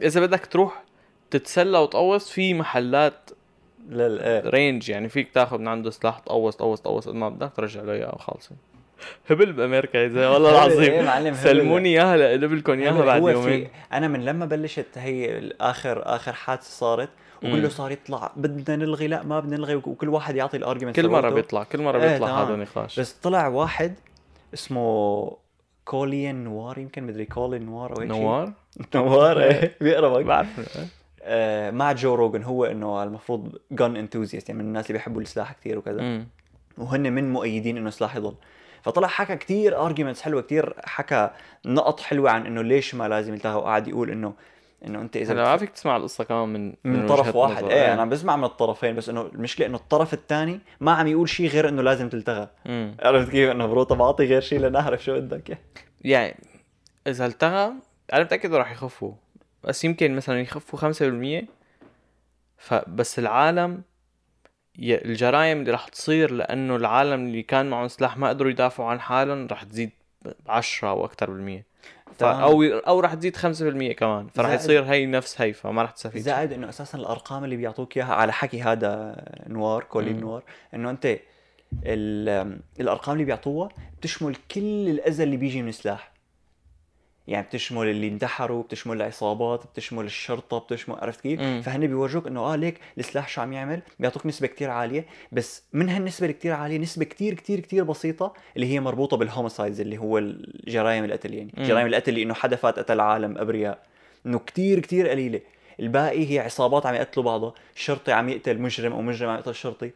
إذا 0.02 0.20
بدك 0.20 0.46
تروح 0.46 0.82
تتسلى 1.30 1.78
وتقوص 1.78 2.30
في 2.30 2.54
محلات 2.54 3.30
لل 3.88 4.54
range 4.54 4.88
يعني 4.88 5.08
فيك 5.08 5.30
تاخذ 5.30 5.58
من 5.58 5.68
عنده 5.68 5.90
سلاح 5.90 6.18
تقوص 6.18 6.56
تقوص 6.56 6.80
تقوص 6.80 7.08
قد 7.08 7.14
ما 7.14 7.28
بدك 7.28 7.52
ترجع 7.56 7.82
له 7.82 7.92
إياه 7.92 8.14
وخالصين 8.14 8.56
هبل 9.30 9.52
بأمريكا 9.52 9.98
يا 9.98 10.08
زلمه 10.08 10.32
والله 10.32 10.50
إيه 10.82 11.00
العظيم 11.00 11.34
هبل. 11.34 11.36
سلموني 11.36 11.88
اياها 11.88 12.16
لقلب 12.16 12.52
لكم 12.52 12.72
اياها 12.72 12.92
هو 12.92 13.02
بعد 13.06 13.22
يومين 13.22 13.68
أنا 13.92 14.08
من 14.08 14.24
لما 14.24 14.46
بلشت 14.46 14.86
هي 14.98 15.50
اخر 15.60 16.02
آخر 16.06 16.32
حادثة 16.32 16.70
صارت 16.70 17.08
وكله. 17.38 17.68
صار 17.68 17.90
يطلع 17.90 18.32
بدنا 18.36 18.76
نلغي 18.76 19.06
لا 19.06 19.22
ما 19.22 19.40
بدنا 19.40 19.56
نلغي 19.56 19.74
وكل 19.74 20.08
واحد 20.08 20.36
يعطي 20.36 20.56
ال 20.56 20.60
argument 20.60 20.96
كل 20.96 21.08
مرة 21.08 21.30
بيطلع 21.30 21.62
كل 21.64 21.82
مرة 21.82 22.02
إيه، 22.02 22.12
بيطلع 22.12 22.28
تمام. 22.28 22.46
هذا 22.46 22.56
نقاش 22.56 23.00
بس 23.00 23.12
طلع 23.12 23.46
واحد 23.48 23.94
اسمه 24.54 25.36
كولين 25.84 26.44
نوار 26.44 26.78
يمكن 26.78 27.04
مدري 27.04 27.24
كولين 27.24 27.66
نوار 27.66 27.92
أو. 27.98 28.02
نوار 28.04 28.52
نوار 28.94 29.42
إيه 29.42 29.74
بيقرا 29.80 30.22
بعرف 30.22 30.48
آه 31.22 31.70
مع 31.70 31.92
جو 31.92 32.14
روجن 32.14 32.42
هو 32.42 32.64
إنه 32.64 33.02
المفروض 33.02 33.58
gun 33.70 33.96
enthusiast 33.96 34.48
يعني 34.48 34.62
من 34.62 34.68
الناس 34.68 34.86
اللي 34.86 34.98
بيحبوا 34.98 35.20
السلاح 35.22 35.52
كثير 35.52 35.78
وكذا. 35.78 36.24
وهن 36.78 37.12
من 37.12 37.32
مؤيدين 37.32 37.76
إنه 37.76 37.88
السلاح 37.88 38.16
يضل 38.16 38.34
فطلع 38.84 39.08
حكى 39.08 39.36
كتير 39.36 39.80
arguments 39.86 40.22
حلوة 40.22 40.42
كتير 40.42 40.74
حكى 40.84 41.30
نقط 41.66 42.00
حلوة 42.00 42.30
عن 42.30 42.46
إنه 42.46 42.62
ليش 42.62 42.94
ما 42.94 43.08
لازم 43.08 43.34
يلتغى 43.34 43.54
وقعد 43.54 43.88
يقول 43.88 44.10
إنه 44.10 44.34
إنه 44.86 45.00
أنت 45.00 45.16
إذا 45.16 45.34
ما 45.34 45.56
فيك 45.56 45.70
تسمع 45.70 45.96
القصة 45.96 46.24
كمان 46.24 46.48
من 46.48 46.74
من 46.84 47.06
طرف 47.06 47.36
واحد. 47.36 47.64
نظر. 47.64 47.72
إيه. 47.72 47.92
أنا 47.92 48.02
عم 48.02 48.08
بسمع 48.08 48.36
من 48.36 48.44
الطرفين 48.44 48.94
بس 48.94 49.08
إنه 49.08 49.20
المشكلة 49.20 49.66
إنه 49.66 49.76
الطرف 49.76 50.14
الثاني 50.14 50.60
ما 50.80 50.92
عم 50.92 51.06
يقول 51.06 51.28
شيء 51.28 51.48
غير 51.48 51.68
إنه 51.68 51.82
لازم 51.82 52.08
تلتغى. 52.08 52.48
عرفت 53.00 53.30
كيف؟ 53.30 53.50
إنه 53.50 53.66
bro 53.66 53.82
طب 53.82 54.02
أعطي 54.02 54.26
غير 54.26 54.40
شيء 54.40 54.60
لنعرف 54.60 55.04
شو 55.04 55.20
بدك. 55.20 55.58
يعني 56.00 56.36
إذا 57.06 57.26
التغى 57.26 57.72
أنا 58.12 58.24
متأكد 58.24 58.54
راح 58.54 58.72
يخفوا 58.72 59.12
بس 59.64 59.84
يمكن 59.84 60.16
مثلا 60.16 60.40
يخفوا 60.40 60.92
5% 61.42 61.44
فبس 62.58 63.18
العالم 63.18 63.82
الجرائم 64.78 65.60
اللي 65.60 65.70
راح 65.70 65.88
تصير 65.88 66.30
لأنه 66.30 66.76
العالم 66.76 67.26
اللي 67.26 67.42
كان 67.42 67.70
معهم 67.70 67.88
سلاح 67.88 68.16
ما 68.16 68.28
قدروا 68.28 68.50
يدافعوا 68.50 68.88
عن 68.90 69.00
حالهم 69.00 69.46
راح 69.46 69.62
تزيد 69.62 69.90
ب 70.24 70.30
10 70.48 70.88
أو 70.88 71.04
أكثر 71.04 71.30
بالمية. 71.30 71.64
أو 72.22 72.62
أو 72.62 73.00
راح 73.00 73.14
تزيد 73.14 73.36
5% 73.36 73.92
كمان 73.92 74.26
فرح 74.34 74.50
يصير 74.52 74.84
هي 74.84 75.06
نفس 75.06 75.40
هي 75.40 75.52
فما 75.52 75.82
راح 75.82 75.90
تستفيد. 75.90 76.22
زائد 76.22 76.52
إنه 76.52 76.68
أساسا 76.68 76.98
الأرقام 76.98 77.44
اللي 77.44 77.56
بيعطوك 77.56 77.96
إياها 77.96 78.14
على 78.14 78.32
حكي 78.32 78.62
هذا 78.62 79.16
نوار 79.48 79.82
كولين. 79.84 80.20
نوار 80.20 80.42
إنه 80.74 80.90
أنت 80.90 81.18
ال- 81.84 82.58
الأرقام 82.80 83.12
اللي 83.12 83.24
بيعطوها 83.24 83.68
بتشمل 83.98 84.36
كل 84.50 84.88
الأذى 84.88 85.22
اللي 85.22 85.36
بيجي 85.36 85.62
من 85.62 85.68
السلاح 85.68 86.10
يعني 87.28 87.46
بتشمل 87.46 87.86
اللي 87.86 88.08
انتحروا 88.08 88.62
بتشمل 88.62 88.96
العصابات 88.96 89.64
بتشمل 89.66 90.04
الشرطة 90.04 90.58
بتشمل 90.58 90.96
عرفت 91.00 91.20
كيف؟ 91.20 91.40
مم. 91.40 91.62
فهن 91.64 91.86
بيورجوك 91.86 92.26
إنه 92.26 92.40
آه 92.40 92.56
ليك 92.56 92.80
السلاح 92.98 93.28
شو 93.28 93.40
عم 93.40 93.52
يعمل؟ 93.52 93.82
بيعطوك 94.00 94.26
نسبة 94.26 94.46
كتير 94.46 94.70
عالية 94.70 95.06
بس 95.32 95.62
من 95.72 95.88
هالنسبة 95.88 96.26
اللي 96.26 96.38
كتير 96.38 96.52
عالية 96.52 96.78
نسبة 96.78 97.04
كتير 97.04 97.34
كتير 97.34 97.60
كتير 97.60 97.84
بسيطة 97.84 98.34
اللي 98.56 98.66
هي 98.66 98.80
مربوطة 98.80 99.16
بالهومسايدز 99.16 99.80
اللي 99.80 99.98
هو 99.98 100.18
الجرائم 100.18 101.04
القتل 101.04 101.34
يعني. 101.34 101.52
مم. 101.56 101.64
جرائم 101.64 101.86
القتل 101.86 102.10
اللي 102.10 102.22
إنه 102.22 102.34
حدا 102.34 102.56
فات 102.56 102.78
قتل 102.78 103.00
عالم 103.00 103.38
أبرياء. 103.38 103.82
إنه 104.26 104.38
كتير 104.38 104.80
كتير 104.80 105.08
قليلة. 105.08 105.40
الباقي 105.80 106.30
هي 106.30 106.38
عصابات 106.38 106.86
عم 106.86 106.94
يقتلوا 106.94 107.24
بعضها 107.24 107.54
الشرطي 107.76 108.12
عم 108.12 108.28
يقتل 108.28 108.58
مجرم 108.58 108.92
أو 108.92 109.02
مجرم 109.02 109.30
عم 109.30 109.36
يقتل 109.36 109.54
شرطي 109.54 109.90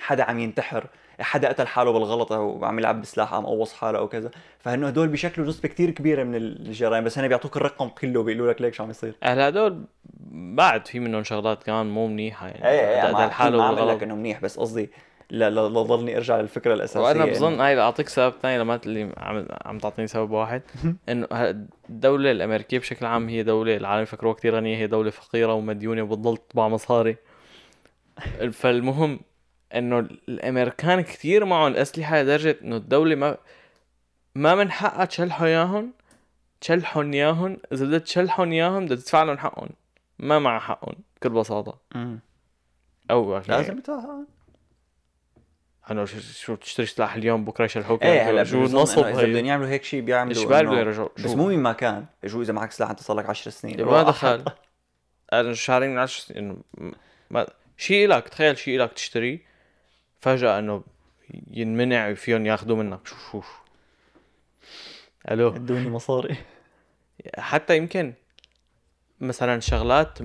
حدا 0.00 0.22
عم 0.22 0.38
ينتحر. 0.38 0.86
حدا 1.20 1.48
قتل 1.48 1.66
حاله 1.66 1.92
بالغلط 1.92 2.32
أو 2.32 2.64
عم 2.64 2.78
يلعب 2.78 3.00
بسلاح 3.00 3.34
عم 3.34 3.46
قوص 3.46 3.72
حاله 3.74 3.98
أو 3.98 4.08
كذا. 4.08 4.30
فانه 4.58 4.86
هدول 4.86 5.08
بيشكلوا 5.08 5.46
نسبه 5.46 5.68
كتير 5.68 5.90
كبيرة 5.90 6.24
من 6.24 6.34
الجرائم 6.34 7.04
بس 7.04 7.18
هنا 7.18 7.28
بيعطوك 7.28 7.56
الرقم 7.56 7.88
كله 7.88 8.22
بيقولوا 8.22 8.52
لك 8.52 8.60
ليك 8.62 8.74
شو 8.74 8.82
عم 8.82 8.90
يصير. 8.90 9.14
هلا 9.22 9.48
هدول 9.48 9.84
بعد 10.30 10.86
في 10.86 11.00
منهم 11.00 11.24
شغلات 11.24 11.62
كمان 11.62 11.86
مو 11.86 12.06
منيحة 12.06 12.48
يعني. 12.48 12.68
إيه 12.68 13.02
إيه 13.02 13.02
قتل 13.14 13.30
حاله 13.32 13.58
ما 13.58 13.64
عم 13.64 13.74
بالغلط. 13.74 13.96
لك 13.96 14.02
إنه 14.02 14.14
منيح 14.14 14.40
بس 14.40 14.58
قصدي 14.58 14.90
لا 15.30 15.50
لا 15.50 15.68
ضلني 15.68 16.16
أرجع 16.16 16.40
للفكرة 16.40 16.74
الأساسية 16.74 17.00
وأنا 17.00 17.24
إنه- 17.24 17.28
بظن 17.28 17.60
هاي 17.60 17.80
أعطيك 17.80 18.08
سبب 18.08 18.34
ثاني 18.42 18.58
لما 18.58 18.76
تقلي 18.76 19.12
عم 19.16 19.46
عم 19.64 19.78
تعطيني 19.78 20.08
سبب 20.08 20.30
واحد 20.30 20.62
إنه 21.08 21.26
ه- 21.32 21.54
الدولة 21.90 22.30
الأمريكية 22.30 22.78
بشكل 22.78 23.06
عام 23.06 23.28
هي 23.28 23.42
دولة 23.42 23.76
العالم 23.76 24.02
يفكروها 24.02 24.34
كثير 24.34 24.54
غنية 24.56 24.76
هي 24.76 24.86
دولة 24.86 25.10
فقيرة 25.10 25.54
ومديونة 25.54 26.02
وبتضل 26.02 26.36
تطبع 26.36 26.68
مصاري 26.68 27.16
فالمهم 28.52 29.20
إنه 29.74 29.98
الأمريكان 29.98 31.00
كثير 31.00 31.44
معهم 31.44 31.66
الاسلحة 31.72 32.22
لدرجة 32.22 32.58
إنه 32.62 32.76
الدولة 32.76 33.14
ما 33.14 33.36
ما 34.34 34.54
من 34.54 34.70
حقها 34.70 35.04
تشلحوا 35.04 35.46
إياهم 35.46 35.92
تشلحهم 36.60 37.12
إياهم. 37.12 37.56
إذا 37.72 37.84
بدها 37.86 37.98
تشلحهم 37.98 38.52
إياهم 38.52 38.84
بدها 38.84 38.96
تدفع 38.96 39.22
لهم 39.22 39.38
حقهم. 39.38 39.68
ما 40.18 40.38
معها 40.38 40.58
حقهم 40.60 40.94
بكل 41.16 41.28
بساطة. 41.28 41.78
مم. 41.94 42.18
أو 43.10 43.32
يعني 43.32 43.44
لازم 43.48 43.78
تدفع 43.80 44.18
انه 45.90 46.04
شو- 46.04 46.54
تشتري 46.54 46.86
سلاح 46.86 47.14
اليوم 47.14 47.44
بكرة 47.44 47.64
يشلحوك 47.64 48.02
إيه 48.02 48.30
هلا 48.30 48.44
شو 48.44 48.62
نصب 48.62 49.04
إذا 49.04 49.22
بدهم 49.26 49.46
يعملوا 49.46 49.68
هيك 49.68 49.84
شيء 49.84 50.00
بيعملوا 50.00 50.44
إنه- 50.44 50.48
بدهم 50.48 50.72
يرجعوا 50.78 51.08
بس؟ 51.18 51.26
مو 51.30 51.46
مين 51.48 51.60
ما 51.60 51.72
كان. 51.72 52.06
شو 52.26 52.42
إذا 52.42 52.52
معك 52.52 52.72
سلاح 52.72 52.90
أنت 52.90 53.00
صار 53.00 53.16
لك 53.16 53.28
10 53.30 53.50
سنين. 53.50 53.84
ما 53.84 54.02
دخل 54.10 54.44
أنا 55.32 55.54
شهرين 55.54 55.90
من 55.90 55.98
عشر 55.98 56.20
سنين. 56.20 56.38
إنه 56.78 56.92
ما 57.30 57.46
شيء 57.76 58.08
لك 58.08 58.28
تخيل 58.28 58.58
شيء 58.58 58.78
لك 58.80 58.92
تشتري 58.92 59.40
فجأة 60.20 60.58
إنه 60.58 60.82
ينمنع 61.50 62.14
فيهم 62.14 62.46
ياخذوا 62.46 62.76
منك. 62.76 63.06
شو 63.06 63.16
شو 63.16 63.40
شو. 63.40 63.46
ألو. 65.30 65.48
ادوني 65.48 65.90
مصاري. 65.90 66.36
حتى 67.38 67.76
يمكن 67.76 68.14
مثلا 69.20 69.60
شغلات 69.60 70.18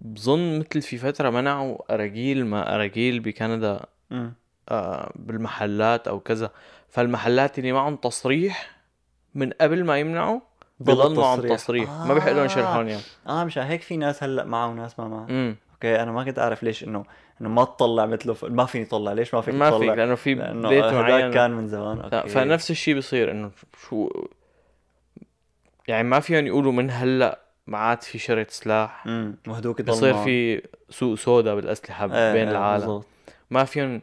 بظن 0.00 0.58
مثل 0.58 0.82
في 0.82 0.98
فترة 0.98 1.30
منعوا 1.30 1.94
أراجيل 1.94 2.46
ما 2.46 2.74
أراجيل 2.74 3.20
بكندا. 3.20 3.80
آه، 4.68 5.12
بالمحلات 5.14 6.08
أو 6.08 6.20
كذا. 6.20 6.50
فالمحلات 6.88 7.58
اللي 7.58 7.72
معهم 7.72 7.96
تصريح 7.96 8.76
من 9.34 9.50
قبل 9.50 9.84
ما 9.84 9.98
يمنعوا 9.98 10.40
ضل 10.82 10.94
بضل 10.94 11.20
معهم. 11.20 11.40
تصريح. 11.40 11.90
ما 11.90 12.14
بيحق 12.14 12.32
لهم 12.32 12.44
يشلحوهن 12.44 12.88
اياه 12.88 13.00
آه 13.26 13.44
مشان 13.44 13.62
هيك 13.62 13.82
في 13.82 13.96
ناس 13.96 14.22
هلأ 14.22 14.44
معه 14.44 14.68
وناس 14.68 14.98
ما 14.98 15.08
معه 15.08 15.56
okay 15.72 16.02
أنا 16.02 16.12
ما 16.12 16.24
كنت 16.24 16.38
أعرف 16.38 16.62
ليش 16.62 16.84
إنه 16.84 17.04
إنه 17.42 17.50
ما 17.50 17.64
تطلع 17.64 18.06
مثله 18.06 18.34
ف... 18.34 18.44
ما 18.44 18.64
فيني 18.64 18.84
اطلع 18.84 19.12
ليش 19.12 19.34
ما 19.34 19.40
فيك 19.40 19.54
ما 19.54 19.70
تطلع 19.70 19.78
فيك 19.78 19.98
لأنه 19.98 20.14
في 20.14 20.34
هذاك 20.34 20.94
معين. 20.94 21.30
كان 21.30 21.50
من 21.50 21.68
زمان. 21.68 21.98
لا، 21.98 22.18
okay. 22.18 22.28
فنفس 22.28 22.70
الشيء 22.70 22.96
بصير 22.96 23.30
إنه 23.30 23.50
شو 23.88 24.10
يعني 25.88 26.08
ما 26.08 26.20
فيهم 26.20 26.46
يقولوا 26.46 26.72
من 26.72 26.90
هلأ 26.90 27.40
ما 27.66 27.78
عاد 27.78 28.02
في 28.02 28.18
شرط 28.18 28.50
سلاح. 28.50 29.06
امم 29.06 29.36
وهدوك 29.48 29.82
بصير. 29.82 30.14
في 30.14 30.62
سوق 30.90 31.14
سودا 31.14 31.54
بالأسلحة 31.54 32.04
إيه، 32.04 32.32
بين 32.32 32.48
إيه، 32.48 32.50
العالم. 32.50 32.86
بالضبط. 32.86 33.06
ما 33.50 33.64
فيهم 33.64 34.02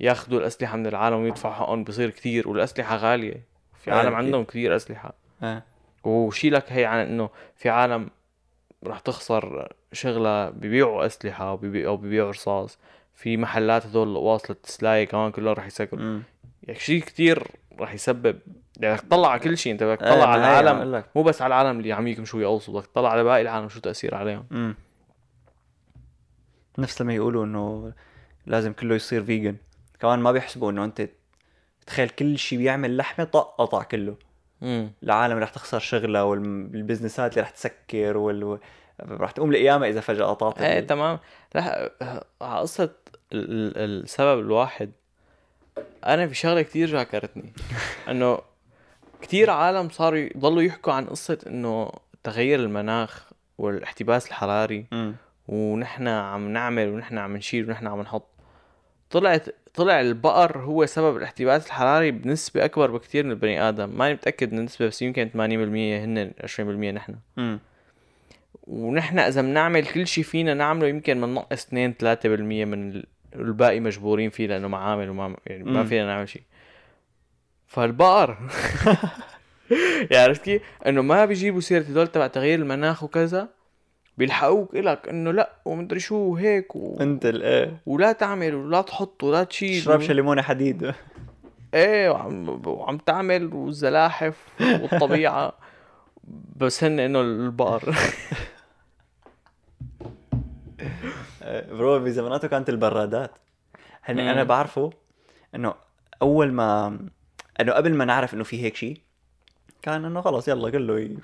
ياخذوا 0.00 0.40
الأسلحة 0.40 0.76
من 0.76 0.86
العالم 0.86 1.16
ويدفعوا 1.16 1.54
حقهم 1.54 1.84
بصير 1.84 2.10
كثير 2.10 2.48
والأسلحة 2.48 2.96
غالية. 2.96 3.42
في 3.80 3.90
إيه، 3.90 3.96
عالم 3.96 4.14
أكيد. 4.14 4.24
عندهم 4.24 4.44
كثير 4.44 4.76
أسلحة. 4.76 5.14
إيه. 5.42 5.64
وشيلك 6.04 6.64
هي 6.68 6.84
عن 6.84 6.98
إنه 6.98 7.30
في 7.56 7.68
عالم 7.68 8.10
رح 8.86 8.98
تخسر 8.98 9.72
شغلها 9.92 10.50
ببيعوا 10.50 11.08
ببيعوا, 11.56 11.90
أو 11.90 11.96
ببيعوا 11.96 12.30
رصاص. 12.30 12.78
في 13.14 13.36
محلات 13.36 13.86
هدول 13.86 14.08
واصلة 14.08 14.56
السلاية 14.64 15.04
كمان 15.04 15.30
كلهم 15.30 15.54
رح 15.54 15.66
يسكروا. 15.66 16.20
يعني 16.62 16.78
شيء 16.78 17.02
كثير 17.02 17.46
رح 17.78 17.94
يسبب. 17.94 18.38
يعني 18.76 18.94
بدك 18.94 19.04
تطلع 19.04 19.28
على 19.28 19.40
كل 19.40 19.58
شيء. 19.58 19.72
أنت 19.72 19.82
بدك 19.82 20.02
إيه، 20.02 20.10
تطلع 20.10 20.28
على 20.28 20.60
العالم. 20.60 21.04
مو 21.16 21.22
بس 21.22 21.42
على 21.42 21.54
العالم 21.54 21.78
اللي 21.78 21.92
عم 21.92 22.06
يمشوا 22.06 22.40
يقوصوا 22.40 22.74
بدك 22.74 22.86
تطلع 22.86 23.10
على 23.10 23.24
باقي 23.24 23.42
العالم 23.42 23.68
شو 23.68 23.80
تأثير 23.80 24.14
عليهم. 24.14 24.46
امم 24.52 24.74
نفس 26.78 27.02
لما 27.02 27.14
يقولوا 27.14 27.44
إنه 27.44 27.92
لازم 28.46 28.72
كله 28.72 28.94
يصير 28.94 29.24
فيجن 29.24 29.56
كمان 30.00 30.18
ما 30.18 30.32
بيحسبوا 30.32 30.70
إنه 30.70 30.84
أنت 30.84 31.08
تخيل 31.86 32.08
كل 32.08 32.38
شيء 32.38 32.58
بيعمل 32.58 32.96
لحمة 32.96 33.24
طق 33.24 33.54
قطع 33.58 33.82
كله. 33.82 34.16
العالم 35.02 35.38
رح 35.38 35.48
تخسر 35.50 35.78
شغلها 35.78 36.22
والبزنسات 36.22 37.32
اللي 37.32 37.42
رح 37.42 37.50
تسكر 37.50 38.16
وال 38.16 38.58
رح 39.10 39.30
تقوم 39.30 39.50
القيامه 39.50 39.88
إذا 39.88 40.00
فجأة 40.00 40.24
قطعت 40.24 40.60
إيه 40.60 40.80
تمام. 40.80 41.18
ال- 41.56 41.62
ال- 43.32 44.02
السبب 44.02 44.40
الواحد 44.40 44.90
أنا 46.06 46.26
في 46.28 46.34
شغلة 46.34 46.62
كتير 46.62 46.88
ذاكرتني 46.88 47.52
إنه 48.10 48.38
كتير 49.22 49.50
عالم 49.50 49.88
صاروا 49.88 50.18
يضلوا 50.18 50.62
يحكوا 50.62 50.92
عن 50.92 51.06
قصة 51.06 51.38
إنه 51.46 51.90
تغير 52.24 52.60
المناخ 52.60 53.28
والاحتباس 53.58 54.28
الحراري 54.28 54.86
مم. 54.92 55.14
ونحن 55.48 56.08
عم 56.08 56.48
نعمل 56.48 56.88
ونحن 56.88 57.18
عم 57.18 57.36
نشيل 57.36 57.68
ونحن 57.68 57.86
عم 57.86 58.00
نحط. 58.00 58.26
طلعت 59.10 59.46
طلع 59.74 60.00
البقر 60.00 60.58
هو 60.58 60.86
سبب 60.86 61.16
الاحتباس 61.16 61.66
الحراري 61.66 62.10
بنسبة 62.10 62.64
أكبر 62.64 62.90
بكتير 62.90 63.24
من 63.24 63.30
البني 63.30 63.68
آدم 63.68 63.98
ماني 63.98 64.14
متأكد 64.14 64.52
من 64.52 64.58
النسبة 64.58 64.86
بس 64.86 65.02
يمكن 65.02 65.30
80% 65.34 65.36
هن 66.04 66.30
20% 66.46 66.60
نحن. 66.60 67.14
ونحن 68.66 69.18
إذا 69.18 69.42
بنعمل 69.42 69.86
كل 69.86 70.06
شيء 70.06 70.24
فينا 70.24 70.54
نعمله 70.54 70.86
يمكن 70.88 71.20
بننقص 71.20 71.66
2 71.66 71.94
3% 71.94 72.26
من 72.66 72.90
ال- 72.90 73.06
الباقي 73.34 73.80
مجبورين 73.80 74.30
فيه 74.30 74.46
لأنه 74.46 74.68
معامل 74.68 75.10
وما 75.10 75.36
يعني 75.46 75.64
ما. 75.64 75.84
فينا 75.84 76.06
نعمل 76.06 76.28
شيء 76.28 76.42
فالبقر 77.66 78.38
يعني 80.10 80.16
عرفت 80.24 80.42
كيف؟ 80.44 80.62
إنه 80.86 81.02
ما 81.02 81.24
بيجيبوا 81.24 81.60
سيرة 81.60 81.82
هدول 81.82 82.06
تبع 82.06 82.26
تغيير 82.26 82.58
المناخ 82.58 83.02
وكذا 83.02 83.48
بيلحقوك 84.18 84.74
إلك 84.76 85.08
إنه 85.08 85.30
لأ 85.32 85.52
ومدري 85.64 86.00
شو 86.00 86.14
وهيك 86.16 86.76
و... 86.76 86.96
أنت 87.00 87.26
ال- 87.26 87.42
إيه. 87.42 87.76
ولا 87.86 88.12
تعمل 88.12 88.54
ولا 88.54 88.80
تحط 88.82 89.24
ولا 89.24 89.44
تشيل 89.44 89.80
تشربش 89.80 90.10
ليمونه 90.10 90.42
حديد. 90.42 90.92
إيه 91.74 92.10
وعم, 92.10 92.62
وعم 92.66 92.98
تعمل 92.98 93.54
والزلاحف 93.54 94.36
والطبيعة. 94.60 95.52
بس 96.56 96.84
هن 96.84 97.00
إنه 97.00 97.20
البقر 97.20 97.94
برو 101.70 101.98
بزماناته 101.98 102.48
كانت 102.48 102.68
البرادات. 102.68 103.30
هن 104.04 104.14
مم. 104.14 104.20
أنا 104.28 104.44
بعرفه 104.44 104.90
إنه 105.54 105.74
أول 106.22 106.52
ما 106.52 106.98
إنه 107.60 107.72
قبل 107.72 107.94
ما 107.94 108.04
نعرف 108.04 108.34
إنه 108.34 108.44
في 108.44 108.62
هيك 108.62 108.76
شيء 108.76 108.96
كان 109.82 110.04
إنه 110.04 110.20
خلص 110.20 110.48
يلا 110.48 110.70
كله 110.70 111.00
ي... 111.00 111.16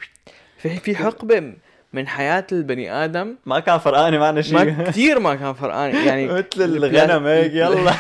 في 0.59 0.69
في 0.77 0.97
حقبة. 0.97 1.55
من 1.95 2.09
حياة 2.09 2.47
البني 2.53 2.93
آدم. 3.05 3.37
ما 3.47 3.61
كان 3.61 3.79
فرقانه 3.79 4.19
معنا 4.19 4.43
شيء 4.43 4.55
ما 4.55 4.85
كثير 4.85 5.19
ما 5.19 5.35
كان 5.35 5.53
فرقان 5.53 6.07
يعني 6.07 6.27
مثل 6.39 6.47
الغنم 6.59 7.27
هيك 7.27 7.53
يلا. 7.53 7.93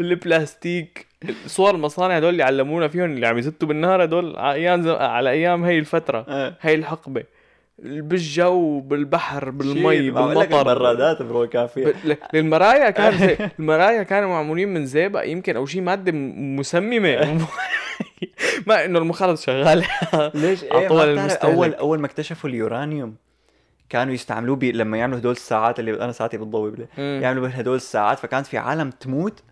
البلاستيك 0.00 1.06
صور 1.46 1.74
المصانع 1.74 2.16
هدول 2.16 2.30
اللي 2.30 2.42
علمونا 2.42 2.88
فيهم 2.88 3.04
اللي 3.04 3.26
عم 3.26 3.38
يزتوا 3.38 3.68
بالنهار 3.68 4.04
هدول 4.04 4.36
على 4.36 4.54
أيام 4.54 4.82
زم... 4.82 4.94
على 4.94 5.30
أيام 5.30 5.64
هي 5.64 5.78
الفترة 5.78 6.26
إيه. 6.28 6.54
هي 6.60 6.74
الحقبة. 6.74 7.24
بالجو 7.78 8.80
بالبحر 8.80 9.50
بالمي 9.50 10.10
بالمطر 10.10 10.62
برادات 10.62 11.22
برو 11.22 11.46
كافية 11.46 11.86
ب- 11.86 11.94
ل- 12.04 12.16
المرايا 12.34 12.90
كان 12.90 13.36
المرايا 13.58 14.02
كانوا 14.02 14.28
معمولين 14.28 14.74
من 14.74 14.86
زئبق 14.86 15.24
يمكن 15.28 15.56
أو 15.56 15.66
شيء 15.66 15.82
مادة 15.82 16.12
مسممة 16.12 17.38
ما 18.66 18.84
إنه 18.84 18.98
المخلط 18.98 19.38
شغال 19.38 19.84
ليش 20.34 20.64
إيه. 20.64 20.88
اول 21.44 21.74
أول 21.74 21.98
ما 21.98 22.06
اكتشفوا 22.06 22.50
اليورانيوم 22.50 23.14
كانوا 23.88 24.14
يستعملوه 24.14 24.56
بي... 24.56 24.72
لما 24.72 24.98
يعملوا 24.98 25.18
هدول 25.18 25.32
الساعات 25.32 25.80
اللي 25.80 26.00
أنا 26.04 26.12
ساعتي 26.12 26.36
بتضوي. 26.38 26.74
يعملوا 26.98 27.48
هدول 27.54 27.76
الساعات 27.76 28.18
فكانت 28.18 28.46
في 28.46 28.58
عالم 28.58 28.90
تموت 28.90 29.42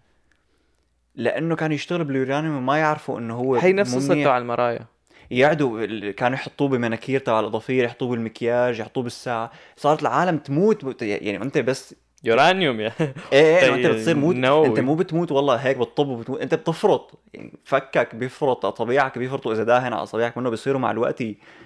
لأنه 1.15 1.57
كانوا 1.57 1.75
يشتغلوا 1.75 2.05
باليورانيوم 2.07 2.57
وما 2.57 2.79
يعرفوا 2.79 3.19
إنه 3.19 3.35
هو 3.35 3.55
هي 3.57 3.73
نفس 3.73 3.95
قصته. 3.97 4.31
على 4.31 4.43
المرايا 4.43 4.87
يقعدوا 5.31 6.11
كانوا 6.11 6.39
يحطوه 6.39 6.69
بمناكير 6.69 7.21
تبع 7.21 7.41
الاظافير 7.41 7.85
يحطوه 7.85 8.09
بالمكياج 8.09 8.79
يحطوه 8.79 9.03
بالساعة. 9.03 9.51
صارت 9.77 10.03
العالم 10.03 10.39
تموت 10.39 11.03
يعني 11.03 11.43
أنت 11.45 11.59
بس 11.59 11.95
يورانيوم 12.25 12.81
يا. 12.81 12.93
إيه 13.33 13.59
إيه 13.59 13.75
أنت 13.75 13.87
بتصير 13.87 14.17
موت. 14.17 14.37
نووي. 14.37 14.67
أنت 14.67 14.81
مو 14.81 14.95
بتموت 14.95 15.33
والله 15.33 15.55
هيك 15.57 15.77
بالطب 15.77 16.09
وبتموت. 16.09 16.41
أنت 16.41 16.55
بتفرط. 16.55 17.19
يعني 17.35 17.53
فكك 17.65 18.15
بيفرط 18.15 18.67
اصابعك 18.67 19.19
بيفرطوا 19.19 19.53
اذا 19.53 19.65
داهن 19.65 19.93
على 19.93 20.03
اصابعك 20.03 20.39
منه 20.39 20.51
بيصيروا 20.51 20.81
مع 20.81 20.91
الوقت 20.91 21.23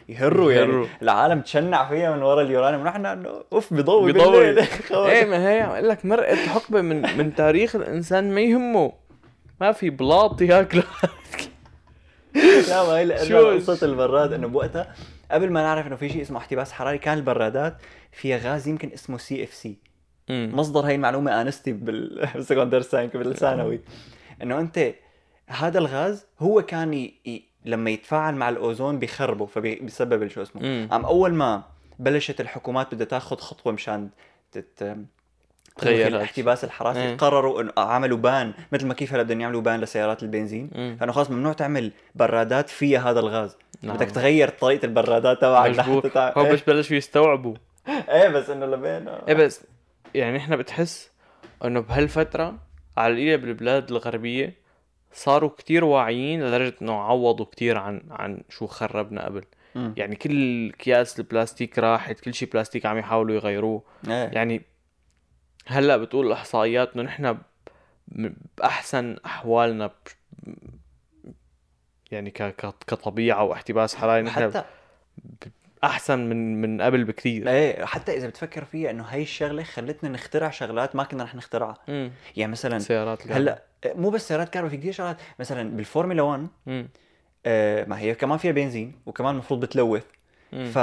يهروا. 0.09 0.53
يعني 0.53 0.73
يهروا. 0.73 0.87
العالم 1.03 1.41
تشنع 1.41 1.89
فيها 1.89 2.17
من 2.17 2.23
ورا 2.23 2.43
اليورانيوم. 2.43 2.83
ونحن 2.83 3.07
إنه 3.07 3.31
أوف 3.53 3.75
بضوي 3.75 4.12
بيضوي. 4.12 4.47
بالليل. 4.47 4.67
إيه 4.93 5.25
ما 5.25 5.49
هي 5.49 5.61
عم 5.61 5.77
لك 5.77 6.05
مرقت 6.05 6.39
حقبة 6.39 6.81
من 6.81 7.17
من 7.19 7.35
تاريخ 7.35 7.77
الإنسان 7.77 8.35
ما 8.35 8.41
يهمه. 8.41 8.93
ما 9.61 9.73
في 9.73 9.91
بلاط 9.91 10.43
ياكله. 10.43 10.83
لا 12.68 12.85
ما 12.87 12.99
هي 12.99 13.18
شو- 13.28 13.51
قصة 13.55 13.87
البراد 13.87 14.32
إنه 14.32 14.47
بوقتها 14.49 14.95
قبل 15.30 15.51
ما 15.51 15.62
نعرف 15.62 15.87
إنه 15.87 15.97
في 15.97 16.09
شيء 16.09 16.22
اسمه 16.22 16.39
احتباس 16.39 16.72
حراري 16.72 16.99
كان 16.99 17.18
البرادات 17.18 17.76
فيها 18.12 18.37
غاز 18.39 18.68
يمكن 18.68 18.91
اسمه 18.95 19.18
CFC 19.19 19.77
مصدر 20.30 20.87
هاي 20.87 20.95
المعلومة 20.95 21.41
انستي 21.43 21.72
بال- 21.72 22.28
بالسكندر 22.35 22.80
ساينك 22.80 23.16
بالثانوي 23.16 23.80
إنه 24.43 24.61
أنت 24.61 24.95
هذا 25.47 25.78
الغاز 25.78 26.26
هو 26.41 26.62
كان 26.62 26.95
ي... 26.95 27.14
ي... 27.26 27.45
لما 27.64 27.91
يتفاعل 27.91 28.35
مع 28.35 28.49
الأوزون 28.49 28.99
بيخربه 28.99 29.47
فبيسبب 29.47 30.28
شو 30.28 30.43
اسمه. 30.43 30.89
عم 30.93 31.05
أول 31.05 31.35
ما 31.35 31.62
بلشت 31.99 32.41
الحكومات 32.41 32.95
بدها 32.95 33.07
تاخذ 33.07 33.37
خطوة 33.37 33.72
مشان 33.72 34.09
تت... 34.53 34.97
تغير 35.77 35.95
تغير 35.97 36.07
هاد 36.07 36.14
الاحتباس 36.14 36.64
الحراري 36.64 37.01
إيه. 37.01 37.16
قرروا 37.16 37.61
إنه 37.61 37.72
عملوا 37.77 38.18
بان 38.18 38.53
مثل 38.72 38.87
ما 38.87 38.95
كيف 38.95 39.14
هلا 39.14 39.22
بدهم 39.22 39.41
يعملوا 39.41 39.61
بان 39.61 39.81
لسيارات 39.81 40.22
البنزين 40.22 40.70
مم. 40.75 40.97
فانه 41.01 41.12
خلاص 41.12 41.31
ممنوع 41.31 41.53
تعمل 41.53 41.93
برادات 42.14 42.68
فيها 42.68 43.11
هذا 43.11 43.20
الغاز 43.20 43.57
نعم. 43.83 43.97
بدك 43.97 44.11
تغير 44.11 44.49
طريقة 44.49 44.87
البرادات 44.87 45.41
تبعك 45.41 45.70
لحتى 45.70 46.09
تع- 46.14 46.33
هو 46.39 46.45
إيه. 46.45 46.53
بس 46.53 46.61
بلشوا 46.62 46.97
يستوعبوا 46.97 47.55
إيه 47.89 48.29
بس 48.29 48.51
إنه 48.51 48.66
لبين 48.66 49.09
إيه 49.09 49.35
بس 49.35 49.64
يعني 50.14 50.37
إحنا 50.37 50.57
بتحس 50.57 51.11
إنه 51.64 51.81
بهالفترة 51.81 52.55
على 52.97 53.12
القليلة 53.12 53.37
بالبلاد 53.37 53.91
الغربية 53.91 54.55
صاروا 55.12 55.51
كتير 55.59 55.85
واعيين 55.85 56.47
لدرجة 56.47 56.75
إنه 56.83 57.01
عوضوا 57.01 57.47
كتير 57.47 57.79
عن 57.79 58.01
عن 58.11 58.43
شو 58.49 58.66
خربنا 58.66 59.25
قبل 59.25 59.45
مم. 59.75 59.95
يعني 59.97 60.16
كل 60.16 60.68
أكياس 60.68 61.18
البلاستيك 61.18 61.79
راحت 61.79 62.20
كل 62.20 62.35
شيء 62.35 62.49
بلاستيك 62.53 62.87
عم 62.87 62.99
يحاولوا 62.99 63.35
يغيروه 63.35 63.83
إيه 64.09 64.31
يعني 64.33 64.62
هلا 65.67 65.97
بتقول 65.97 66.27
الاحصائيات 66.27 66.95
انه 66.95 67.03
نحن 67.03 67.39
بأحسن 68.59 69.17
أحوالنا 69.27 69.87
ب... 69.87 69.93
يعني 72.11 72.31
ك... 72.31 72.43
كطبيعة 72.87 73.45
واحتباس 73.45 73.95
حراري 73.95 74.23
نحن 74.23 74.43
حتى 74.43 74.65
احسن 75.85 76.19
من 76.19 76.61
من 76.61 76.83
قبل 76.83 77.05
بكثير. 77.05 77.49
إيه 77.49 77.85
حتى 77.85 78.17
إذا 78.17 78.29
بتفكر 78.29 78.65
فيها 78.65 78.91
إنه 78.91 79.05
هاي 79.05 79.23
الشغلة 79.23 79.62
خلتنا 79.62 80.11
نخترع 80.11 80.51
شغلات 80.51 80.97
ما 80.97 81.05
كنا 81.05 81.25
رح 81.25 81.35
نخترعها. 81.35 81.79
يعني 82.37 82.53
مثلا 82.53 82.79
سيارات 82.79 83.21
الكهرباء. 83.21 83.39
هلا 83.39 83.62
مو 83.95 84.11
بس 84.11 84.29
سيارات 84.29 84.49
كهرباء 84.49 84.71
في 84.71 84.77
كثير 84.77 84.93
شغلات. 84.93 85.17
مثلا 85.39 85.77
بالفورمولا 85.77 86.23
1 86.23 86.49
امم 86.69 86.89
آه 87.47 87.85
ما 87.85 87.99
هي 87.99 88.15
كمان 88.15 88.39
فيها 88.39 88.53
بنزين 88.53 88.93
وكمان 89.07 89.35
المفروض 89.35 89.61
بتلوث. 89.61 90.05
ف 90.53 90.79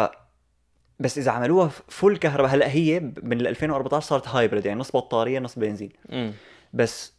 بس 1.01 1.17
إذا 1.17 1.31
عملوها 1.31 1.71
full 1.87 2.17
كهرباء 2.17 2.51
هلأ 2.51 2.71
هي 2.71 2.99
من 3.23 3.47
2014 3.47 4.07
صارت 4.07 4.27
hybrid 4.27 4.65
يعني 4.65 4.79
نص 4.79 4.91
بطاريه 4.95 5.39
نص 5.39 5.59
بنزين. 5.59 5.91
بس 6.73 7.13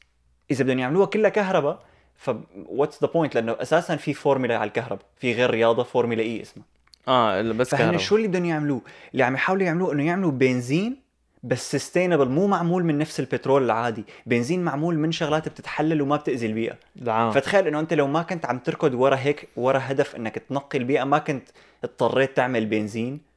إذا 0.50 0.64
بدهم 0.64 0.78
يعملوها 0.78 1.06
كلها 1.06 1.30
كهرباء 1.30 1.84
ف 2.16 2.30
what's 2.66 3.04
the 3.04 3.10
point 3.14 3.34
لأنه 3.34 3.56
أساسا 3.60 3.96
في 3.96 4.14
فورمولا 4.14 4.58
على 4.58 4.68
الكهرباء 4.68 5.04
في 5.16 5.32
غير 5.32 5.50
رياضة 5.50 5.82
Formula 5.82 6.22
E 6.22 6.42
اسمها. 6.42 6.64
آه 7.08 7.42
بس 7.42 7.74
كهرباء. 7.74 7.98
شو 7.98 8.16
اللي 8.16 8.28
بدهم 8.28 8.44
يعملوه؟ 8.44 8.80
اللي 9.12 9.22
عم 9.22 9.34
يحاولوا 9.34 9.66
يعملوه 9.66 9.92
إنه 9.92 10.06
يعملوا 10.06 10.30
بنزين 10.30 11.02
بس 11.42 11.76
sustainable 11.76 12.28
مو 12.28 12.46
معمول 12.46 12.84
من 12.84 12.98
نفس 12.98 13.20
البترول 13.20 13.64
العادي. 13.64 14.04
بنزين 14.26 14.64
معمول 14.64 14.98
من 14.98 15.12
شغلات 15.12 15.48
بتتحلل 15.48 16.02
وما 16.02 16.16
بتأذي 16.16 16.46
البيئة. 16.46 16.78
دعام 16.96 17.30
فتخيل 17.30 17.66
إنه 17.66 17.80
أنت 17.80 17.94
لو 17.94 18.06
ما 18.06 18.22
كنت 18.22 18.46
عم 18.46 18.58
تركض 18.58 18.94
ورا 18.94 19.16
هيك 19.16 19.48
ورا 19.56 19.80
هدف 19.82 20.16
إنك 20.16 20.38
تنقي 20.38 20.78
البيئة 20.78 21.04
ما 21.04 21.18
كنت 21.18 21.48
اضطريت 21.84 22.36
تعمل 22.36 22.66
بنزين 22.66 23.31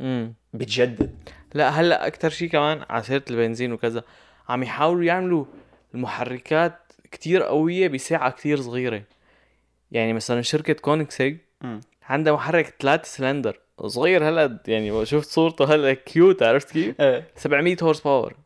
امم 0.00 0.34
بتجدد. 0.54 1.16
لا 1.54 1.68
هلا 1.68 2.06
أكثر 2.06 2.30
شيء 2.30 2.48
كمان 2.48 2.84
على 2.90 3.02
سيره 3.02 3.24
البنزين 3.30 3.72
وكذا. 3.72 4.02
عم 4.48 4.62
يحاولوا 4.62 5.04
يعملوا 5.04 5.44
المحركات 5.94 6.78
كتير 7.12 7.42
قوية 7.42 7.88
بسعه 7.88 8.30
كتير 8.30 8.60
صغيرة. 8.60 9.02
يعني 9.92 10.12
مثلا 10.12 10.42
شركة 10.42 10.72
Koenigsegg 10.72 11.36
مم. 11.60 11.80
عندها 12.02 12.32
محرك 12.32 12.74
3 12.80 13.04
سلندر. 13.04 13.60
صغير 13.86 14.28
هلا 14.28 14.58
يعني 14.68 15.06
شفت 15.06 15.28
صورته 15.28 15.74
هلا 15.74 15.94
cute 15.94 16.42
عرفت 16.42 16.70
كيف؟ 16.70 17.00
إيه. 17.00 17.28
700 17.36 17.76
horsepower 17.82 18.36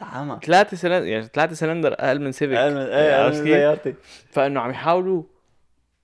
طعمة 0.00 0.38
3 0.38 0.76
سلندر 0.76 1.06
يعني 1.06 1.28
3 1.34 1.54
سلندر 1.54 1.92
أقل 1.92 2.20
من 2.20 2.32
Civic 2.32 2.58
إيه 2.58 2.86
إيه 2.86 3.14
عرفت 3.14 3.36
أنا 3.36 3.44
كيف؟ 3.44 3.54
سيارتي 3.54 3.94
فإنه 4.30 4.60
عم 4.60 4.70
يحاولوا 4.70 5.22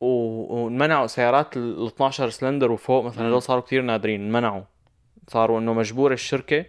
ومنعوا 0.01 1.07
سيارات 1.07 1.57
ال 1.57 1.87
12 1.87 2.31
سلندر 2.31 2.73
وفوق 2.73 3.05
مثلا 3.05 3.23
مم. 3.23 3.29
هدول 3.29 3.43
صاروا 3.43 3.63
كتير 3.63 3.83
نادرين 3.83 4.33
منعوا 4.33 4.63
صاروا 5.33 5.61
إنه 5.61 5.73
مجبور 5.73 6.13
الشركة 6.13 6.65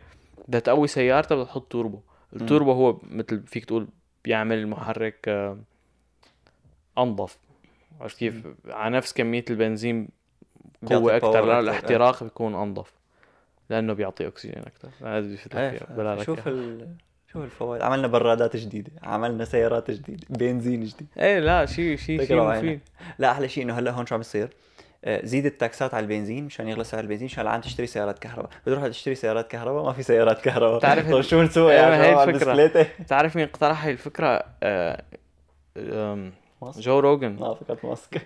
بدها 0.47 0.59
تقوي 0.59 0.87
سيارتها 0.87 1.35
بدها 1.35 1.45
تحط 1.45 1.71
turbo 1.71 1.99
ال 2.35 2.41
turbo 2.41 2.71
هو 2.71 2.99
مثل 3.03 3.43
فيك 3.47 3.65
تقول 3.65 3.87
بيعمل 4.25 4.57
المحرك 4.57 5.27
آه، 5.27 5.57
أنظف. 6.97 7.37
عرفت 8.01 8.17
كيف؟ 8.17 8.47
على 8.69 8.97
نفس 8.97 9.13
كمية 9.13 9.45
البنزين 9.49 10.07
قوة 10.85 11.15
أكثر 11.15 11.45
لأنه 11.45 11.59
الاحتراق 11.59 12.23
بيكون 12.23 12.55
أنظف. 12.55 12.93
لأنه 13.69 13.93
بيعطي 13.93 14.27
أكسجين 14.27 14.57
أكثر 14.57 14.89
هذا 15.01 15.37
إياه، 15.55 15.95
بلا 15.97 16.23
شوف. 16.23 16.47
ال... 16.47 16.95
شوف 17.33 17.43
الفوائد. 17.43 17.81
عملنا 17.81 18.07
برادات 18.07 18.57
جديدة. 18.57 18.91
عملنا 19.03 19.45
سيارات 19.45 19.91
جديدة. 19.91 20.27
بنزين 20.29 20.83
جديد. 20.83 21.07
إيه 21.17 21.39
لا 21.39 21.65
شيء 21.65 21.97
شيء 21.97 22.25
شيء. 22.25 22.41
مفيد. 22.41 22.79
لا 23.19 23.31
أحلى 23.31 23.47
شيء 23.47 23.63
إنه 23.63 23.79
هلأ 23.79 23.91
هون 23.91 24.05
شو 24.05 24.15
عم 24.15 24.19
بيصير؟ 24.19 24.43
آه، 24.43 24.49
زيد 25.07 25.45
ال 25.45 25.55
taxات 25.55 25.93
على 25.93 26.03
البنزين 26.03 26.45
مشان 26.45 26.67
يغلى 26.67 26.83
سعر 26.83 26.99
البنزين 27.03 27.25
مشان 27.25 27.41
العالم 27.41 27.61
تشتري 27.61 27.87
سيارات 27.87 28.19
كهرباء. 28.19 28.49
بتروح 28.67 28.87
تشتري 28.87 29.15
سيارات 29.15 29.47
كهرباء؟ 29.51 29.83
ما 29.83 29.93
في 29.93 30.03
سيارات 30.03 30.41
كهرباء. 30.41 30.77
بتعرف 30.77 31.11
طيب 31.11 31.21
شو 31.21 31.41
نسوي؟ 31.41 31.73
إيه، 31.73 31.81
ما 31.81 32.03
هي. 32.03 32.23
البسكليتة 32.23 32.87
تعرف 33.07 33.35
مين 33.35 33.45
اقترح 33.47 33.85
هاي 33.85 33.91
الفكرة؟ 33.91 34.43
آه،. 34.63 35.03
جو 36.77 36.99
روجن. 36.99 37.35
ما 37.39 37.53
فكرت 37.53 37.85
ماسك. 37.85 38.21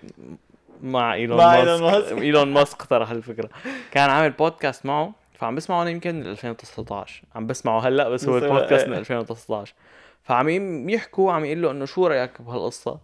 مع 0.82 1.14
إيلون 1.14 1.38
مع 1.38 1.64
ماسك. 1.64 2.12
إيلون 2.18 2.52
ماسك. 2.52 2.80
اقترح 2.80 3.10
الفكرة. 3.10 3.48
كان 3.90 4.10
عامل 4.10 4.30
بودكاست 4.30 4.86
معه 4.86 5.12
فعم 5.34 5.54
بسمعه 5.54 5.82
أنا 5.82 5.90
يمكن 5.90 6.14
من 6.14 6.26
2019 6.26 7.22
عم 7.34 7.46
بسمعه 7.46 7.80
هلأ 7.80 8.08
بس 8.08 8.28
هو 8.28 8.38
البودكاست 8.38 8.84
إيه. 8.84 8.90
من 8.90 8.98
2019 8.98 9.74
فعم 10.22 10.48
يم- 10.48 10.88
يحكوا 10.88 11.32
عم 11.32 11.44
يقول 11.44 11.62
له 11.62 11.70
إنه 11.70 11.84
شو 11.84 12.06
رأيك 12.06 12.42
بهالقصة؟ 12.42 12.98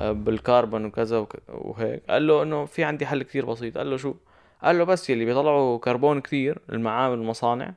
بالكربون 0.00 0.84
وكذا 0.84 1.18
وك- 1.18 1.42
وهيك. 1.48 2.02
قال 2.10 2.26
له 2.26 2.42
إنه 2.42 2.64
في 2.64 2.84
عندي 2.84 3.06
حل 3.06 3.22
كتير 3.22 3.46
بسيط. 3.46 3.78
قال 3.78 3.90
له 3.90 3.96
شو؟ 3.96 4.14
قال 4.62 4.78
له 4.78 4.84
بس 4.84 5.10
يلي 5.10 5.24
بيطلعوا 5.24 5.78
كربون 5.78 6.20
كتير 6.20 6.58
المعامل 6.70 7.18
والمصانع. 7.18 7.74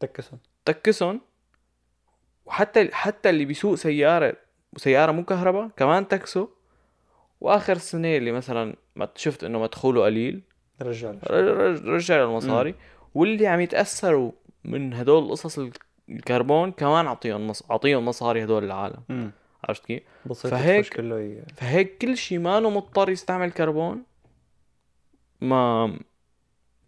تكسهم. 0.00 0.38
تكسهم. 0.64 1.20
وحتى 2.46 2.88
حتى 2.92 3.30
اللي 3.30 3.44
بيسوق 3.44 3.74
سيارة 3.74 4.36
سيارة 4.76 5.12
مو 5.12 5.24
كهرباء 5.24 5.68
كمان 5.76 6.08
تكسه. 6.08 6.48
وآخر 7.40 7.72
السنة 7.76 8.16
اللي 8.16 8.32
مثلا 8.32 8.76
ما 8.96 9.08
شفت 9.16 9.44
إنه 9.44 9.58
مدخوله 9.62 10.04
قليل. 10.04 10.42
رجع 10.82 11.14
رجع 11.84 12.24
المصاري. 12.24 12.74
واللي 13.14 13.46
عم 13.46 13.60
يتأثروا 13.60 14.32
من 14.64 14.94
هدول 14.94 15.22
القصص 15.22 15.58
ال- 15.58 15.72
الكربون 16.08 16.72
كمان 16.72 17.06
اعطيهم 17.06 17.46
مص... 17.46 17.70
اعطيهم 17.70 18.04
مصاري 18.04 18.44
هدول 18.44 18.64
العالم. 18.64 19.02
مم. 19.08 19.30
عرفت 19.68 19.86
كيف؟ 19.86 20.02
بسيط 20.26 20.50
فهيك- 20.50 20.94
كله 20.94 21.42
فهيك 21.56 21.98
كل 21.98 22.16
شيء 22.16 22.38
ما 22.38 22.58
انه 22.58 22.70
مضطر 22.70 23.10
يستعمل 23.10 23.50
كربون 23.52 24.02
ما 25.40 25.84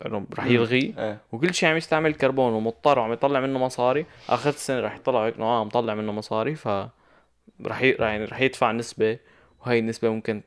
انه 0.06 0.26
رح. 0.38 0.44
يلغيه 0.46 0.98
إيه. 0.98 1.18
وكل 1.32 1.54
شيء 1.54 1.68
عم 1.68 1.76
يستعمل 1.76 2.14
كربون 2.14 2.52
ومضطر 2.52 2.98
وعم 2.98 3.12
يطلع 3.12 3.40
منه 3.40 3.58
مصاري. 3.58 4.06
آخر 4.28 4.50
السنة 4.50 4.80
رح 4.80 4.94
يطلع 4.96 5.26
هيك 5.26 5.34
انه 5.36 5.44
آه 5.44 5.64
مطلع 5.64 5.94
منه 5.94 6.12
مصاري 6.12 6.54
ف 6.54 6.68
رح 7.66 7.82
ي... 7.82 7.90
يعني 7.90 8.24
رح 8.24 8.40
يدفع 8.40 8.72
نسبة. 8.72 9.18
وهي 9.66 9.78
النسبة 9.78 10.08
ممكن 10.10 10.42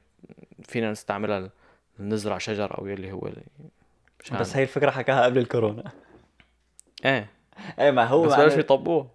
فينا 0.64 0.92
نستعملها 0.92 1.50
نزرع 2.00 2.38
شجر 2.38 2.78
أو 2.78 2.88
يلي 2.88 3.12
هو 3.12 3.28
اللي 3.28 3.44
مشان- 4.24 4.38
بس 4.40 4.56
هي 4.56 4.64
الفكرة 4.64 4.92
حكاها 4.92 5.24
قبل 5.26 5.38
الكورونا. 5.40 5.92
إيه. 7.06 7.30
إيه 7.80 7.92
ما 7.92 8.06
هو 8.06 8.24
بس 8.24 8.34
بلشوا 8.36 8.60
يطبقوه 8.60 9.08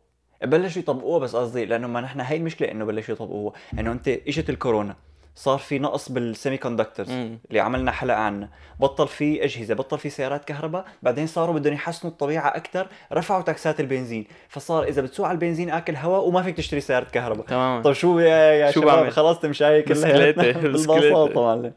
بلشوا 0.44 0.82
يطبقوها 0.82 1.18
بس 1.18 1.36
قصدي 1.36 1.64
لأنه 1.64 1.86
ما 1.86 2.00
نحن 2.00 2.20
هي 2.20 2.36
المشكلة 2.36 2.70
إنه 2.70 2.84
بلشوا 2.84 3.14
يطبقوها 3.14 3.52
إنه 3.78 3.92
أنت 3.92 4.08
إجت 4.08 4.50
الكورونا 4.50 4.96
صار 5.34 5.58
في 5.58 5.78
نقص 5.78 6.12
بالسيمي 6.12 6.56
كوندكتورز 6.56 7.10
مم. 7.10 7.38
اللي 7.48 7.60
عملنا 7.60 7.92
حلقة 7.92 8.16
عنه 8.16 8.48
بطل 8.80 9.08
في 9.08 9.44
أجهزة 9.44 9.74
بطل 9.74 9.98
في 9.98 10.10
سيارات 10.10 10.44
كهرباء 10.44 10.84
بعدين 11.02 11.26
صاروا 11.26 11.54
بدهم 11.54 11.74
يحسنوا 11.74 12.12
الطبيعة 12.12 12.48
أكثر 12.48 12.86
رفعوا 13.12 13.42
تاكسات 13.42 13.80
البنزين. 13.80 14.26
فصار 14.48 14.84
إذا 14.84 15.02
بتسوق 15.02 15.26
على 15.26 15.34
البنزين 15.34 15.70
آكل 15.70 15.96
هواء 15.96 16.28
وما 16.28 16.42
فيك 16.42 16.56
تشتري 16.56 16.80
سيارة 16.80 17.04
كهرباء. 17.04 17.46
تمام 17.46 17.82
طيب 17.82 17.92
شو 17.94 18.18
يا, 18.18 18.52
يا 18.52 18.70
شو 18.70 18.80
شباب 18.80 19.40
تمشي 19.40 19.82
كلياتنا 19.82 20.32
بسكليتة، 20.32 20.60
بالبساطه. 20.60 21.40
معلم. 21.42 21.72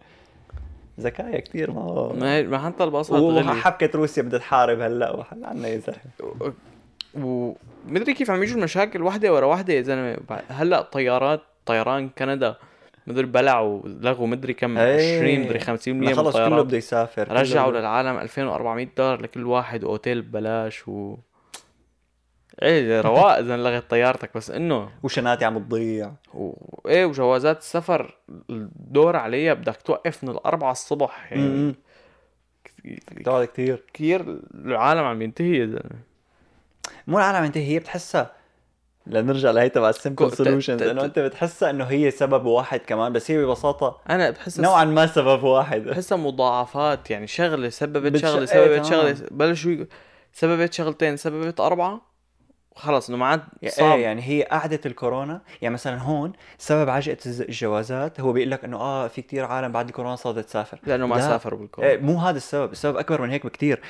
ذكايا 1.00 1.40
كثير 1.40 1.72
ما 1.72 1.82
هو. 1.82 2.14
ما 2.14 2.42
ما 2.42 2.66
حتى 2.66 2.84
الباصات 2.84 3.22
غلي 3.22 3.50
وحبكه 3.50 3.98
روسيا 3.98 4.24
بدها 4.24 4.40
تحارب 4.40 4.82
هلأ 4.82 5.12
وحل 5.12 5.46
عنا 5.46 5.68
يا 5.68 5.78
زلمة. 5.78 7.54
ومدري 7.88 8.14
كيف 8.14 8.32
عم 8.32 8.44
يجوا 8.44 8.58
المشاكل 8.58 9.02
واحدة 9.02 9.34
ورا 9.34 9.46
واحدة 9.46 9.74
يا 9.74 9.82
زلمة. 9.82 10.18
هلا 10.50 10.82
طيارات 10.82 11.42
طيران 11.66 12.10
كندا 12.10 12.56
مدري 13.08 13.26
بلعوا 13.26 13.82
لغوا 13.86 14.28
مدري 14.28 14.54
كم 14.54 14.78
20 14.78 15.40
مدري 15.40 15.60
50% 15.60 15.88
من 15.88 16.00
ما 16.06 16.14
خلص 16.14 16.36
كله 16.36 16.62
بده 16.62 16.78
يسافر 16.78 17.32
رجعوا 17.32 17.72
للعالم 17.72 18.18
2400 18.20 18.88
دولار 18.98 19.22
لكل 19.22 19.46
واحد 19.46 19.84
واوتيل 19.84 20.22
ببلاش 20.22 20.88
و 20.88 21.16
إيه 22.62 23.02
رواق 23.02 23.38
إذا 23.38 23.58
لغت 23.58 23.90
طيارتك. 23.92 24.30
بس 24.38 24.52
إنه 24.52 24.90
وشناتي 25.04 25.46
عم 25.46 25.60
تضيع. 25.60 26.12
و... 26.34 26.54
إيه 26.88 27.06
وجوازات 27.06 27.58
السفر 27.60 28.18
الدور 28.50 29.16
عليها 29.16 29.54
بدك 29.54 29.76
توقف 29.82 30.24
من 30.24 30.30
الأربعة 30.30 30.72
الصبح. 30.72 31.32
يعني 31.32 31.48
م- 31.48 31.76
م. 32.86 32.96
تقعد 33.24 33.46
كثير. 33.48 33.84
كثير 33.94 34.40
العالم 34.56 35.00
عم 35.04 35.22
ينتهي 35.22 35.58
يا 35.58 35.66
زلمة. 35.66 36.11
مو 37.08 37.18
العالم 37.18 37.44
انت 37.44 37.58
هي 37.58 37.80
بتحسها 37.80 38.32
لنرجع 39.08 39.52
لهي 39.52 39.70
تبع 39.70 39.90
ال 39.90 39.96
simple 39.96 40.32
solutions 40.32 40.82
إنه 40.82 41.04
انت 41.06 41.20
بتحسها 41.20 41.70
إنه 41.70 41.84
هي 41.84 42.12
سبب 42.12 42.46
واحد 42.46 42.80
كمان 42.80 43.14
بس 43.14 43.32
هي 43.32 43.46
ببساطة 43.46 43.98
أنا 44.10 44.30
بحس 44.30 44.60
نوعا 44.60 44.86
ما 44.86 45.08
سبب 45.08 45.44
واحد 45.44 45.84
بحسها 45.84 46.18
مضاعفات 46.18 47.12
يعني 47.12 47.28
شغلة 47.28 47.70
سببت 47.70 48.18
شغلة 48.18 48.40
إيه، 48.40 48.46
سببت. 48.46 48.86
شغلة 48.86 49.16
بلشوا 49.32 49.86
سببت 50.34 50.74
شغلتين 50.74 51.18
سببت 51.18 51.60
أربعة 51.60 52.11
خلص 52.76 53.10
إنه 53.10 53.18
ما 53.18 53.26
عاد 53.26 53.42
يعني, 53.62 53.76
صعب. 53.76 53.98
إيه 53.98 54.04
يعني 54.04 54.22
هي 54.22 54.44
قعدة 54.44 54.80
الكورونا 54.86 55.42
يعني 55.62 55.74
مثلا 55.74 55.98
هون 56.02 56.34
سبب 56.58 56.90
عجقة 56.90 57.18
الجوازات 57.26 58.20
هو 58.20 58.34
بيقول 58.34 58.52
لك 58.52 58.64
إنه 58.64 58.78
آه 58.78 59.08
في 59.08 59.22
كتير 59.22 59.46
عالم 59.46 59.72
بعد 59.72 59.88
الكورونا 59.88 60.16
صارت 60.16 60.46
تسافر. 60.46 60.80
لأنه 60.86 61.08
ما 61.08 61.16
لا. 61.16 61.22
سافروا 61.22 61.60
بالكورونا. 61.60 61.92
إيه 61.92 62.00
مو 62.00 62.18
هذا 62.18 62.38
السبب 62.38 62.72
السبب 62.72 62.98
أكبر 62.98 63.22
من 63.22 63.30
هيك 63.30 63.46
بكتير. 63.46 63.82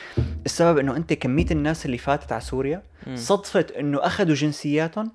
السبب 0.45 0.77
إنه 0.77 0.95
أنت 0.95 1.13
كمية 1.13 1.45
الناس 1.51 1.85
اللي 1.85 1.97
فاتت 1.97 2.31
على 2.31 2.41
سوريا 2.41 2.83
مم. 3.07 3.15
صدفت 3.15 3.71
إنه 3.71 4.05
أخذوا 4.05 4.35
جنسياتهم 4.35 5.11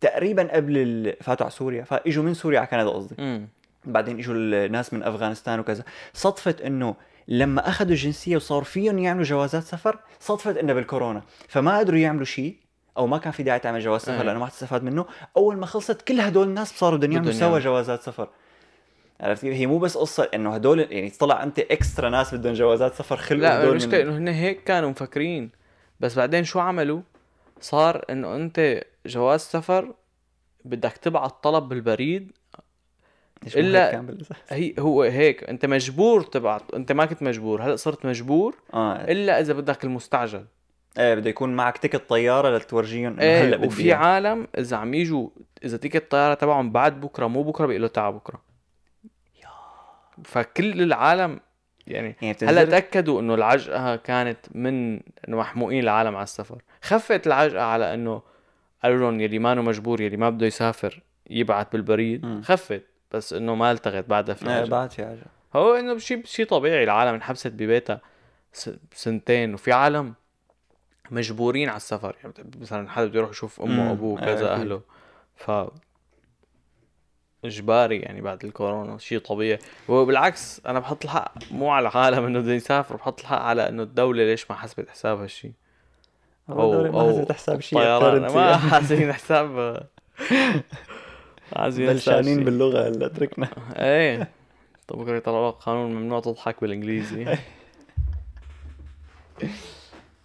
تقريبا 0.00 0.48
قبل 0.52 0.78
ال... 0.78 1.16
فاتوا 1.22 1.46
على 1.46 1.52
سوريا 1.52 1.84
فإجوا 1.84 2.24
من 2.24 2.34
سوريا 2.34 2.58
على 2.58 2.66
كندا 2.66 2.88
قصدي. 2.88 3.46
بعدين 3.84 4.18
إجوا 4.18 4.34
الناس 4.34 4.94
من 4.94 5.02
أفغانستان 5.02 5.60
وكذا. 5.60 5.84
صدفت 6.12 6.60
إنه 6.60 6.94
لما 7.28 7.68
أخذوا 7.68 7.90
الجنسية 7.90 8.36
وصار 8.36 8.64
فيهم 8.64 8.98
يعملوا 8.98 9.24
جوازات 9.24 9.62
سفر 9.62 9.98
صدفت 10.20 10.56
إنه 10.56 10.72
بالكورونا. 10.72 11.22
فما 11.48 11.78
قدروا 11.78 11.98
يعملوا 11.98 12.24
شيء 12.24 12.56
أو 12.98 13.06
ما 13.06 13.18
كان 13.18 13.32
في 13.32 13.42
داعي 13.42 13.58
تعمل 13.58 13.80
جواز 13.80 14.00
سفر 14.00 14.12
إيه. 14.12 14.22
لأنه 14.22 14.38
ما 14.38 14.46
حتستفاد 14.46 14.82
منه 14.82 15.06
أول 15.36 15.56
ما 15.56 15.66
خلصت 15.66 16.02
كل 16.02 16.20
هدول 16.20 16.48
الناس 16.48 16.78
صاروا 16.78 16.98
بدهم 16.98 17.12
يعملوا 17.12 17.32
سوا. 17.32 17.58
جوازات 17.58 18.02
سفر 18.02 18.28
عرفت 19.20 19.42
كيف؟ 19.42 19.54
هي 19.54 19.66
مو 19.66 19.78
بس 19.78 19.96
قصة 19.96 20.28
إنه 20.34 20.54
هدول 20.54 20.80
يعني 20.80 21.10
طلع 21.10 21.42
أنت 21.42 21.58
اكسترا 21.58 22.08
ناس 22.08 22.34
بدهم 22.34 22.52
جوازات 22.52 22.94
سفر 22.94 23.16
خلقوا 23.16 23.42
لا 23.42 23.60
هدول 23.60 23.70
المشكلة. 23.70 24.02
إنه 24.02 24.16
هن 24.18 24.28
هيك 24.28 24.64
كانوا 24.64 24.90
مفكرين 24.90 25.50
بس 26.00 26.16
بعدين 26.16 26.44
شو 26.44 26.60
عملوا 26.60 27.00
صار 27.60 28.04
إنه 28.10 28.36
أنت 28.36 28.84
جواز 29.06 29.40
سفر 29.40 29.94
بدك 30.64 30.92
تبعت 30.92 31.42
طلب 31.42 31.68
بالبريد 31.68 32.32
بالأساس؟ 33.42 34.36
هي 34.48 34.74
هو 34.78 35.02
هيك 35.02 35.44
أنت 35.44 35.66
مجبور 35.66 36.22
تبعت 36.22 36.74
أنت 36.74 36.92
ما 36.92 37.06
كنت 37.06 37.22
مجبور 37.22 37.62
هلأ 37.62 37.76
صرت 37.76 38.06
مجبور 38.06 38.56
آه 38.74 38.94
إلا 38.94 39.40
إذا 39.40 39.52
بدك 39.52 39.84
المستعجل 39.84 40.44
إيه 40.98 41.14
بده 41.14 41.30
يكون 41.30 41.56
معك 41.56 41.78
ticket 41.78 42.08
طيارة 42.08 42.56
لتورجيهم 42.56 43.20
إيه 43.20 43.42
هلأ 43.42 43.56
بدي 43.56 43.66
وفي. 43.66 43.92
عالم 43.92 44.48
إذا 44.58 44.76
عم 44.76 44.94
يجوا 44.94 45.28
إذا 45.64 45.76
ticket 45.76 46.02
الطياره 46.02 46.34
تبعهم 46.34 46.72
بعد 46.72 47.00
بكرة 47.00 47.26
مو 47.26 47.42
بكرة 47.42 47.66
بيقولوا 47.66 47.88
تعال 47.88 48.12
بكرة. 48.12 48.42
فكل 50.24 50.82
العالم 50.82 51.40
يعني 51.86 52.16
يعني 52.22 52.36
هلأ 52.42 52.64
تأكدوا 52.64 53.20
إنه 53.20 53.34
العجقة 53.34 53.96
كانت 53.96 54.38
من 54.54 55.00
إنه 55.28 55.36
محموقين 55.36 55.82
العالم 55.82 56.16
على 56.16 56.22
السفر. 56.22 56.62
خفت 56.82 57.26
العجقة 57.26 57.62
على 57.62 57.94
إنه 57.94 58.22
قالوا 58.82 58.98
لهم 58.98 59.20
يلي 59.20 59.38
ما 59.38 59.54
مجبور 59.54 60.00
يلي 60.00 60.16
ما 60.16 60.30
بده 60.30 60.46
يسافر 60.46 61.02
يبعت 61.30 61.72
بالبريد. 61.72 62.26
مم. 62.26 62.42
خفت 62.42 62.82
بس 63.12 63.32
إنه 63.32 63.54
ما 63.54 63.72
التغت 63.72 64.04
بعدها 64.04 64.34
في 64.34 64.48
إيه 64.48 64.52
عجقة. 64.52 64.70
بعد 64.70 64.90
في 64.90 65.04
حاجة 65.04 65.22
هو 65.56 65.74
إنه 65.74 65.98
شيء 65.98 66.24
شيء 66.24 66.46
طبيعي 66.46 66.84
العالم 66.84 67.14
انحبست 67.14 67.52
ببيتها 67.52 68.00
سنتين. 68.92 69.54
وفي 69.54 69.72
عالم 69.72 70.14
مجبورين 71.10 71.68
على 71.68 71.76
السفر. 71.76 72.16
يعني 72.22 72.34
مثلا 72.60 72.90
حدا 72.90 73.06
بده 73.06 73.18
يروح 73.18 73.30
يشوف 73.30 73.60
أمه. 73.60 73.90
وأبوه 73.90 74.20
إيه، 74.20 74.24
كذا 74.24 74.54
أكيد. 74.54 74.60
أهله. 74.60 74.80
ف 75.36 75.50
إجباري 77.44 78.00
يعني 78.00 78.20
بعد 78.20 78.44
الكورونا 78.44 78.98
شيء 78.98 79.18
طبيعي. 79.18 79.58
وبالعكس 79.88 80.60
أنا 80.66 80.78
بحط 80.78 81.04
الحق 81.04 81.32
مو 81.50 81.70
على 81.70 81.88
العالم 81.88 82.24
إنه 82.24 82.40
بده 82.40 82.52
يسافر 82.52 82.96
بحط 82.96 83.20
الحق 83.20 83.38
على 83.38 83.68
إنه 83.68 83.82
الدولة 83.82 84.24
ليش 84.24 84.50
ما 84.50 84.56
حسبت 84.56 84.88
حساب 84.90 85.20
هالشيء. 85.20 85.52
هو 86.50 86.72
دوري 86.72 86.90
ما 86.90 87.12
حسبت 87.12 87.32
حساب 87.32 87.60
شيء. 87.60 87.78
ما 87.78 88.56
حاسبين 88.56 89.12
حساب. 89.12 89.80
بلشانين 91.52 92.44
باللغة 92.44 92.88
هلا 92.88 93.08
تركنا 93.08 93.48
إيه. 93.76 94.28
طب 94.88 94.98
بكرة 94.98 95.16
يطلعوا 95.16 95.50
قانون 95.50 95.94
ممنوع 95.94 96.20
تضحك 96.20 96.60
بالإنجليزي. 96.60 97.38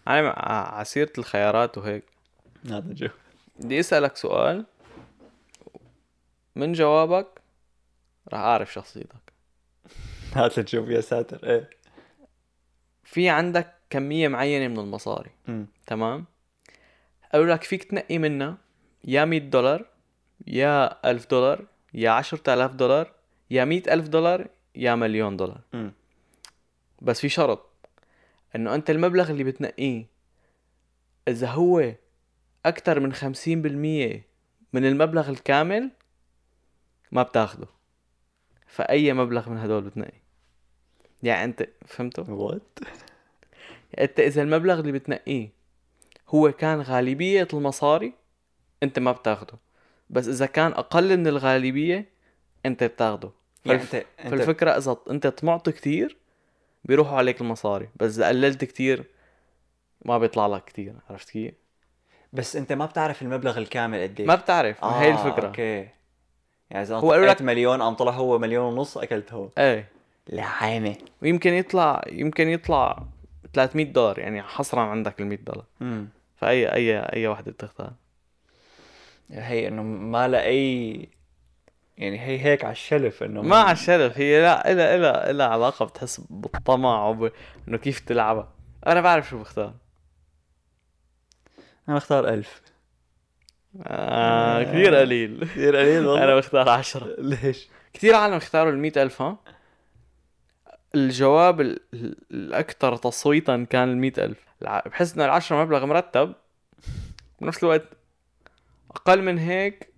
أنا 0.08 0.22
مع- 0.22 0.34
على 0.76 0.86
سيرة 0.86 1.12
الخيارات 1.18 1.78
وهيك. 1.78 2.04
هذا 2.66 2.94
جو. 2.94 3.08
بدي 3.60 3.80
أسألك 3.80 4.16
سؤال. 4.18 4.66
من 6.56 6.74
جوابك 6.74 7.28
راح 8.34 8.40
أعرف 8.42 8.74
شخصيتك. 8.74 9.34
هات 10.36 10.60
تشوف 10.60 10.90
يا 10.90 11.02
ساتر 11.02 11.50
إيه. 11.50 11.70
في 13.04 13.30
عندك 13.30 13.74
كمية 13.90 14.28
معينة 14.28 14.68
من 14.68 14.80
المصاري 14.80 15.32
مم. 15.48 15.68
تمام؟ 15.88 16.26
قالوا 17.34 17.54
لك 17.54 17.64
فيك 17.64 17.84
تنقي 17.84 18.18
منها 18.18 18.58
يا 19.04 19.26
100 19.26 19.40
دولار 19.40 19.86
يا 20.48 21.10
1000 21.12 21.30
دولار 21.30 21.66
يا 21.94 22.10
10000 22.12 22.72
دولار 22.72 23.12
يا 23.52 23.66
100000 23.66 24.08
دولار 24.08 24.48
يا 24.76 24.96
مليون 24.96 25.38
دولار. 25.38 25.62
مم. 25.74 25.94
بس 27.02 27.20
في 27.22 27.30
شرط. 27.30 27.70
إنه 28.56 28.76
أنت 28.76 28.90
المبلغ 28.90 29.32
اللي 29.32 29.44
بتنقيه 29.44 30.06
إذا 31.28 31.48
هو 31.48 31.94
أكتر 32.66 33.00
من 33.00 33.14
خمسين 33.14 33.62
بالمية 33.62 34.26
من 34.74 34.86
المبلغ 34.86 35.30
الكامل 35.30 35.92
ما 37.12 37.24
بتاخده. 37.24 37.68
فأي 38.68 39.14
مبلغ 39.14 39.50
من 39.50 39.58
هدول 39.58 39.82
بتنقي. 39.82 40.22
يعني 41.24 41.44
أنت 41.44 41.68
فهمتوا؟ 41.86 42.24
وات 42.28 42.80
أنت 44.00 44.20
إذا 44.20 44.42
المبلغ 44.42 44.80
اللي 44.80 44.92
بتنقيه 44.92 45.50
هو 46.30 46.52
كان 46.52 46.82
غالبية 46.82 47.48
المصاري 47.54 48.14
أنت 48.84 49.00
ما 49.00 49.12
بتاخده. 49.12 49.58
بس 50.10 50.28
إذا 50.28 50.46
كان 50.46 50.72
أقل 50.72 51.18
من 51.18 51.28
الغالبية 51.28 52.10
أنت 52.66 52.84
بتاخده. 52.84 53.32
يعني 53.66 53.82
انت 53.82 54.06
فالفكرة 54.18 54.72
إذا 54.72 54.98
أنت 55.10 55.28
طمعت 55.28 55.70
كتير 55.70 56.18
بيروحوا 56.86 57.18
عليك 57.18 57.42
المصاري 57.42 57.90
بس 57.96 58.16
إذا 58.18 58.28
قللت 58.28 58.66
كتير 58.66 59.04
ما 60.06 60.18
بيطلع 60.18 60.48
لك 60.48 60.64
كتير 60.66 60.94
عرفت 61.10 61.30
كيف؟ 61.30 61.54
بس 62.34 62.56
أنت 62.56 62.74
ما 62.74 62.86
بتعرف 62.86 63.22
المبلغ 63.22 63.58
الكامل 63.58 64.02
قديش 64.04 64.28
ما 64.28 64.36
بتعرف 64.36 64.84
ما 64.84 65.02
هي 65.02 65.12
الفكرة. 65.12 65.48
أوكي. 65.48 65.88
يعني 66.70 66.84
إذا 66.84 66.96
هو 66.96 67.00
هو 67.00 67.12
قالوا 67.12 67.26
لك 67.26 67.36
لك- 67.36 67.42
مليون 67.42 67.82
قام 67.82 67.94
طلع 67.94 68.12
هو 68.12 68.40
مليون 68.40 68.74
ونص 68.74 68.98
اكلت 68.98 69.34
هو 69.34 69.50
إيه 69.58 69.88
لعانه 70.30 70.96
ويمكن 71.22 71.54
يطلع 71.54 72.02
يمكن 72.10 72.48
يطلع 72.48 73.04
300 73.54 73.86
دولار 73.86 74.20
يعني 74.20 74.42
حصرا 74.44 74.82
عندك 74.82 75.22
ال 75.22 75.26
100 75.26 75.38
دولار. 75.38 75.66
امم 75.82 76.08
فأي 76.38 76.74
أي 76.74 77.00
أي 77.00 77.28
وحدة 77.28 77.52
بتختار. 77.52 77.94
هي 79.32 79.68
إنه 79.68 79.84
ما 79.84 80.28
لأي 80.28 81.08
يعني 81.98 82.20
هي 82.20 82.40
هيك 82.40 82.64
على 82.64 82.72
الشلف 82.72 83.24
إنه 83.24 83.42
ما 83.42 83.56
على 83.58 83.72
الشرف 83.72 84.18
هي 84.18 84.42
لا 84.42 84.72
إلها 84.72 84.96
إلها 84.96 85.30
إلها 85.30 85.48
علاقة 85.48 85.86
بتحس 85.86 86.22
بالطمع 86.30 87.08
وب... 87.08 87.32
انه 87.68 87.78
كيف 87.78 88.00
تلعبها. 88.00 88.54
أنا 88.88 89.02
بعرف 89.02 89.30
شو 89.30 89.40
بختار. 89.40 89.74
أنا 91.90 91.96
بختار 91.96 92.30
ألف. 92.30 92.62
آه 93.84 94.64
كثير 94.64 94.96
قليل. 94.96 95.40
كثير 95.46 95.76
قليل 95.76 96.10
أنا 96.10 96.36
بختار 96.36 96.70
10 96.70 97.16
ليش؟ 97.18 97.68
كثير 97.94 98.16
عالم 98.16 98.34
اختاروا 98.34 98.72
ال 98.72 98.98
ألف 98.98 99.22
ها؟ 99.22 99.38
الجواب 100.96 101.62
ال- 101.62 101.80
ال- 101.94 102.18
الأكثر 102.32 102.96
تصويتا 102.98 103.66
كان 103.70 104.04
ال 104.04 104.20
ألف. 104.20 104.38
بحس 104.62 105.14
إنه 105.16 105.26
العشرة 105.26 105.64
مبلغ 105.64 105.86
مرتب 105.86 106.34
بنفس 107.42 107.64
الوقت 107.64 107.84
أقل 108.92 109.22
من 109.22 109.38
هيك 109.38 109.93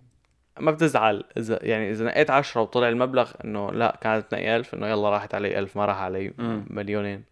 ما 0.60 0.72
بتزعل. 0.72 1.24
إذا 1.38 1.60
يعني 1.62 1.92
إذا 1.92 2.06
نقيت 2.06 2.30
عشرة 2.30 2.62
وطلع 2.62 2.90
المبلغ 2.90 3.32
إنه 3.44 3.72
لا 3.72 3.98
كانت 4.02 4.32
تنقي 4.32 4.56
ألف 4.56 4.74
إنه 4.74 4.88
يلا 4.88 5.10
راحت 5.10 5.36
علي 5.36 5.60
ألف 5.60 5.78
ما 5.78 5.86
راح 5.86 5.98
علي. 5.98 6.34
مليونين. 6.70 7.24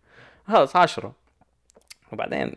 خلص 0.48 0.76
عشرة. 0.76 1.14
وبعدين 2.12 2.56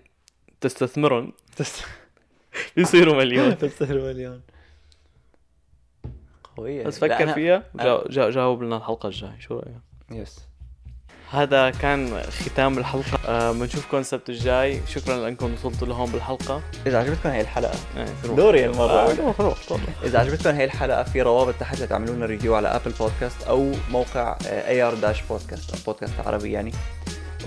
تستثمرهم. 0.60 1.32
يصيروا 2.76 3.14
مليون. 3.14 3.58
تصير 3.58 4.02
مليون. 4.02 4.42
قوية. 6.56 6.84
بس 6.84 6.98
فكر 6.98 7.32
فيها. 7.32 7.62
جا 7.74 8.04
جا 8.08 8.30
جاوب 8.30 8.62
لنا 8.62 8.76
الحلقة 8.76 9.06
الجاية. 9.06 9.38
شو 9.38 9.58
رأيك؟ 9.58 9.76
yes 10.10 10.46
هذا 11.30 11.70
كان 11.70 12.22
ختام 12.22 12.78
الحلقة. 12.78 13.18
آه 13.28 13.52
بنشوفكم 13.52 13.96
السبت 13.96 14.28
الجاي. 14.28 14.80
شكرا 14.88 15.16
لأنكم 15.16 15.54
وصلتوا 15.54 15.88
لهون 15.88 16.10
بالحلقة. 16.10 16.62
إذا 16.86 16.98
عجبتكم 16.98 17.28
هاي 17.28 17.40
الحلقة 17.40 17.78
يعني 17.96 18.10
روح. 18.24 18.36
دوري 18.36 18.66
المرة. 18.66 18.90
آه،. 18.90 19.54
إذا 20.04 20.18
عجبتكم 20.18 20.50
هاي 20.50 20.64
الحلقة 20.64 21.02
في 21.02 21.22
روابط 21.22 21.54
تحت 21.60 21.80
لتعملوا 21.80 22.14
لنا 22.14 22.26
review 22.26 22.54
على 22.54 22.68
Apple 22.68 22.90
Podcast 22.90 23.42
أو 23.42 23.72
موقع 23.90 24.36
AR 24.46 24.94
dash 24.94 25.22
podcast 25.22 25.70
أو 25.70 25.78
بودكاست 25.86 26.14
عربي 26.26 26.52
يعني. 26.52 26.72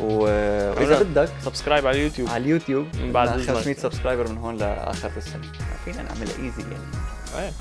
و... 0.02 0.14
وإذا 0.14 0.96
عمران. 0.96 1.04
بدك 1.04 1.30
subscribe 1.46 1.88
على 1.88 1.98
اليوتيوب 1.98 2.30
على 2.30 2.44
اليوتيوب. 2.44 2.88
من 2.96 3.12
بعد 3.12 3.30
بعد 3.30 3.40
إذنك. 3.40 3.58
500 3.58 3.76
subscriber 3.76 4.28
من 4.28 4.38
هون 4.38 4.58
لآخر 4.58 5.12
السنة. 5.18 5.52
فينا 5.86 6.02
نعملها 6.02 6.36
ايزي 6.44 6.62
يعني. 6.62 7.46
إيه. 7.46 7.52